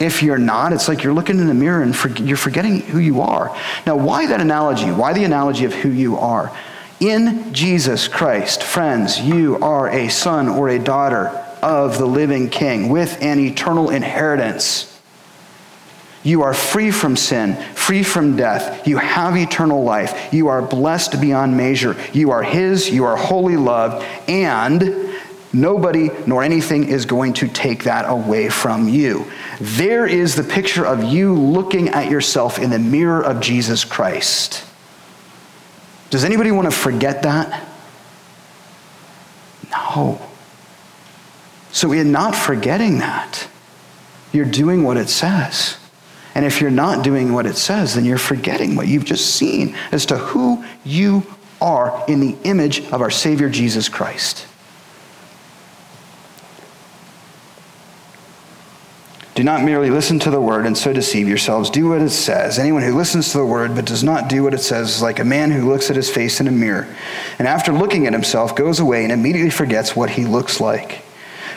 If 0.00 0.22
you're 0.22 0.38
not, 0.38 0.72
it's 0.72 0.88
like 0.88 1.04
you're 1.04 1.12
looking 1.12 1.38
in 1.38 1.46
the 1.46 1.54
mirror 1.54 1.82
and 1.82 1.94
for, 1.94 2.08
you're 2.08 2.38
forgetting 2.38 2.80
who 2.80 2.98
you 2.98 3.20
are. 3.20 3.54
Now, 3.86 3.96
why 3.96 4.26
that 4.26 4.40
analogy? 4.40 4.90
Why 4.90 5.12
the 5.12 5.24
analogy 5.24 5.66
of 5.66 5.74
who 5.74 5.90
you 5.90 6.16
are? 6.16 6.50
In 7.00 7.52
Jesus 7.52 8.08
Christ, 8.08 8.62
friends, 8.62 9.20
you 9.20 9.58
are 9.58 9.90
a 9.90 10.08
son 10.08 10.48
or 10.48 10.70
a 10.70 10.78
daughter 10.78 11.28
of 11.60 11.98
the 11.98 12.06
living 12.06 12.48
King 12.48 12.88
with 12.88 13.20
an 13.22 13.38
eternal 13.38 13.90
inheritance. 13.90 14.91
You 16.24 16.42
are 16.42 16.54
free 16.54 16.90
from 16.92 17.16
sin, 17.16 17.56
free 17.74 18.04
from 18.04 18.36
death. 18.36 18.86
You 18.86 18.98
have 18.98 19.36
eternal 19.36 19.82
life. 19.82 20.32
You 20.32 20.48
are 20.48 20.62
blessed 20.62 21.20
beyond 21.20 21.56
measure. 21.56 21.96
You 22.12 22.30
are 22.30 22.42
His, 22.42 22.88
you 22.88 23.04
are 23.04 23.16
wholly 23.16 23.56
loved, 23.56 24.06
and 24.28 25.12
nobody 25.52 26.10
nor 26.26 26.44
anything 26.44 26.88
is 26.88 27.06
going 27.06 27.32
to 27.34 27.48
take 27.48 27.84
that 27.84 28.08
away 28.08 28.48
from 28.48 28.88
you. 28.88 29.30
There 29.60 30.06
is 30.06 30.36
the 30.36 30.44
picture 30.44 30.86
of 30.86 31.02
you 31.02 31.34
looking 31.34 31.88
at 31.88 32.10
yourself 32.10 32.58
in 32.58 32.70
the 32.70 32.78
mirror 32.78 33.22
of 33.22 33.40
Jesus 33.40 33.84
Christ. 33.84 34.64
Does 36.10 36.24
anybody 36.24 36.52
want 36.52 36.70
to 36.70 36.76
forget 36.76 37.22
that? 37.22 37.68
No. 39.70 40.20
So, 41.72 41.90
in 41.92 42.12
not 42.12 42.36
forgetting 42.36 42.98
that, 42.98 43.48
you're 44.30 44.44
doing 44.44 44.84
what 44.84 44.98
it 44.98 45.08
says. 45.08 45.78
And 46.34 46.44
if 46.44 46.60
you're 46.60 46.70
not 46.70 47.04
doing 47.04 47.32
what 47.32 47.46
it 47.46 47.56
says, 47.56 47.94
then 47.94 48.04
you're 48.04 48.18
forgetting 48.18 48.74
what 48.74 48.88
you've 48.88 49.04
just 49.04 49.34
seen 49.34 49.76
as 49.90 50.06
to 50.06 50.16
who 50.16 50.64
you 50.84 51.26
are 51.60 52.04
in 52.08 52.20
the 52.20 52.36
image 52.44 52.80
of 52.90 53.00
our 53.00 53.10
Savior 53.10 53.48
Jesus 53.48 53.88
Christ. 53.88 54.46
Do 59.34 59.42
not 59.42 59.64
merely 59.64 59.88
listen 59.88 60.18
to 60.20 60.30
the 60.30 60.40
word 60.40 60.66
and 60.66 60.76
so 60.76 60.92
deceive 60.92 61.26
yourselves. 61.26 61.70
Do 61.70 61.88
what 61.88 62.02
it 62.02 62.10
says. 62.10 62.58
Anyone 62.58 62.82
who 62.82 62.94
listens 62.94 63.32
to 63.32 63.38
the 63.38 63.46
word 63.46 63.74
but 63.74 63.86
does 63.86 64.04
not 64.04 64.28
do 64.28 64.42
what 64.42 64.52
it 64.52 64.60
says 64.60 64.96
is 64.96 65.02
like 65.02 65.20
a 65.20 65.24
man 65.24 65.50
who 65.50 65.70
looks 65.70 65.88
at 65.88 65.96
his 65.96 66.10
face 66.10 66.38
in 66.38 66.48
a 66.48 66.52
mirror 66.52 66.94
and 67.38 67.48
after 67.48 67.72
looking 67.72 68.06
at 68.06 68.12
himself 68.12 68.54
goes 68.54 68.78
away 68.78 69.04
and 69.04 69.12
immediately 69.12 69.50
forgets 69.50 69.96
what 69.96 70.10
he 70.10 70.26
looks 70.26 70.60
like. 70.60 71.02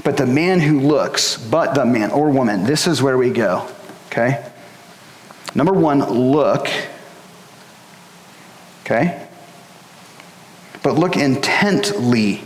But 0.06 0.16
the 0.16 0.26
man 0.26 0.62
who 0.62 0.80
looks, 0.80 1.36
but 1.36 1.76
the 1.76 1.86
man 1.86 2.12
or 2.12 2.30
woman, 2.30 2.64
this 2.64 2.88
is 2.88 3.02
where 3.02 3.18
we 3.18 3.30
go. 3.30 3.70
Okay? 4.08 4.46
Number 5.56 5.72
one, 5.72 6.03
look. 6.03 6.70
Okay? 8.84 9.28
But 10.84 10.95
look 10.95 11.16
intently. 11.16 12.41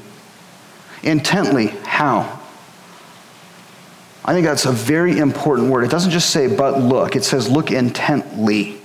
Intently. 1.03 1.67
How? 1.83 2.39
I 4.23 4.33
think 4.33 4.45
that's 4.45 4.65
a 4.65 4.71
very 4.71 5.17
important 5.17 5.71
word. 5.71 5.83
It 5.83 5.89
doesn't 5.89 6.11
just 6.11 6.29
say, 6.29 6.55
but 6.55 6.79
look, 6.79 7.15
it 7.15 7.23
says, 7.23 7.49
look 7.49 7.71
intently. 7.71 8.79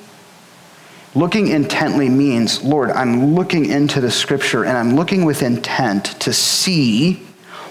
Looking 1.15 1.49
intently 1.49 2.09
means, 2.09 2.65
Lord, 2.65 2.91
I'm 2.91 3.35
looking 3.35 3.67
into 3.67 4.01
the 4.01 4.11
scripture 4.11 4.65
and 4.65 4.77
I'm 4.77 4.97
looking 4.97 5.25
with 5.25 5.43
intent 5.43 6.07
to 6.23 6.33
see 6.33 7.23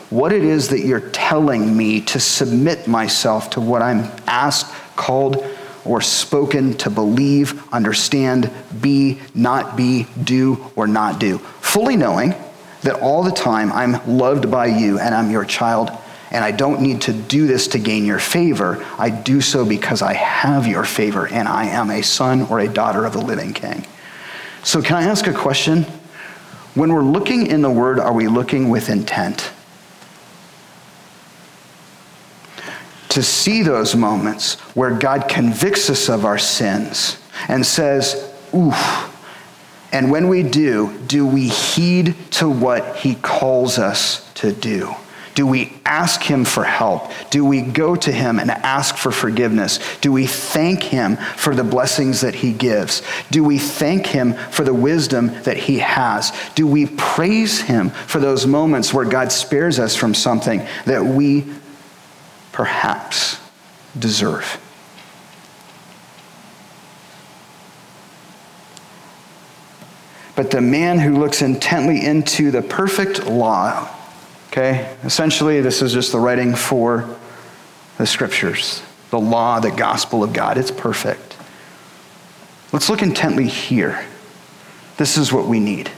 what 0.10 0.32
it 0.32 0.44
is 0.44 0.70
that 0.70 0.82
you're 0.82 1.10
telling 1.10 1.76
me 1.76 2.00
to 2.02 2.20
submit 2.20 2.88
myself 2.88 3.50
to 3.50 3.60
what 3.60 3.82
I'm 3.82 4.10
asked, 4.28 4.72
called, 4.96 5.44
or 5.86 6.02
spoken 6.02 6.74
to 6.76 6.90
believe, 6.90 7.72
understand, 7.74 8.50
be, 8.82 9.20
not 9.34 9.76
be, 9.76 10.08
do, 10.24 10.72
or 10.76 10.88
not 10.88 11.20
do. 11.20 11.38
Fully 11.38 11.98
knowing 11.98 12.34
that 12.82 13.00
all 13.02 13.24
the 13.24 13.32
time 13.32 13.72
I'm 13.72 14.18
loved 14.18 14.50
by 14.52 14.68
you 14.68 15.00
and 15.00 15.16
I'm 15.16 15.32
your 15.32 15.46
child, 15.46 15.90
and 16.32 16.44
I 16.44 16.52
don't 16.52 16.82
need 16.82 17.02
to 17.02 17.14
do 17.14 17.48
this 17.48 17.68
to 17.70 17.80
gain 17.80 18.06
your 18.06 18.20
favor. 18.20 18.84
I 18.98 19.10
do 19.10 19.40
so 19.40 19.66
because 19.66 20.02
I 20.02 20.14
have 20.14 20.68
your 20.68 20.84
favor 20.84 21.28
and 21.28 21.48
I 21.48 21.66
am 21.66 21.92
a 21.92 22.02
son 22.02 22.44
or 22.44 22.60
a 22.60 22.68
daughter 22.68 23.06
of 23.06 23.14
the 23.14 23.22
living 23.22 23.54
king. 23.54 23.86
So, 24.64 24.82
can 24.82 24.96
I 24.96 25.04
ask 25.04 25.28
a 25.28 25.34
question? 25.34 25.84
When 26.74 26.92
we're 26.92 27.04
looking 27.04 27.48
in 27.48 27.62
the 27.62 27.70
word, 27.70 28.00
are 28.00 28.14
we 28.14 28.28
looking 28.28 28.70
with 28.70 28.90
intent? 28.90 29.52
To 33.14 33.24
see 33.24 33.64
those 33.64 33.96
moments 33.96 34.60
where 34.76 34.92
God 34.92 35.28
convicts 35.30 35.90
us 35.90 36.10
of 36.10 36.26
our 36.26 36.38
sins 36.38 37.18
and 37.48 37.66
says, 37.66 38.32
oof. 38.54 39.10
And 39.92 40.10
when 40.10 40.28
we 40.28 40.42
do, 40.42 40.98
do 41.08 41.26
we 41.26 41.48
heed 41.48 42.16
to 42.32 42.50
what 42.50 42.98
he 42.98 43.16
calls 43.16 43.78
us 43.78 44.32
to 44.36 44.52
do? 44.52 44.96
Do 45.36 45.48
we 45.48 45.74
ask 45.86 46.22
him 46.22 46.46
for 46.46 46.64
help? 46.64 47.12
Do 47.32 47.44
we 47.44 47.62
go 47.62 47.96
to 47.96 48.12
him 48.12 48.40
and 48.40 48.52
ask 48.52 48.98
for 48.98 49.12
forgiveness? 49.12 49.80
Do 50.00 50.12
we 50.12 50.28
thank 50.28 50.84
him 50.84 51.18
for 51.18 51.56
the 51.56 51.64
blessings 51.64 52.22
that 52.22 52.36
he 52.36 52.54
gives? 52.54 53.02
Do 53.32 53.44
we 53.44 53.58
thank 53.58 54.06
him 54.06 54.34
for 54.34 54.64
the 54.64 54.74
wisdom 54.74 55.28
that 55.44 55.58
he 55.58 55.80
has? 55.80 56.32
Do 56.54 56.68
we 56.68 56.86
praise 56.86 57.62
him 57.62 57.90
for 57.90 58.20
those 58.20 58.46
moments 58.46 58.94
where 58.94 59.06
God 59.06 59.32
spares 59.32 59.80
us 59.80 59.96
from 59.96 60.14
something 60.14 60.66
that 60.86 61.04
we 61.04 61.46
perhaps 62.54 63.40
deserve. 64.00 64.60
But 70.36 70.50
the 70.52 70.62
man 70.62 71.00
who 71.00 71.18
looks 71.18 71.42
intently 71.42 72.04
into 72.04 72.50
the 72.50 72.62
perfect 72.62 73.28
law, 73.28 73.88
okay, 74.48 74.96
essentially, 75.04 75.62
this 75.62 75.82
is 75.82 75.94
just 75.94 76.12
the 76.12 76.20
writing 76.20 76.56
for 76.56 77.18
the 77.98 78.08
scriptures, 78.08 78.82
the 79.12 79.20
law, 79.20 79.60
the 79.60 79.72
gospel 79.72 80.24
of 80.24 80.34
God. 80.34 80.58
It's 80.58 80.72
perfect. 80.72 81.38
Let's 82.72 82.90
look 82.90 83.04
intently 83.04 83.48
here. 83.48 84.04
This 84.98 85.18
is 85.18 85.32
what 85.32 85.48
we 85.48 85.60
need. 85.60 85.92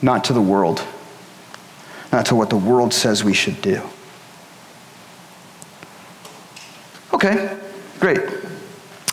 Not 0.00 0.24
to 0.24 0.32
the 0.32 0.42
world, 0.42 0.82
not 2.12 2.26
to 2.26 2.34
what 2.34 2.48
the 2.48 2.56
world 2.56 2.94
says 2.94 3.24
we 3.24 3.34
should 3.34 3.60
do. 3.60 3.82
Okay, 7.16 7.58
great. 7.98 8.20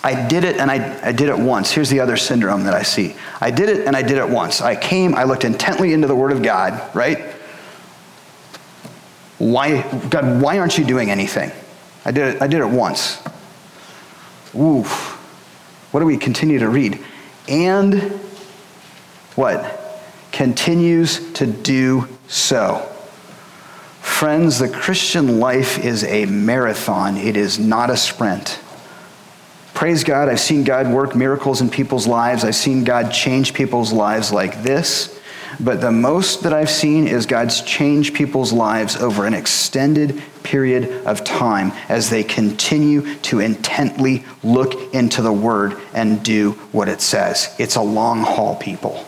I 0.04 0.28
did 0.28 0.44
it 0.44 0.58
and 0.58 0.70
I, 0.70 1.08
I 1.08 1.14
did 1.14 1.30
it 1.30 1.40
once. 1.40 1.72
Here's 1.72 1.90
the 1.90 2.02
other 2.02 2.18
syndrome 2.18 2.66
that 2.66 2.74
I 2.74 2.84
see. 2.84 3.16
I 3.40 3.50
did 3.50 3.70
it 3.70 3.88
and 3.88 3.96
I 3.96 4.02
did 4.02 4.18
it 4.18 4.28
once. 4.28 4.60
I 4.60 4.76
came, 4.76 5.16
I 5.16 5.24
looked 5.24 5.46
intently 5.46 5.94
into 5.94 6.06
the 6.06 6.16
Word 6.16 6.34
of 6.34 6.44
God, 6.44 6.94
right? 6.94 7.20
Why, 9.38 9.90
God, 10.10 10.42
why 10.42 10.60
aren't 10.60 10.78
you 10.78 10.84
doing 10.84 11.12
anything? 11.12 11.50
I 12.04 12.12
did 12.12 12.36
it, 12.36 12.42
I 12.42 12.48
did 12.48 12.60
it 12.60 12.68
once. 12.68 13.24
Ooh. 14.54 14.84
What 15.92 16.02
do 16.02 16.06
we 16.06 16.18
continue 16.18 16.60
to 16.60 16.68
read? 16.68 17.02
And 17.48 18.02
what? 19.38 19.80
Continues 20.34 21.32
to 21.36 21.48
do 21.48 22.10
so. 22.28 22.93
Friends, 24.04 24.60
the 24.60 24.68
Christian 24.68 25.40
life 25.40 25.80
is 25.84 26.04
a 26.04 26.26
marathon, 26.26 27.16
it 27.16 27.38
is 27.38 27.58
not 27.58 27.90
a 27.90 27.96
sprint. 27.96 28.60
Praise 29.74 30.04
God, 30.04 30.28
I've 30.28 30.42
seen 30.42 30.66
God 30.66 30.92
work 30.92 31.16
miracles 31.16 31.62
in 31.62 31.70
people's 31.70 32.06
lives. 32.06 32.44
I've 32.44 32.54
seen 32.54 32.84
God 32.84 33.12
change 33.12 33.54
people's 33.54 33.94
lives 33.94 34.32
like 34.32 34.62
this. 34.62 35.18
But 35.58 35.80
the 35.80 35.92
most 35.92 36.44
that 36.44 36.52
I've 36.52 36.70
seen 36.70 37.08
is 37.08 37.26
God's 37.26 37.62
change 37.62 38.14
people's 38.14 38.52
lives 38.52 38.98
over 38.98 39.26
an 39.26 39.34
extended 39.34 40.22
period 40.44 41.06
of 41.06 41.24
time 41.24 41.72
as 41.88 42.10
they 42.10 42.26
continue 42.26 43.16
to 43.20 43.40
intently 43.40 44.26
look 44.44 44.94
into 44.94 45.22
the 45.22 45.34
Word 45.34 45.78
and 45.94 46.22
do 46.24 46.52
what 46.74 46.90
it 46.90 47.00
says. 47.00 47.56
It's 47.58 47.78
a 47.78 47.82
long 47.82 48.22
haul, 48.22 48.58
people. 48.58 49.06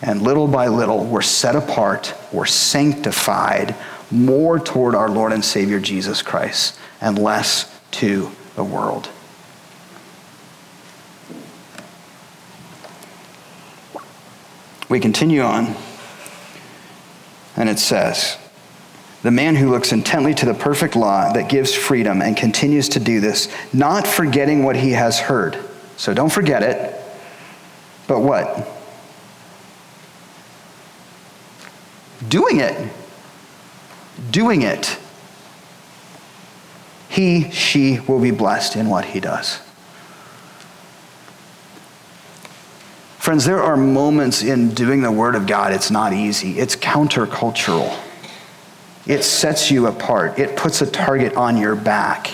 And 0.00 0.22
little 0.22 0.46
by 0.46 0.68
little, 0.68 1.04
we're 1.04 1.22
set 1.22 1.56
apart, 1.56 2.14
we're 2.32 2.46
sanctified 2.46 3.74
more 4.10 4.58
toward 4.58 4.94
our 4.94 5.08
Lord 5.08 5.32
and 5.32 5.44
Savior 5.44 5.80
Jesus 5.80 6.22
Christ 6.22 6.78
and 7.00 7.18
less 7.18 7.74
to 7.92 8.30
the 8.54 8.64
world. 8.64 9.08
We 14.88 15.00
continue 15.00 15.42
on, 15.42 15.74
and 17.56 17.68
it 17.68 17.78
says, 17.78 18.38
The 19.22 19.30
man 19.30 19.54
who 19.54 19.68
looks 19.68 19.92
intently 19.92 20.32
to 20.34 20.46
the 20.46 20.54
perfect 20.54 20.96
law 20.96 21.30
that 21.34 21.50
gives 21.50 21.74
freedom 21.74 22.22
and 22.22 22.34
continues 22.34 22.88
to 22.90 23.00
do 23.00 23.20
this, 23.20 23.52
not 23.74 24.06
forgetting 24.06 24.64
what 24.64 24.76
he 24.76 24.92
has 24.92 25.18
heard. 25.18 25.58
So 25.98 26.14
don't 26.14 26.32
forget 26.32 26.62
it, 26.62 26.94
but 28.06 28.20
what? 28.20 28.77
Doing 32.26 32.60
it. 32.60 32.90
Doing 34.30 34.62
it 34.62 34.98
he, 37.18 37.50
she 37.50 37.98
will 37.98 38.20
be 38.20 38.30
blessed 38.30 38.76
in 38.76 38.88
what 38.88 39.04
he 39.06 39.18
does. 39.18 39.60
Friends, 43.18 43.44
there 43.44 43.60
are 43.60 43.76
moments 43.76 44.42
in 44.42 44.70
doing 44.70 45.02
the 45.02 45.10
Word 45.10 45.34
of 45.34 45.46
God, 45.46 45.72
it's 45.72 45.90
not 45.90 46.12
easy. 46.12 46.60
It's 46.60 46.76
countercultural. 46.76 47.98
It 49.06 49.24
sets 49.24 49.68
you 49.68 49.88
apart, 49.88 50.38
it 50.38 50.56
puts 50.56 50.80
a 50.80 50.86
target 50.86 51.34
on 51.34 51.56
your 51.56 51.74
back. 51.74 52.30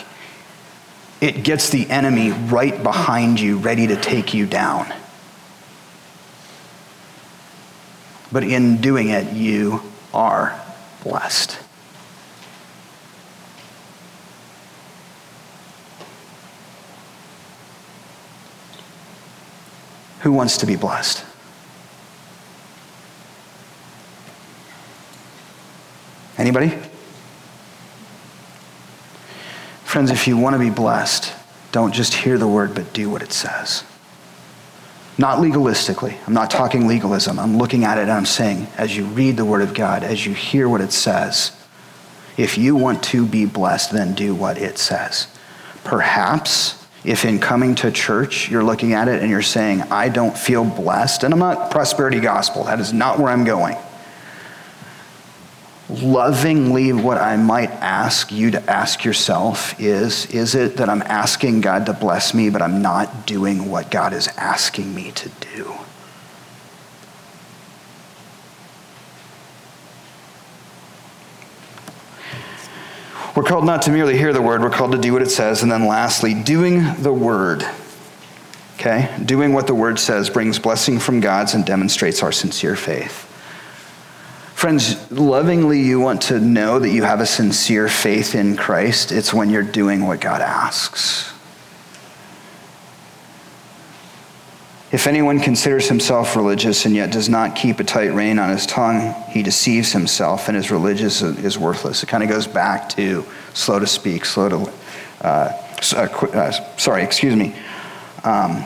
It 1.21 1.43
gets 1.43 1.71
the 1.71 1.89
enemy 1.89 2.33
right 2.33 2.83
behind 2.83 3.41
you, 3.41 3.57
ready 3.57 3.87
to 3.87 3.97
take 3.97 4.35
you 4.35 4.45
down. 4.45 4.93
But 8.35 8.43
in 8.43 8.81
doing 8.81 9.11
it, 9.11 9.33
you 9.33 9.81
are 10.13 10.61
blessed. 11.05 11.57
Who 20.23 20.33
wants 20.33 20.57
to 20.57 20.67
be 20.67 20.75
blessed? 20.75 21.25
Anybody? 26.37 26.77
Friends, 29.85 30.11
if 30.11 30.27
you 30.27 30.37
want 30.37 30.55
to 30.55 30.59
be 30.59 30.71
blessed, 30.71 31.33
don't 31.71 31.95
just 31.95 32.15
hear 32.15 32.37
the 32.37 32.49
word, 32.49 32.75
but 32.75 32.93
do 32.93 33.09
what 33.09 33.23
it 33.23 33.33
says. 33.33 33.85
Not 35.17 35.39
legalistically. 35.39 36.17
I'm 36.27 36.35
not 36.35 36.51
talking 36.51 36.89
legalism. 36.89 37.39
I'm 37.39 37.57
looking 37.57 37.85
at 37.85 37.99
it 37.99 38.03
and 38.03 38.13
I'm 38.13 38.27
saying, 38.27 38.67
as 38.77 38.97
you 38.97 39.05
read 39.05 39.37
the 39.37 39.45
word 39.45 39.63
of 39.63 39.73
God, 39.73 40.03
as 40.03 40.27
you 40.27 40.35
hear 40.35 40.69
what 40.69 40.81
it 40.81 40.93
says, 40.93 41.53
if 42.37 42.59
you 42.59 42.75
want 42.75 43.03
to 43.05 43.25
be 43.25 43.47
blessed, 43.47 43.93
then 43.93 44.15
do 44.15 44.35
what 44.35 44.59
it 44.59 44.77
says. 44.79 45.29
Perhaps 45.85 46.85
if 47.05 47.25
in 47.25 47.39
coming 47.39 47.75
to 47.77 47.93
church 47.93 48.51
you're 48.51 48.65
looking 48.65 48.95
at 48.95 49.09
it 49.09 49.21
and 49.23 49.31
you're 49.31 49.43
saying, 49.43 49.83
I 49.83 50.09
don't 50.09 50.37
feel 50.37 50.65
blessed, 50.65 51.23
and 51.23 51.33
I'm 51.33 51.39
not 51.39 51.71
prosperity 51.71 52.19
gospel, 52.19 52.65
that 52.65 52.81
is 52.81 52.93
not 52.93 53.19
where 53.19 53.31
I'm 53.31 53.45
going. 53.45 53.77
Lovingly, 55.91 56.95
what 56.95 57.19
I 57.19 57.37
might 57.37 57.71
ask 57.71 58.33
you 58.33 58.51
to 58.53 58.71
ask 58.71 59.05
yourself 59.05 59.79
is 59.79 60.27
Is 60.27 60.55
it 60.55 60.79
that 60.79 60.89
I'm 60.89 61.03
asking 61.03 61.61
God 61.61 61.87
to 61.87 61.93
bless 61.93 62.33
me, 62.33 62.49
but 62.49 62.63
I'm 62.63 62.81
not 62.81 63.27
doing 63.27 63.71
what 63.71 63.91
God 63.91 64.15
is 64.15 64.29
asking 64.29 64.95
me 64.95 65.11
to 65.13 65.29
do? 65.55 65.75
We're 73.37 73.43
called 73.43 73.67
not 73.67 73.83
to 73.83 73.91
merely 73.91 74.17
hear 74.17 74.33
the 74.33 74.41
word, 74.41 74.63
we're 74.63 74.71
called 74.71 74.93
to 74.93 74.99
do 74.99 75.13
what 75.13 75.21
it 75.21 75.31
says. 75.31 75.63
And 75.63 75.71
then 75.71 75.87
lastly, 75.87 76.35
doing 76.35 77.03
the 77.03 77.13
word. 77.13 77.67
Okay? 78.77 79.15
Doing 79.25 79.53
what 79.53 79.67
the 79.67 79.75
word 79.75 79.99
says 79.99 80.31
brings 80.31 80.59
blessing 80.59 80.99
from 80.99 81.21
God's 81.21 81.55
and 81.55 81.67
demonstrates 81.67 82.23
our 82.23 82.33
sincere 82.33 82.77
faith. 82.77 83.24
Friends, 84.65 85.11
lovingly, 85.11 85.83
you 85.83 86.01
want 86.01 86.23
to 86.23 86.41
know 86.41 86.79
that 86.79 86.89
you 86.89 87.03
have 87.03 87.21
a 87.21 87.27
sincere 87.27 87.87
faith 87.87 88.35
in 88.35 88.57
Christ. 88.57 89.13
It's 89.13 89.35
when 89.35 89.51
you're 89.51 89.63
doing 89.63 90.07
what 90.07 90.23
God 90.23 90.41
asks. 90.41 91.31
If 94.91 95.07
anyone 95.07 95.39
considers 95.41 95.87
himself 95.87 96.35
religious 96.35 96.87
and 96.87 96.95
yet 96.95 97.13
does 97.13 97.29
not 97.29 97.55
keep 97.55 97.79
a 97.79 97.85
tight 97.85 98.15
rein 98.15 98.39
on 98.39 98.49
his 98.49 98.65
tongue, 98.65 99.13
he 99.29 99.43
deceives 99.43 99.93
himself 99.93 100.49
and 100.49 100.57
his 100.57 100.71
religious 100.71 101.21
is 101.21 101.59
worthless. 101.59 102.03
It 102.03 102.07
kind 102.07 102.23
of 102.23 102.31
goes 102.31 102.47
back 102.47 102.89
to 102.97 103.23
slow 103.53 103.81
to 103.81 103.87
speak, 103.87 104.25
slow 104.25 104.49
to, 104.49 104.73
uh, 105.21 105.53
uh, 105.95 106.27
uh, 106.33 106.77
sorry, 106.79 107.03
excuse 107.03 107.37
me, 107.37 107.55
um, 108.25 108.65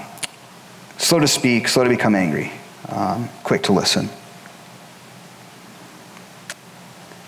slow 0.97 1.19
to 1.19 1.27
speak, 1.27 1.67
slow 1.67 1.83
to 1.83 1.91
become 1.91 2.15
angry, 2.15 2.53
um, 2.89 3.29
quick 3.43 3.65
to 3.65 3.73
listen. 3.73 4.09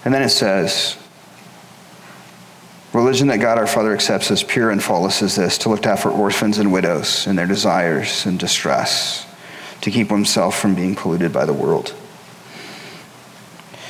And 0.04 0.14
then 0.14 0.22
it 0.22 0.30
says, 0.30 0.96
Religion 2.92 3.28
that 3.28 3.38
God 3.38 3.56
our 3.56 3.68
Father 3.68 3.94
accepts 3.94 4.32
as 4.32 4.42
pure 4.42 4.70
and 4.70 4.82
faultless 4.82 5.22
is 5.22 5.36
this 5.36 5.58
to 5.58 5.68
look 5.68 5.86
after 5.86 6.10
orphans 6.10 6.58
and 6.58 6.72
widows 6.72 7.26
in 7.28 7.36
their 7.36 7.46
desires 7.46 8.26
and 8.26 8.36
distress, 8.36 9.26
to 9.82 9.92
keep 9.92 10.08
himself 10.08 10.58
from 10.58 10.74
being 10.74 10.96
polluted 10.96 11.32
by 11.32 11.44
the 11.44 11.52
world. 11.52 11.94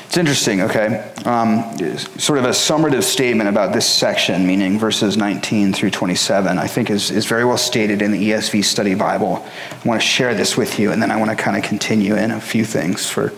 It's 0.04 0.18
interesting, 0.18 0.60
okay? 0.62 1.14
Um, 1.24 1.78
sort 2.18 2.40
of 2.40 2.44
a 2.44 2.50
summative 2.50 3.04
statement 3.04 3.48
about 3.48 3.72
this 3.72 3.88
section, 3.88 4.46
meaning 4.46 4.78
verses 4.78 5.16
19 5.16 5.72
through 5.72 5.92
27, 5.92 6.58
I 6.58 6.66
think 6.66 6.90
is, 6.90 7.10
is 7.10 7.26
very 7.26 7.44
well 7.44 7.56
stated 7.56 8.02
in 8.02 8.10
the 8.10 8.30
ESV 8.30 8.64
Study 8.64 8.96
Bible. 8.96 9.46
I 9.70 9.88
want 9.88 10.00
to 10.00 10.06
share 10.06 10.34
this 10.34 10.56
with 10.56 10.78
you, 10.78 10.90
and 10.90 11.00
then 11.00 11.10
I 11.10 11.16
want 11.16 11.30
to 11.30 11.36
kind 11.36 11.56
of 11.56 11.62
continue 11.62 12.16
in 12.16 12.32
a 12.32 12.40
few 12.40 12.64
things 12.64 13.08
for 13.08 13.32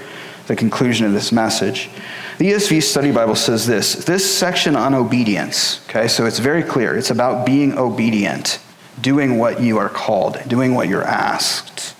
the 0.46 0.56
conclusion 0.56 1.06
of 1.06 1.12
this 1.12 1.32
message. 1.32 1.90
The 2.38 2.52
ESV 2.52 2.82
Study 2.82 3.12
Bible 3.12 3.36
says 3.36 3.66
this 3.66 3.94
this 4.04 4.38
section 4.38 4.76
on 4.76 4.94
obedience, 4.94 5.80
okay, 5.88 6.08
so 6.08 6.26
it's 6.26 6.38
very 6.38 6.62
clear. 6.62 6.96
It's 6.96 7.10
about 7.10 7.46
being 7.46 7.78
obedient, 7.78 8.58
doing 9.00 9.38
what 9.38 9.60
you 9.60 9.78
are 9.78 9.88
called, 9.88 10.38
doing 10.48 10.74
what 10.74 10.88
you're 10.88 11.04
asked. 11.04 11.94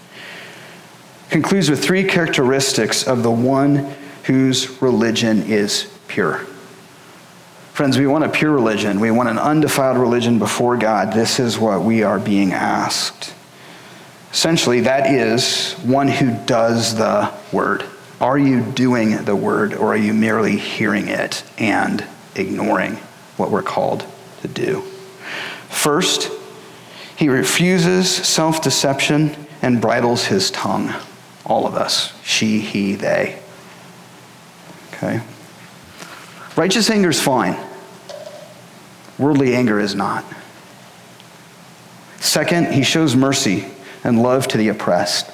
Concludes 1.31 1.71
with 1.71 1.83
three 1.83 2.05
characteristics 2.05 3.07
of 3.07 3.23
the 3.23 3.31
one 3.31 3.95
whose 4.25 4.83
religion 4.83 5.43
is 5.45 5.91
pure. 6.09 6.47
Friends, 7.73 7.97
we 7.97 8.07
want 8.07 8.25
a 8.25 8.29
pure 8.29 8.53
religion. 8.53 9.01
We 9.01 9.11
want 9.11 9.31
an 9.31 9.39
undefiled 9.39 9.97
religion 9.97 10.39
before 10.39 10.77
God. 10.77 11.15
This 11.15 11.41
is 11.41 11.59
what 11.59 11.83
we 11.83 12.03
are 12.03 12.19
being 12.19 12.53
asked. 12.53 13.33
Essentially, 14.31 14.81
that 14.81 15.11
is 15.11 15.73
one 15.83 16.09
who 16.09 16.37
does 16.45 16.97
the 16.97 17.33
word. 17.51 17.85
Are 18.23 18.39
you 18.39 18.63
doing 18.63 19.25
the 19.25 19.35
word 19.35 19.75
or 19.75 19.95
are 19.95 19.97
you 19.97 20.15
merely 20.15 20.57
hearing 20.57 21.09
it 21.09 21.43
and 21.59 22.07
ignoring 22.37 22.95
what 23.37 23.51
we're 23.51 23.63
called 23.63 24.07
to 24.43 24.49
do? 24.49 24.83
First, 25.69 26.31
he 27.17 27.29
refuses 27.29 28.09
self 28.09 28.63
deception 28.63 29.35
and 29.61 29.81
bridles 29.81 30.27
his 30.27 30.53
tongue. 30.53 30.95
All 31.45 31.67
of 31.67 31.75
us. 31.75 32.13
She, 32.23 32.61
he, 32.61 32.95
they. 32.95 33.41
Okay? 34.93 35.21
Righteous 36.55 36.91
anger 36.91 37.11
is 37.11 37.21
fine, 37.21 37.59
worldly 39.19 39.53
anger 39.53 39.81
is 39.81 39.97
not. 39.97 40.25
Second, 42.21 42.73
he 42.73 42.85
shows 42.85 43.17
mercy 43.17 43.67
and 44.05 44.23
love 44.23 44.47
to 44.49 44.59
the 44.59 44.69
oppressed. 44.69 45.29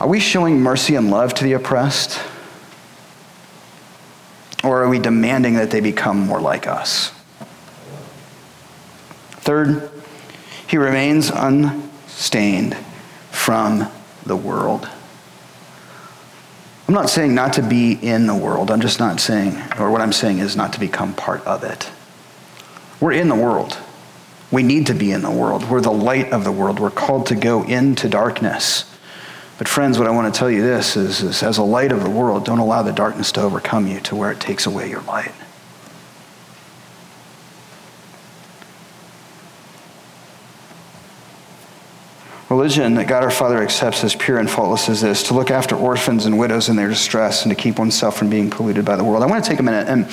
Are 0.00 0.08
we 0.08 0.18
showing 0.18 0.60
mercy 0.60 0.94
and 0.94 1.10
love 1.10 1.34
to 1.34 1.44
the 1.44 1.52
oppressed? 1.52 2.18
Or 4.64 4.82
are 4.82 4.88
we 4.88 4.98
demanding 4.98 5.54
that 5.54 5.70
they 5.70 5.80
become 5.80 6.20
more 6.20 6.40
like 6.40 6.66
us? 6.66 7.12
Third, 9.42 9.90
he 10.66 10.78
remains 10.78 11.30
unstained 11.30 12.76
from 13.30 13.90
the 14.24 14.36
world. 14.36 14.88
I'm 16.88 16.94
not 16.94 17.10
saying 17.10 17.34
not 17.34 17.52
to 17.54 17.62
be 17.62 17.92
in 17.92 18.26
the 18.26 18.34
world. 18.34 18.70
I'm 18.70 18.80
just 18.80 18.98
not 18.98 19.20
saying, 19.20 19.54
or 19.78 19.90
what 19.90 20.00
I'm 20.00 20.12
saying 20.12 20.38
is 20.38 20.56
not 20.56 20.72
to 20.72 20.80
become 20.80 21.14
part 21.14 21.46
of 21.46 21.62
it. 21.62 21.90
We're 23.00 23.12
in 23.12 23.28
the 23.28 23.34
world. 23.34 23.78
We 24.50 24.62
need 24.62 24.86
to 24.86 24.94
be 24.94 25.12
in 25.12 25.22
the 25.22 25.30
world. 25.30 25.70
We're 25.70 25.80
the 25.80 25.92
light 25.92 26.32
of 26.32 26.44
the 26.44 26.52
world. 26.52 26.80
We're 26.80 26.90
called 26.90 27.26
to 27.26 27.34
go 27.36 27.62
into 27.62 28.08
darkness. 28.08 28.89
But, 29.60 29.68
friends, 29.68 29.98
what 29.98 30.08
I 30.08 30.10
want 30.10 30.32
to 30.32 30.38
tell 30.38 30.50
you 30.50 30.62
this 30.62 30.96
is, 30.96 31.20
is 31.20 31.42
as 31.42 31.58
a 31.58 31.62
light 31.62 31.92
of 31.92 32.02
the 32.02 32.08
world, 32.08 32.46
don't 32.46 32.60
allow 32.60 32.80
the 32.80 32.94
darkness 32.94 33.30
to 33.32 33.42
overcome 33.42 33.86
you 33.86 34.00
to 34.00 34.16
where 34.16 34.32
it 34.32 34.40
takes 34.40 34.64
away 34.64 34.88
your 34.88 35.02
light. 35.02 35.32
Religion 42.48 42.94
that 42.94 43.06
God 43.06 43.22
our 43.22 43.30
Father 43.30 43.62
accepts 43.62 44.02
as 44.02 44.14
pure 44.14 44.38
and 44.38 44.50
faultless 44.50 44.88
as 44.88 45.02
this 45.02 45.24
to 45.24 45.34
look 45.34 45.50
after 45.50 45.76
orphans 45.76 46.24
and 46.24 46.38
widows 46.38 46.70
in 46.70 46.76
their 46.76 46.88
distress 46.88 47.44
and 47.44 47.54
to 47.54 47.62
keep 47.62 47.78
oneself 47.78 48.16
from 48.16 48.30
being 48.30 48.48
polluted 48.48 48.86
by 48.86 48.96
the 48.96 49.04
world. 49.04 49.22
I 49.22 49.26
want 49.26 49.44
to 49.44 49.50
take 49.50 49.60
a 49.60 49.62
minute 49.62 49.88
and 49.88 50.06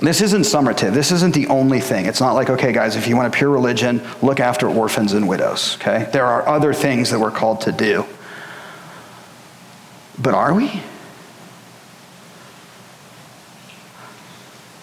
this 0.00 0.22
isn't 0.22 0.42
summative. 0.44 0.94
This 0.94 1.12
isn't 1.12 1.34
the 1.34 1.46
only 1.48 1.80
thing. 1.80 2.06
It's 2.06 2.22
not 2.22 2.32
like, 2.32 2.48
okay, 2.48 2.72
guys, 2.72 2.96
if 2.96 3.06
you 3.06 3.18
want 3.18 3.34
a 3.34 3.36
pure 3.36 3.50
religion, 3.50 4.00
look 4.22 4.40
after 4.40 4.66
orphans 4.66 5.12
and 5.12 5.28
widows, 5.28 5.76
okay? 5.76 6.08
There 6.10 6.24
are 6.24 6.48
other 6.48 6.72
things 6.72 7.10
that 7.10 7.20
we're 7.20 7.30
called 7.30 7.60
to 7.60 7.72
do. 7.72 8.06
But 10.22 10.34
are 10.34 10.52
we? 10.52 10.82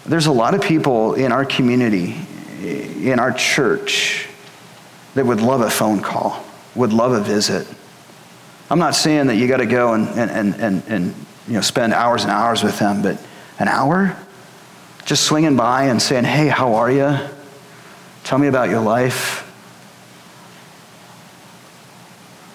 There's 0.05 0.25
a 0.25 0.31
lot 0.31 0.53
of 0.53 0.61
people 0.61 1.15
in 1.15 1.31
our 1.31 1.45
community, 1.45 2.15
in 2.61 3.19
our 3.19 3.33
church, 3.33 4.27
that 5.15 5.25
would 5.25 5.41
love 5.41 5.61
a 5.61 5.69
phone 5.69 5.99
call, 5.99 6.43
would 6.75 6.93
love 6.93 7.11
a 7.11 7.21
visit. 7.21 7.67
I'm 8.69 8.79
not 8.79 8.95
saying 8.95 9.27
that 9.27 9.35
you 9.35 9.47
got 9.47 9.57
to 9.57 9.65
go 9.65 9.93
and, 9.93 10.07
and, 10.09 10.55
and, 10.55 10.83
and, 10.87 11.15
you 11.47 11.53
know, 11.53 11.61
spend 11.61 11.93
hours 11.93 12.23
and 12.23 12.31
hours 12.31 12.63
with 12.63 12.79
them, 12.79 13.01
but 13.01 13.21
an 13.59 13.67
hour? 13.67 14.15
Just 15.05 15.23
swinging 15.23 15.55
by 15.55 15.85
and 15.85 16.01
saying, 16.01 16.23
hey, 16.23 16.47
how 16.47 16.75
are 16.75 16.91
you? 16.91 17.17
Tell 18.23 18.37
me 18.37 18.47
about 18.47 18.69
your 18.69 18.81
life. 18.81 19.43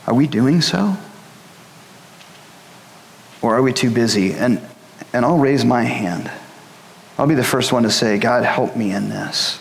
Are 0.07 0.15
we 0.15 0.27
doing 0.27 0.61
so? 0.61 0.97
Or 3.43 3.57
are 3.57 3.63
we 3.63 3.73
too 3.73 3.91
busy? 3.91 4.33
And, 4.33 4.61
and 5.13 5.25
I'll 5.25 5.39
raise 5.39 5.65
my 5.65 5.83
hand. 5.83 6.31
I'll 7.19 7.27
be 7.27 7.35
the 7.35 7.45
first 7.45 7.73
one 7.73 7.83
to 7.83 7.91
say, 7.91 8.19
God, 8.19 8.45
help 8.45 8.77
me 8.77 8.93
in 8.93 9.09
this. 9.09 9.61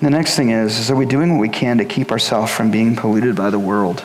The 0.00 0.10
next 0.10 0.34
thing 0.34 0.50
is, 0.50 0.78
is 0.80 0.90
are 0.90 0.96
we 0.96 1.06
doing 1.06 1.32
what 1.32 1.40
we 1.40 1.48
can 1.48 1.78
to 1.78 1.84
keep 1.84 2.10
ourselves 2.10 2.50
from 2.52 2.72
being 2.72 2.96
polluted 2.96 3.36
by 3.36 3.50
the 3.50 3.58
world? 3.58 4.04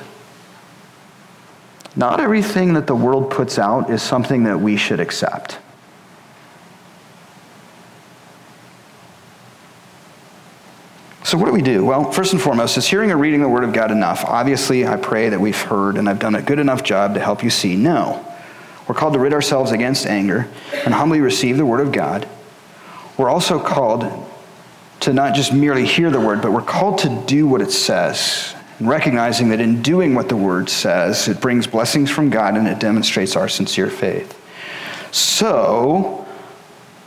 Not 1.95 2.19
everything 2.19 2.75
that 2.75 2.85
the 2.85 2.95
world 2.95 3.31
puts 3.31 3.57
out 3.57 3.89
is 3.89 4.03
something 4.03 4.43
that 4.43 4.59
we 4.59 4.77
should 4.77 4.99
accept. 4.99 5.57
So, 11.27 11.37
what 11.37 11.47
do 11.47 11.51
we 11.51 11.61
do? 11.61 11.83
Well, 11.83 12.09
first 12.09 12.31
and 12.31 12.41
foremost, 12.41 12.77
is 12.77 12.87
hearing 12.87 13.11
or 13.11 13.17
reading 13.17 13.41
the 13.41 13.49
Word 13.49 13.65
of 13.65 13.73
God 13.73 13.91
enough? 13.91 14.23
Obviously, 14.23 14.87
I 14.87 14.95
pray 14.95 15.27
that 15.27 15.41
we've 15.41 15.61
heard 15.61 15.97
and 15.97 16.07
I've 16.07 16.19
done 16.19 16.35
a 16.35 16.41
good 16.41 16.57
enough 16.57 16.83
job 16.83 17.15
to 17.15 17.19
help 17.19 17.43
you 17.43 17.49
see. 17.49 17.75
No. 17.75 18.25
We're 18.87 18.95
called 18.95 19.11
to 19.11 19.19
rid 19.19 19.33
ourselves 19.33 19.73
against 19.73 20.05
anger 20.05 20.47
and 20.85 20.93
humbly 20.93 21.19
receive 21.19 21.57
the 21.57 21.65
Word 21.65 21.85
of 21.85 21.91
God. 21.91 22.29
We're 23.17 23.29
also 23.29 23.59
called 23.59 24.09
to 25.01 25.11
not 25.11 25.35
just 25.35 25.51
merely 25.51 25.85
hear 25.85 26.09
the 26.09 26.21
word, 26.21 26.41
but 26.41 26.53
we're 26.53 26.61
called 26.61 26.99
to 26.99 27.23
do 27.27 27.45
what 27.45 27.61
it 27.61 27.71
says. 27.73 28.55
And 28.79 28.87
recognizing 28.87 29.49
that 29.49 29.59
in 29.59 29.81
doing 29.81 30.15
what 30.15 30.29
the 30.29 30.37
word 30.37 30.69
says, 30.69 31.27
it 31.27 31.41
brings 31.41 31.67
blessings 31.67 32.09
from 32.09 32.29
God 32.29 32.55
and 32.55 32.69
it 32.69 32.79
demonstrates 32.79 33.35
our 33.35 33.49
sincere 33.49 33.89
faith. 33.89 34.39
So, 35.11 36.25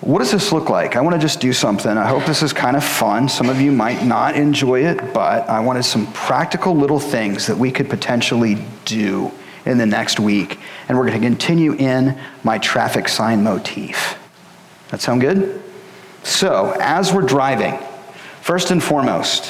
what 0.00 0.20
does 0.20 0.32
this 0.32 0.50
look 0.50 0.70
like? 0.70 0.96
I 0.96 1.02
want 1.02 1.14
to 1.14 1.20
just 1.20 1.40
do 1.40 1.52
something. 1.52 1.90
I 1.90 2.06
hope 2.06 2.24
this 2.24 2.42
is 2.42 2.54
kind 2.54 2.76
of 2.76 2.82
fun. 2.82 3.28
Some 3.28 3.50
of 3.50 3.60
you 3.60 3.70
might 3.70 4.02
not 4.02 4.34
enjoy 4.34 4.86
it, 4.86 5.12
but 5.12 5.46
I 5.48 5.60
wanted 5.60 5.82
some 5.82 6.10
practical 6.12 6.74
little 6.74 6.98
things 6.98 7.46
that 7.48 7.56
we 7.56 7.70
could 7.70 7.90
potentially 7.90 8.64
do 8.86 9.30
in 9.66 9.76
the 9.76 9.84
next 9.84 10.18
week. 10.18 10.58
And 10.88 10.96
we're 10.96 11.06
going 11.06 11.20
to 11.20 11.26
continue 11.26 11.74
in 11.74 12.18
my 12.42 12.56
traffic 12.56 13.08
sign 13.08 13.42
motif. 13.42 14.18
That 14.88 15.02
sound 15.02 15.20
good? 15.20 15.62
So, 16.22 16.76
as 16.80 17.12
we're 17.12 17.22
driving, 17.22 17.78
first 18.40 18.70
and 18.70 18.82
foremost, 18.82 19.46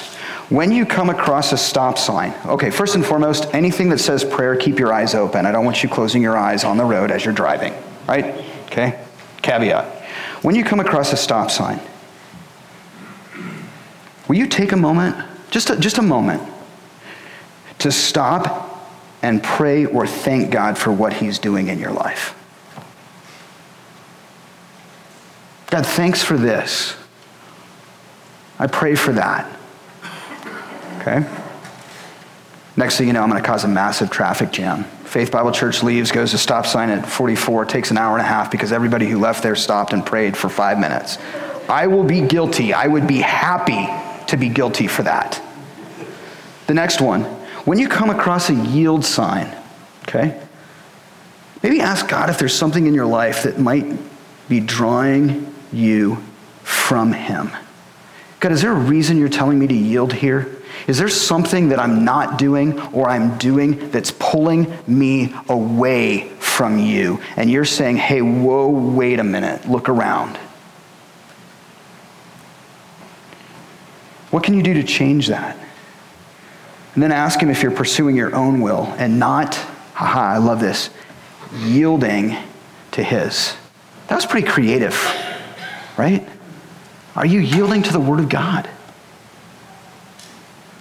when 0.50 0.72
you 0.72 0.84
come 0.84 1.10
across 1.10 1.52
a 1.52 1.56
stop 1.56 1.96
sign, 1.96 2.34
okay, 2.44 2.70
first 2.70 2.96
and 2.96 3.06
foremost, 3.06 3.46
anything 3.54 3.88
that 3.90 3.98
says 3.98 4.24
prayer, 4.24 4.56
keep 4.56 4.80
your 4.80 4.92
eyes 4.92 5.14
open. 5.14 5.46
I 5.46 5.52
don't 5.52 5.64
want 5.64 5.84
you 5.84 5.88
closing 5.88 6.22
your 6.22 6.36
eyes 6.36 6.64
on 6.64 6.76
the 6.76 6.84
road 6.84 7.12
as 7.12 7.24
you're 7.24 7.34
driving, 7.34 7.72
right? 8.08 8.44
Okay? 8.66 9.00
Caveat. 9.42 9.99
When 10.42 10.54
you 10.54 10.64
come 10.64 10.80
across 10.80 11.12
a 11.12 11.16
stop 11.16 11.50
sign, 11.50 11.80
will 14.26 14.36
you 14.36 14.46
take 14.46 14.72
a 14.72 14.76
moment, 14.76 15.16
just 15.50 15.70
a, 15.70 15.76
just 15.76 15.98
a 15.98 16.02
moment, 16.02 16.42
to 17.78 17.92
stop 17.92 18.68
and 19.22 19.42
pray 19.42 19.84
or 19.84 20.06
thank 20.06 20.50
God 20.50 20.78
for 20.78 20.92
what 20.92 21.12
He's 21.12 21.38
doing 21.38 21.68
in 21.68 21.78
your 21.78 21.92
life? 21.92 22.36
God, 25.70 25.86
thanks 25.86 26.22
for 26.22 26.36
this. 26.36 26.96
I 28.58 28.66
pray 28.66 28.94
for 28.94 29.12
that. 29.12 29.50
Okay? 30.98 31.26
Next 32.76 32.96
thing 32.96 33.06
you 33.06 33.12
know, 33.12 33.22
I'm 33.22 33.30
going 33.30 33.42
to 33.42 33.46
cause 33.46 33.64
a 33.64 33.68
massive 33.68 34.10
traffic 34.10 34.52
jam. 34.52 34.84
Faith 35.10 35.32
Bible 35.32 35.50
Church 35.50 35.82
leaves, 35.82 36.12
goes 36.12 36.30
to 36.30 36.38
stop 36.38 36.66
sign 36.66 36.88
at 36.88 37.04
44, 37.04 37.64
takes 37.64 37.90
an 37.90 37.98
hour 37.98 38.16
and 38.16 38.24
a 38.24 38.28
half 38.28 38.48
because 38.48 38.70
everybody 38.70 39.06
who 39.08 39.18
left 39.18 39.42
there 39.42 39.56
stopped 39.56 39.92
and 39.92 40.06
prayed 40.06 40.36
for 40.36 40.48
five 40.48 40.78
minutes. 40.78 41.18
I 41.68 41.88
will 41.88 42.04
be 42.04 42.20
guilty. 42.20 42.72
I 42.72 42.86
would 42.86 43.08
be 43.08 43.18
happy 43.18 43.88
to 44.28 44.36
be 44.36 44.48
guilty 44.48 44.86
for 44.86 45.02
that. 45.02 45.42
The 46.68 46.74
next 46.74 47.00
one, 47.00 47.22
when 47.64 47.76
you 47.76 47.88
come 47.88 48.08
across 48.08 48.50
a 48.50 48.54
yield 48.54 49.04
sign, 49.04 49.52
okay, 50.06 50.40
maybe 51.64 51.80
ask 51.80 52.06
God 52.06 52.30
if 52.30 52.38
there's 52.38 52.54
something 52.54 52.86
in 52.86 52.94
your 52.94 53.06
life 53.06 53.42
that 53.42 53.58
might 53.58 53.98
be 54.48 54.60
drawing 54.60 55.52
you 55.72 56.22
from 56.62 57.12
Him. 57.12 57.50
God, 58.40 58.52
is 58.52 58.62
there 58.62 58.72
a 58.72 58.74
reason 58.74 59.18
you're 59.18 59.28
telling 59.28 59.58
me 59.58 59.66
to 59.66 59.74
yield 59.74 60.12
here? 60.14 60.56
Is 60.86 60.98
there 60.98 61.08
something 61.08 61.68
that 61.68 61.78
I'm 61.78 62.04
not 62.04 62.38
doing 62.38 62.80
or 62.92 63.08
I'm 63.08 63.36
doing 63.36 63.90
that's 63.90 64.10
pulling 64.10 64.72
me 64.86 65.34
away 65.48 66.28
from 66.38 66.78
you? 66.78 67.20
And 67.36 67.50
you're 67.50 67.66
saying, 67.66 67.98
hey, 67.98 68.22
whoa, 68.22 68.68
wait 68.68 69.18
a 69.18 69.24
minute, 69.24 69.68
look 69.68 69.88
around. 69.88 70.38
What 74.30 74.42
can 74.42 74.54
you 74.54 74.62
do 74.62 74.74
to 74.74 74.82
change 74.82 75.26
that? 75.28 75.56
And 76.94 77.02
then 77.02 77.12
ask 77.12 77.40
him 77.40 77.50
if 77.50 77.62
you're 77.62 77.72
pursuing 77.72 78.16
your 78.16 78.34
own 78.34 78.60
will 78.60 78.86
and 78.96 79.18
not, 79.18 79.54
haha, 79.94 80.20
I 80.20 80.38
love 80.38 80.60
this, 80.60 80.90
yielding 81.54 82.36
to 82.92 83.02
his. 83.02 83.54
That 84.08 84.16
was 84.16 84.26
pretty 84.26 84.48
creative 84.48 84.94
right? 86.00 86.26
Are 87.16 87.26
you 87.26 87.40
yielding 87.40 87.82
to 87.82 87.92
the 87.92 88.00
Word 88.00 88.20
of 88.20 88.28
God? 88.28 88.66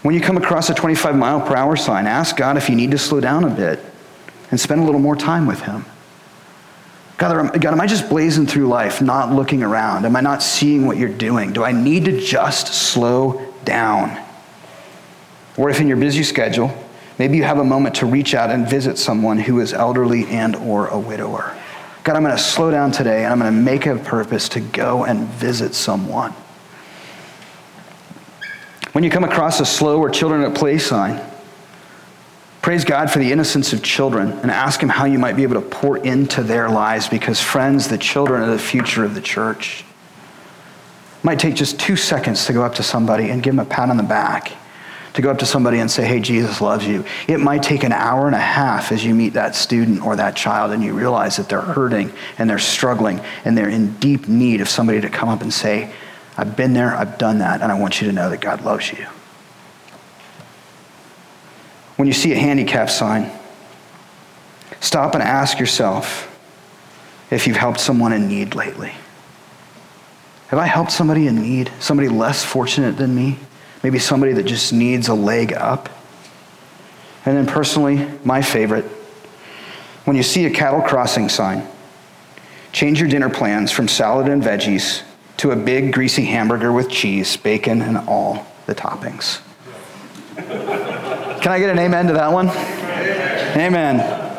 When 0.02 0.16
you 0.16 0.22
come 0.22 0.38
across 0.38 0.70
a 0.70 0.74
25 0.74 1.16
mile 1.16 1.42
per 1.42 1.56
hour 1.56 1.76
sign, 1.76 2.08
ask 2.08 2.38
God 2.38 2.58
if 2.58 2.70
you 2.70 2.76
need 2.76 2.92
to 2.92 2.98
slow 2.98 3.20
down 3.20 3.44
a 3.44 3.50
bit 3.50 3.80
and 4.50 4.60
spend 4.60 4.82
a 4.82 4.84
little 4.84 5.02
more 5.02 5.16
time 5.16 5.46
with 5.46 5.62
Him. 5.62 5.86
God, 7.18 7.60
God, 7.60 7.74
am 7.74 7.82
I 7.82 7.86
just 7.86 8.08
blazing 8.08 8.48
through 8.48 8.68
life, 8.68 9.02
not 9.02 9.34
looking 9.34 9.62
around? 9.62 10.06
Am 10.06 10.16
I 10.16 10.22
not 10.22 10.42
seeing 10.42 10.86
what 10.86 10.96
you're 10.96 11.10
doing? 11.10 11.52
Do 11.52 11.66
I 11.66 11.74
need 11.74 12.06
to 12.06 12.18
just 12.20 12.68
slow 12.68 13.54
down? 13.66 14.18
Or 15.58 15.70
if 15.70 15.82
in 15.82 15.90
your 15.90 15.98
busy 15.98 16.24
schedule, 16.24 16.72
maybe 17.18 17.36
you 17.36 17.44
have 17.44 17.58
a 17.58 17.64
moment 17.66 17.96
to 17.96 18.06
reach 18.06 18.34
out 18.34 18.50
and 18.50 18.66
visit 18.70 18.98
someone 18.98 19.38
who 19.38 19.60
is 19.60 19.74
elderly 19.74 20.28
and 20.28 20.56
or 20.56 20.88
a 20.88 20.98
widower. 20.98 21.58
God, 22.04 22.16
I'm 22.16 22.24
going 22.24 22.36
to 22.36 22.42
slow 22.42 22.72
down 22.72 22.92
today 22.92 23.24
and 23.24 23.34
I'm 23.34 23.40
going 23.40 23.54
to 23.54 23.60
make 23.60 23.86
a 23.86 23.98
purpose 23.98 24.50
to 24.50 24.60
go 24.60 25.06
and 25.06 25.28
visit 25.28 25.76
someone. 25.76 26.32
When 28.94 29.04
you 29.04 29.10
come 29.10 29.24
across 29.24 29.60
a 29.60 29.66
slow 29.66 30.00
or 30.00 30.10
children 30.10 30.44
at 30.44 30.56
play 30.56 30.78
sign, 30.78 31.22
Praise 32.62 32.84
God 32.84 33.10
for 33.10 33.20
the 33.20 33.32
innocence 33.32 33.72
of 33.72 33.82
children 33.82 34.32
and 34.32 34.52
ask 34.52 34.82
Him 34.82 34.90
how 34.90 35.06
you 35.06 35.18
might 35.18 35.36
be 35.36 35.44
able 35.44 35.56
to 35.56 35.68
pour 35.68 35.98
into 35.98 36.44
their 36.44 36.70
lives 36.70 37.08
because, 37.08 37.42
friends, 37.42 37.88
the 37.88 37.98
children 37.98 38.42
are 38.42 38.52
the 38.52 38.60
future 38.60 39.06
of 39.06 39.16
the 39.16 39.22
church. 39.22 39.86
It 41.18 41.24
might 41.24 41.40
take 41.40 41.56
just 41.56 41.80
two 41.80 41.96
seconds 41.96 42.46
to 42.48 42.54
go 42.54 42.64
up 42.64 42.76
to 42.76 42.84
somebody 42.84 43.30
and 43.30 43.42
give 43.42 43.56
them 43.56 43.66
a 43.66 43.70
pat 43.70 43.90
on 43.90 43.98
the 43.98 44.04
back, 44.04 44.52
to 45.14 45.22
go 45.22 45.32
up 45.32 45.40
to 45.40 45.46
somebody 45.46 45.80
and 45.80 45.90
say, 45.90 46.06
Hey, 46.06 46.20
Jesus 46.20 46.62
loves 46.62 46.86
you. 46.86 47.04
It 47.28 47.40
might 47.40 47.64
take 47.64 47.84
an 47.84 47.92
hour 47.92 48.28
and 48.28 48.36
a 48.36 48.40
half 48.40 48.92
as 48.92 49.04
you 49.04 49.14
meet 49.16 49.34
that 49.34 49.56
student 49.56 50.06
or 50.06 50.16
that 50.16 50.36
child 50.36 50.72
and 50.72 50.84
you 50.84 50.94
realize 50.94 51.38
that 51.38 51.50
they're 51.50 51.62
hurting 51.62 52.12
and 52.38 52.50
they're 52.50 52.60
struggling 52.60 53.22
and 53.46 53.58
they're 53.58 53.70
in 53.70 53.96
deep 54.00 54.28
need 54.28 54.62
of 54.62 54.70
somebody 54.70 55.02
to 55.02 55.10
come 55.10 55.30
up 55.30 55.42
and 55.42 55.54
say, 55.54 55.92
I've 56.38 56.56
been 56.56 56.74
there, 56.74 56.96
I've 56.96 57.18
done 57.18 57.40
that, 57.40 57.62
and 57.62 57.72
I 57.72 57.80
want 57.80 58.02
you 58.02 58.08
to 58.08 58.14
know 58.14 58.30
that 58.30 58.40
God 58.40 58.64
loves 58.64 58.92
you 58.92 59.06
when 62.00 62.08
you 62.08 62.14
see 62.14 62.32
a 62.32 62.38
handicap 62.38 62.90
sign, 62.90 63.30
stop 64.80 65.16
and 65.16 65.22
ask 65.22 65.60
yourself 65.60 66.34
if 67.30 67.46
you've 67.46 67.58
helped 67.58 67.82
someone 67.82 68.14
in 68.14 68.30
need 68.30 68.56
lately. 68.56 68.94
Have 70.48 70.60
I 70.60 70.66
helped 70.66 70.94
somebody 70.94 71.28
in 71.28 71.42
need? 71.42 71.70
Somebody 71.82 72.08
less 72.08 72.42
fortunate 72.42 72.96
than 72.96 73.14
me? 73.14 73.38
Maybe 73.84 74.00
somebody 74.00 74.34
that 74.34 74.44
just 74.44 74.74
needs 74.74 75.08
a 75.08 75.14
leg 75.14 75.54
up? 75.54 75.90
And 77.26 77.38
then, 77.38 77.46
personally, 77.46 78.08
my 78.24 78.42
favorite 78.42 78.86
when 80.10 80.18
you 80.18 80.24
see 80.24 80.46
a 80.46 80.50
cattle 80.50 80.82
crossing 80.82 81.30
sign, 81.30 81.68
change 82.72 83.00
your 83.00 83.08
dinner 83.08 83.30
plans 83.30 83.72
from 83.72 83.88
salad 83.88 84.28
and 84.28 84.42
veggies 84.42 85.04
to 85.38 85.52
a 85.52 85.56
big, 85.56 85.94
greasy 85.94 86.26
hamburger 86.26 86.74
with 86.74 86.90
cheese, 86.90 87.38
bacon, 87.38 87.84
and 87.84 87.96
all 87.96 88.48
the 88.66 88.74
toppings. 88.74 89.40
Can 90.36 91.52
I 91.52 91.60
get 91.60 91.70
an 91.70 91.78
amen 91.78 92.08
to 92.08 92.14
that 92.14 92.32
one? 92.32 92.50
Amen. 92.50 93.60
amen. 93.60 94.38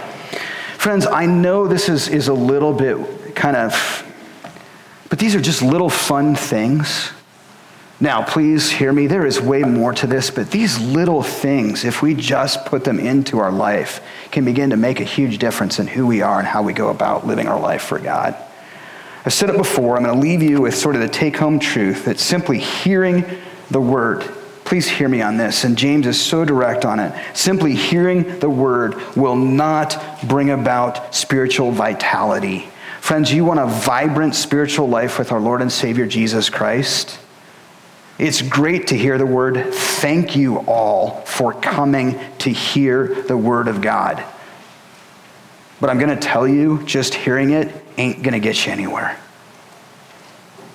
Friends, 0.76 1.06
I 1.06 1.24
know 1.26 1.68
this 1.68 1.88
is, 1.88 2.08
is 2.08 2.26
a 2.26 2.34
little 2.34 2.72
bit 2.72 3.36
kind 3.36 3.56
of, 3.56 4.04
but 5.08 5.20
these 5.20 5.36
are 5.36 5.40
just 5.40 5.62
little 5.62 5.88
fun 5.88 6.34
things. 6.34 7.12
Now, 8.02 8.22
please 8.22 8.70
hear 8.70 8.92
me. 8.92 9.06
There 9.06 9.26
is 9.26 9.40
way 9.40 9.62
more 9.62 9.92
to 9.92 10.06
this, 10.06 10.30
but 10.30 10.50
these 10.50 10.80
little 10.80 11.22
things, 11.22 11.84
if 11.84 12.00
we 12.00 12.14
just 12.14 12.64
put 12.64 12.84
them 12.84 12.98
into 12.98 13.38
our 13.38 13.52
life, 13.52 14.00
can 14.30 14.44
begin 14.44 14.70
to 14.70 14.76
make 14.76 15.00
a 15.00 15.04
huge 15.04 15.38
difference 15.38 15.78
in 15.78 15.86
who 15.86 16.06
we 16.06 16.22
are 16.22 16.38
and 16.38 16.48
how 16.48 16.62
we 16.62 16.72
go 16.72 16.88
about 16.88 17.26
living 17.26 17.46
our 17.46 17.60
life 17.60 17.82
for 17.82 17.98
God. 17.98 18.34
I've 19.26 19.34
said 19.34 19.50
it 19.50 19.58
before. 19.58 19.96
I'm 19.96 20.04
going 20.04 20.14
to 20.14 20.20
leave 20.20 20.42
you 20.42 20.62
with 20.62 20.74
sort 20.74 20.94
of 20.94 21.02
the 21.02 21.08
take 21.08 21.36
home 21.36 21.58
truth 21.58 22.06
that 22.06 22.18
simply 22.18 22.58
hearing 22.58 23.24
the 23.70 23.80
word 23.80 24.22
Please 24.70 24.88
hear 24.88 25.08
me 25.08 25.20
on 25.20 25.36
this. 25.36 25.64
And 25.64 25.76
James 25.76 26.06
is 26.06 26.20
so 26.20 26.44
direct 26.44 26.84
on 26.84 27.00
it. 27.00 27.12
Simply 27.36 27.74
hearing 27.74 28.38
the 28.38 28.48
word 28.48 28.94
will 29.16 29.34
not 29.34 30.00
bring 30.28 30.50
about 30.50 31.12
spiritual 31.12 31.72
vitality. 31.72 32.68
Friends, 33.00 33.32
you 33.32 33.44
want 33.44 33.58
a 33.58 33.66
vibrant 33.66 34.36
spiritual 34.36 34.88
life 34.88 35.18
with 35.18 35.32
our 35.32 35.40
Lord 35.40 35.60
and 35.60 35.72
Savior 35.72 36.06
Jesus 36.06 36.48
Christ? 36.48 37.18
It's 38.20 38.42
great 38.42 38.88
to 38.88 38.98
hear 38.98 39.16
the 39.16 39.24
word. 39.24 39.72
Thank 39.72 40.36
you 40.36 40.58
all 40.66 41.22
for 41.22 41.54
coming 41.54 42.20
to 42.40 42.50
hear 42.50 43.22
the 43.22 43.36
word 43.36 43.66
of 43.66 43.80
God. 43.80 44.22
But 45.80 45.88
I'm 45.88 45.98
going 45.98 46.10
to 46.10 46.20
tell 46.20 46.46
you, 46.46 46.82
just 46.84 47.14
hearing 47.14 47.52
it 47.52 47.74
ain't 47.96 48.22
going 48.22 48.34
to 48.34 48.38
get 48.38 48.66
you 48.66 48.72
anywhere. 48.72 49.18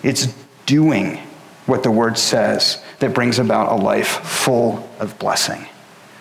It's 0.02 0.34
doing 0.66 1.18
what 1.68 1.84
the 1.84 1.92
word 1.92 2.18
says 2.18 2.84
that 2.98 3.14
brings 3.14 3.38
about 3.38 3.72
a 3.72 3.76
life 3.76 4.08
full 4.08 4.90
of 5.00 5.20
blessing. 5.20 5.68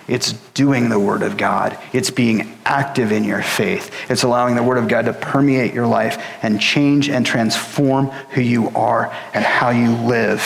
It's 0.07 0.35
doing 0.53 0.91
the 0.91 1.01
Word 1.01 1.23
of 1.23 1.39
God. 1.39 1.79
It's 1.95 2.11
being 2.11 2.59
active 2.67 3.11
in 3.11 3.25
your 3.25 3.41
faith. 3.41 3.91
It's 4.11 4.23
allowing 4.23 4.55
the 4.55 4.63
Word 4.63 4.77
of 4.77 4.87
God 4.87 5.07
to 5.07 5.15
permeate 5.15 5.73
your 5.73 5.87
life 5.87 6.23
and 6.43 6.61
change 6.61 7.09
and 7.09 7.25
transform 7.25 8.09
who 8.33 8.43
you 8.43 8.69
are 8.77 9.11
and 9.33 9.43
how 9.43 9.71
you 9.71 9.93
live 10.07 10.43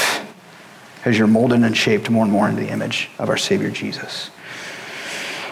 as 1.04 1.18
you're 1.18 1.26
molded 1.26 1.62
and 1.62 1.76
shaped 1.76 2.10
more 2.10 2.24
and 2.24 2.32
more 2.32 2.48
into 2.48 2.62
the 2.62 2.70
image 2.70 3.10
of 3.18 3.28
our 3.28 3.36
Savior 3.36 3.70
Jesus. 3.70 4.30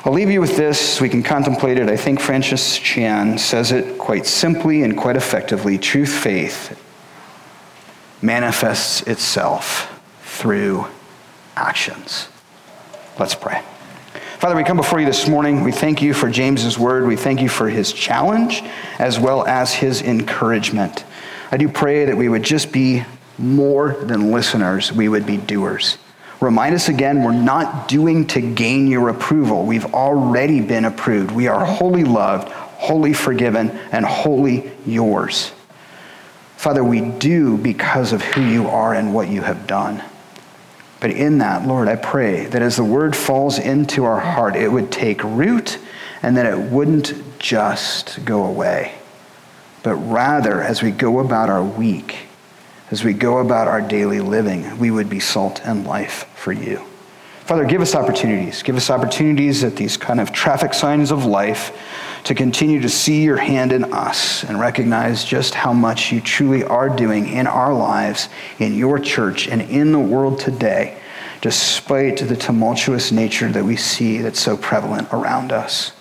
I'll 0.04 0.12
leave 0.12 0.30
you 0.30 0.40
with 0.40 0.56
this 0.56 1.00
we 1.00 1.08
can 1.08 1.22
contemplate 1.22 1.78
it. 1.78 1.88
I 1.88 1.96
think 1.96 2.20
Francis 2.20 2.78
Chan 2.78 3.38
says 3.38 3.72
it 3.72 3.98
quite 3.98 4.24
simply 4.24 4.82
and 4.82 4.96
quite 4.96 5.16
effectively. 5.16 5.78
Truth 5.78 6.12
faith 6.12 6.80
manifests 8.22 9.02
itself 9.02 10.00
through 10.22 10.86
actions. 11.56 12.28
Let's 13.18 13.34
pray. 13.34 13.62
Father, 14.38 14.54
we 14.54 14.64
come 14.64 14.76
before 14.76 15.00
you 15.00 15.06
this 15.06 15.26
morning. 15.26 15.64
We 15.64 15.72
thank 15.72 16.02
you 16.02 16.14
for 16.14 16.28
James's 16.28 16.78
word. 16.78 17.06
We 17.06 17.16
thank 17.16 17.40
you 17.40 17.48
for 17.48 17.68
his 17.68 17.92
challenge 17.92 18.62
as 18.98 19.18
well 19.18 19.46
as 19.46 19.72
his 19.72 20.02
encouragement. 20.02 21.04
I 21.50 21.56
do 21.56 21.68
pray 21.68 22.04
that 22.04 22.16
we 22.16 22.28
would 22.28 22.42
just 22.42 22.70
be 22.70 23.02
more 23.38 23.92
than 23.92 24.32
listeners, 24.32 24.92
we 24.92 25.08
would 25.08 25.26
be 25.26 25.36
doers. 25.36 25.98
Remind 26.40 26.74
us 26.74 26.88
again, 26.88 27.22
we're 27.22 27.32
not 27.32 27.88
doing 27.88 28.26
to 28.28 28.40
gain 28.40 28.86
your 28.86 29.08
approval. 29.08 29.64
We've 29.64 29.94
already 29.94 30.60
been 30.60 30.84
approved. 30.84 31.30
We 31.30 31.48
are 31.48 31.64
wholly 31.64 32.04
loved, 32.04 32.48
wholly 32.50 33.14
forgiven, 33.14 33.70
and 33.90 34.04
wholly 34.04 34.70
yours. 34.84 35.52
Father, 36.56 36.84
we 36.84 37.00
do 37.00 37.56
because 37.56 38.12
of 38.12 38.22
who 38.22 38.42
you 38.42 38.68
are 38.68 38.94
and 38.94 39.14
what 39.14 39.28
you 39.28 39.40
have 39.42 39.66
done. 39.66 40.02
But 41.00 41.10
in 41.10 41.38
that, 41.38 41.66
Lord, 41.66 41.88
I 41.88 41.96
pray 41.96 42.46
that 42.46 42.62
as 42.62 42.76
the 42.76 42.84
word 42.84 43.14
falls 43.14 43.58
into 43.58 44.04
our 44.04 44.20
heart, 44.20 44.56
it 44.56 44.68
would 44.68 44.90
take 44.90 45.22
root 45.22 45.78
and 46.22 46.36
that 46.36 46.46
it 46.46 46.58
wouldn't 46.58 47.38
just 47.38 48.24
go 48.24 48.44
away. 48.44 48.94
But 49.82 49.94
rather, 49.96 50.60
as 50.60 50.82
we 50.82 50.90
go 50.90 51.20
about 51.20 51.48
our 51.48 51.62
week, 51.62 52.25
as 52.90 53.02
we 53.02 53.12
go 53.12 53.38
about 53.38 53.68
our 53.68 53.80
daily 53.80 54.20
living, 54.20 54.78
we 54.78 54.90
would 54.90 55.10
be 55.10 55.20
salt 55.20 55.60
and 55.64 55.86
life 55.86 56.28
for 56.34 56.52
you. 56.52 56.84
Father, 57.46 57.64
give 57.64 57.80
us 57.80 57.94
opportunities. 57.94 58.62
Give 58.64 58.76
us 58.76 58.90
opportunities 58.90 59.62
at 59.62 59.76
these 59.76 59.96
kind 59.96 60.20
of 60.20 60.32
traffic 60.32 60.74
signs 60.74 61.12
of 61.12 61.24
life 61.24 61.76
to 62.24 62.34
continue 62.34 62.80
to 62.80 62.88
see 62.88 63.22
your 63.22 63.36
hand 63.36 63.72
in 63.72 63.92
us 63.92 64.42
and 64.42 64.58
recognize 64.58 65.24
just 65.24 65.54
how 65.54 65.72
much 65.72 66.10
you 66.10 66.20
truly 66.20 66.64
are 66.64 66.88
doing 66.88 67.28
in 67.28 67.46
our 67.46 67.72
lives, 67.72 68.28
in 68.58 68.74
your 68.74 68.98
church, 68.98 69.46
and 69.46 69.62
in 69.62 69.92
the 69.92 69.98
world 70.00 70.40
today, 70.40 71.00
despite 71.40 72.18
the 72.18 72.36
tumultuous 72.36 73.12
nature 73.12 73.48
that 73.52 73.64
we 73.64 73.76
see 73.76 74.18
that's 74.18 74.40
so 74.40 74.56
prevalent 74.56 75.06
around 75.12 75.52
us. 75.52 75.92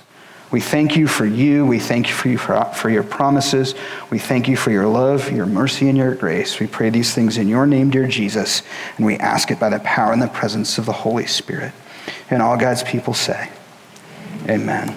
We 0.55 0.61
thank 0.61 0.95
you 0.95 1.05
for 1.05 1.25
you. 1.25 1.65
We 1.65 1.79
thank 1.79 2.07
you 2.07 2.13
for, 2.13 2.29
you 2.29 2.37
for, 2.37 2.63
for 2.73 2.89
your 2.89 3.03
promises. 3.03 3.75
We 4.09 4.19
thank 4.19 4.47
you 4.47 4.55
for 4.55 4.71
your 4.71 4.87
love, 4.87 5.29
your 5.29 5.45
mercy, 5.45 5.89
and 5.89 5.97
your 5.97 6.15
grace. 6.15 6.61
We 6.61 6.67
pray 6.67 6.89
these 6.89 7.13
things 7.13 7.37
in 7.37 7.49
your 7.49 7.67
name, 7.67 7.89
dear 7.89 8.07
Jesus, 8.07 8.61
and 8.95 9.05
we 9.05 9.17
ask 9.17 9.51
it 9.51 9.59
by 9.59 9.67
the 9.67 9.79
power 9.79 10.13
and 10.13 10.21
the 10.21 10.29
presence 10.29 10.77
of 10.77 10.85
the 10.85 10.93
Holy 10.93 11.25
Spirit. 11.25 11.73
And 12.29 12.41
all 12.41 12.55
God's 12.55 12.83
people 12.83 13.13
say, 13.13 13.49
Amen. 14.47 14.95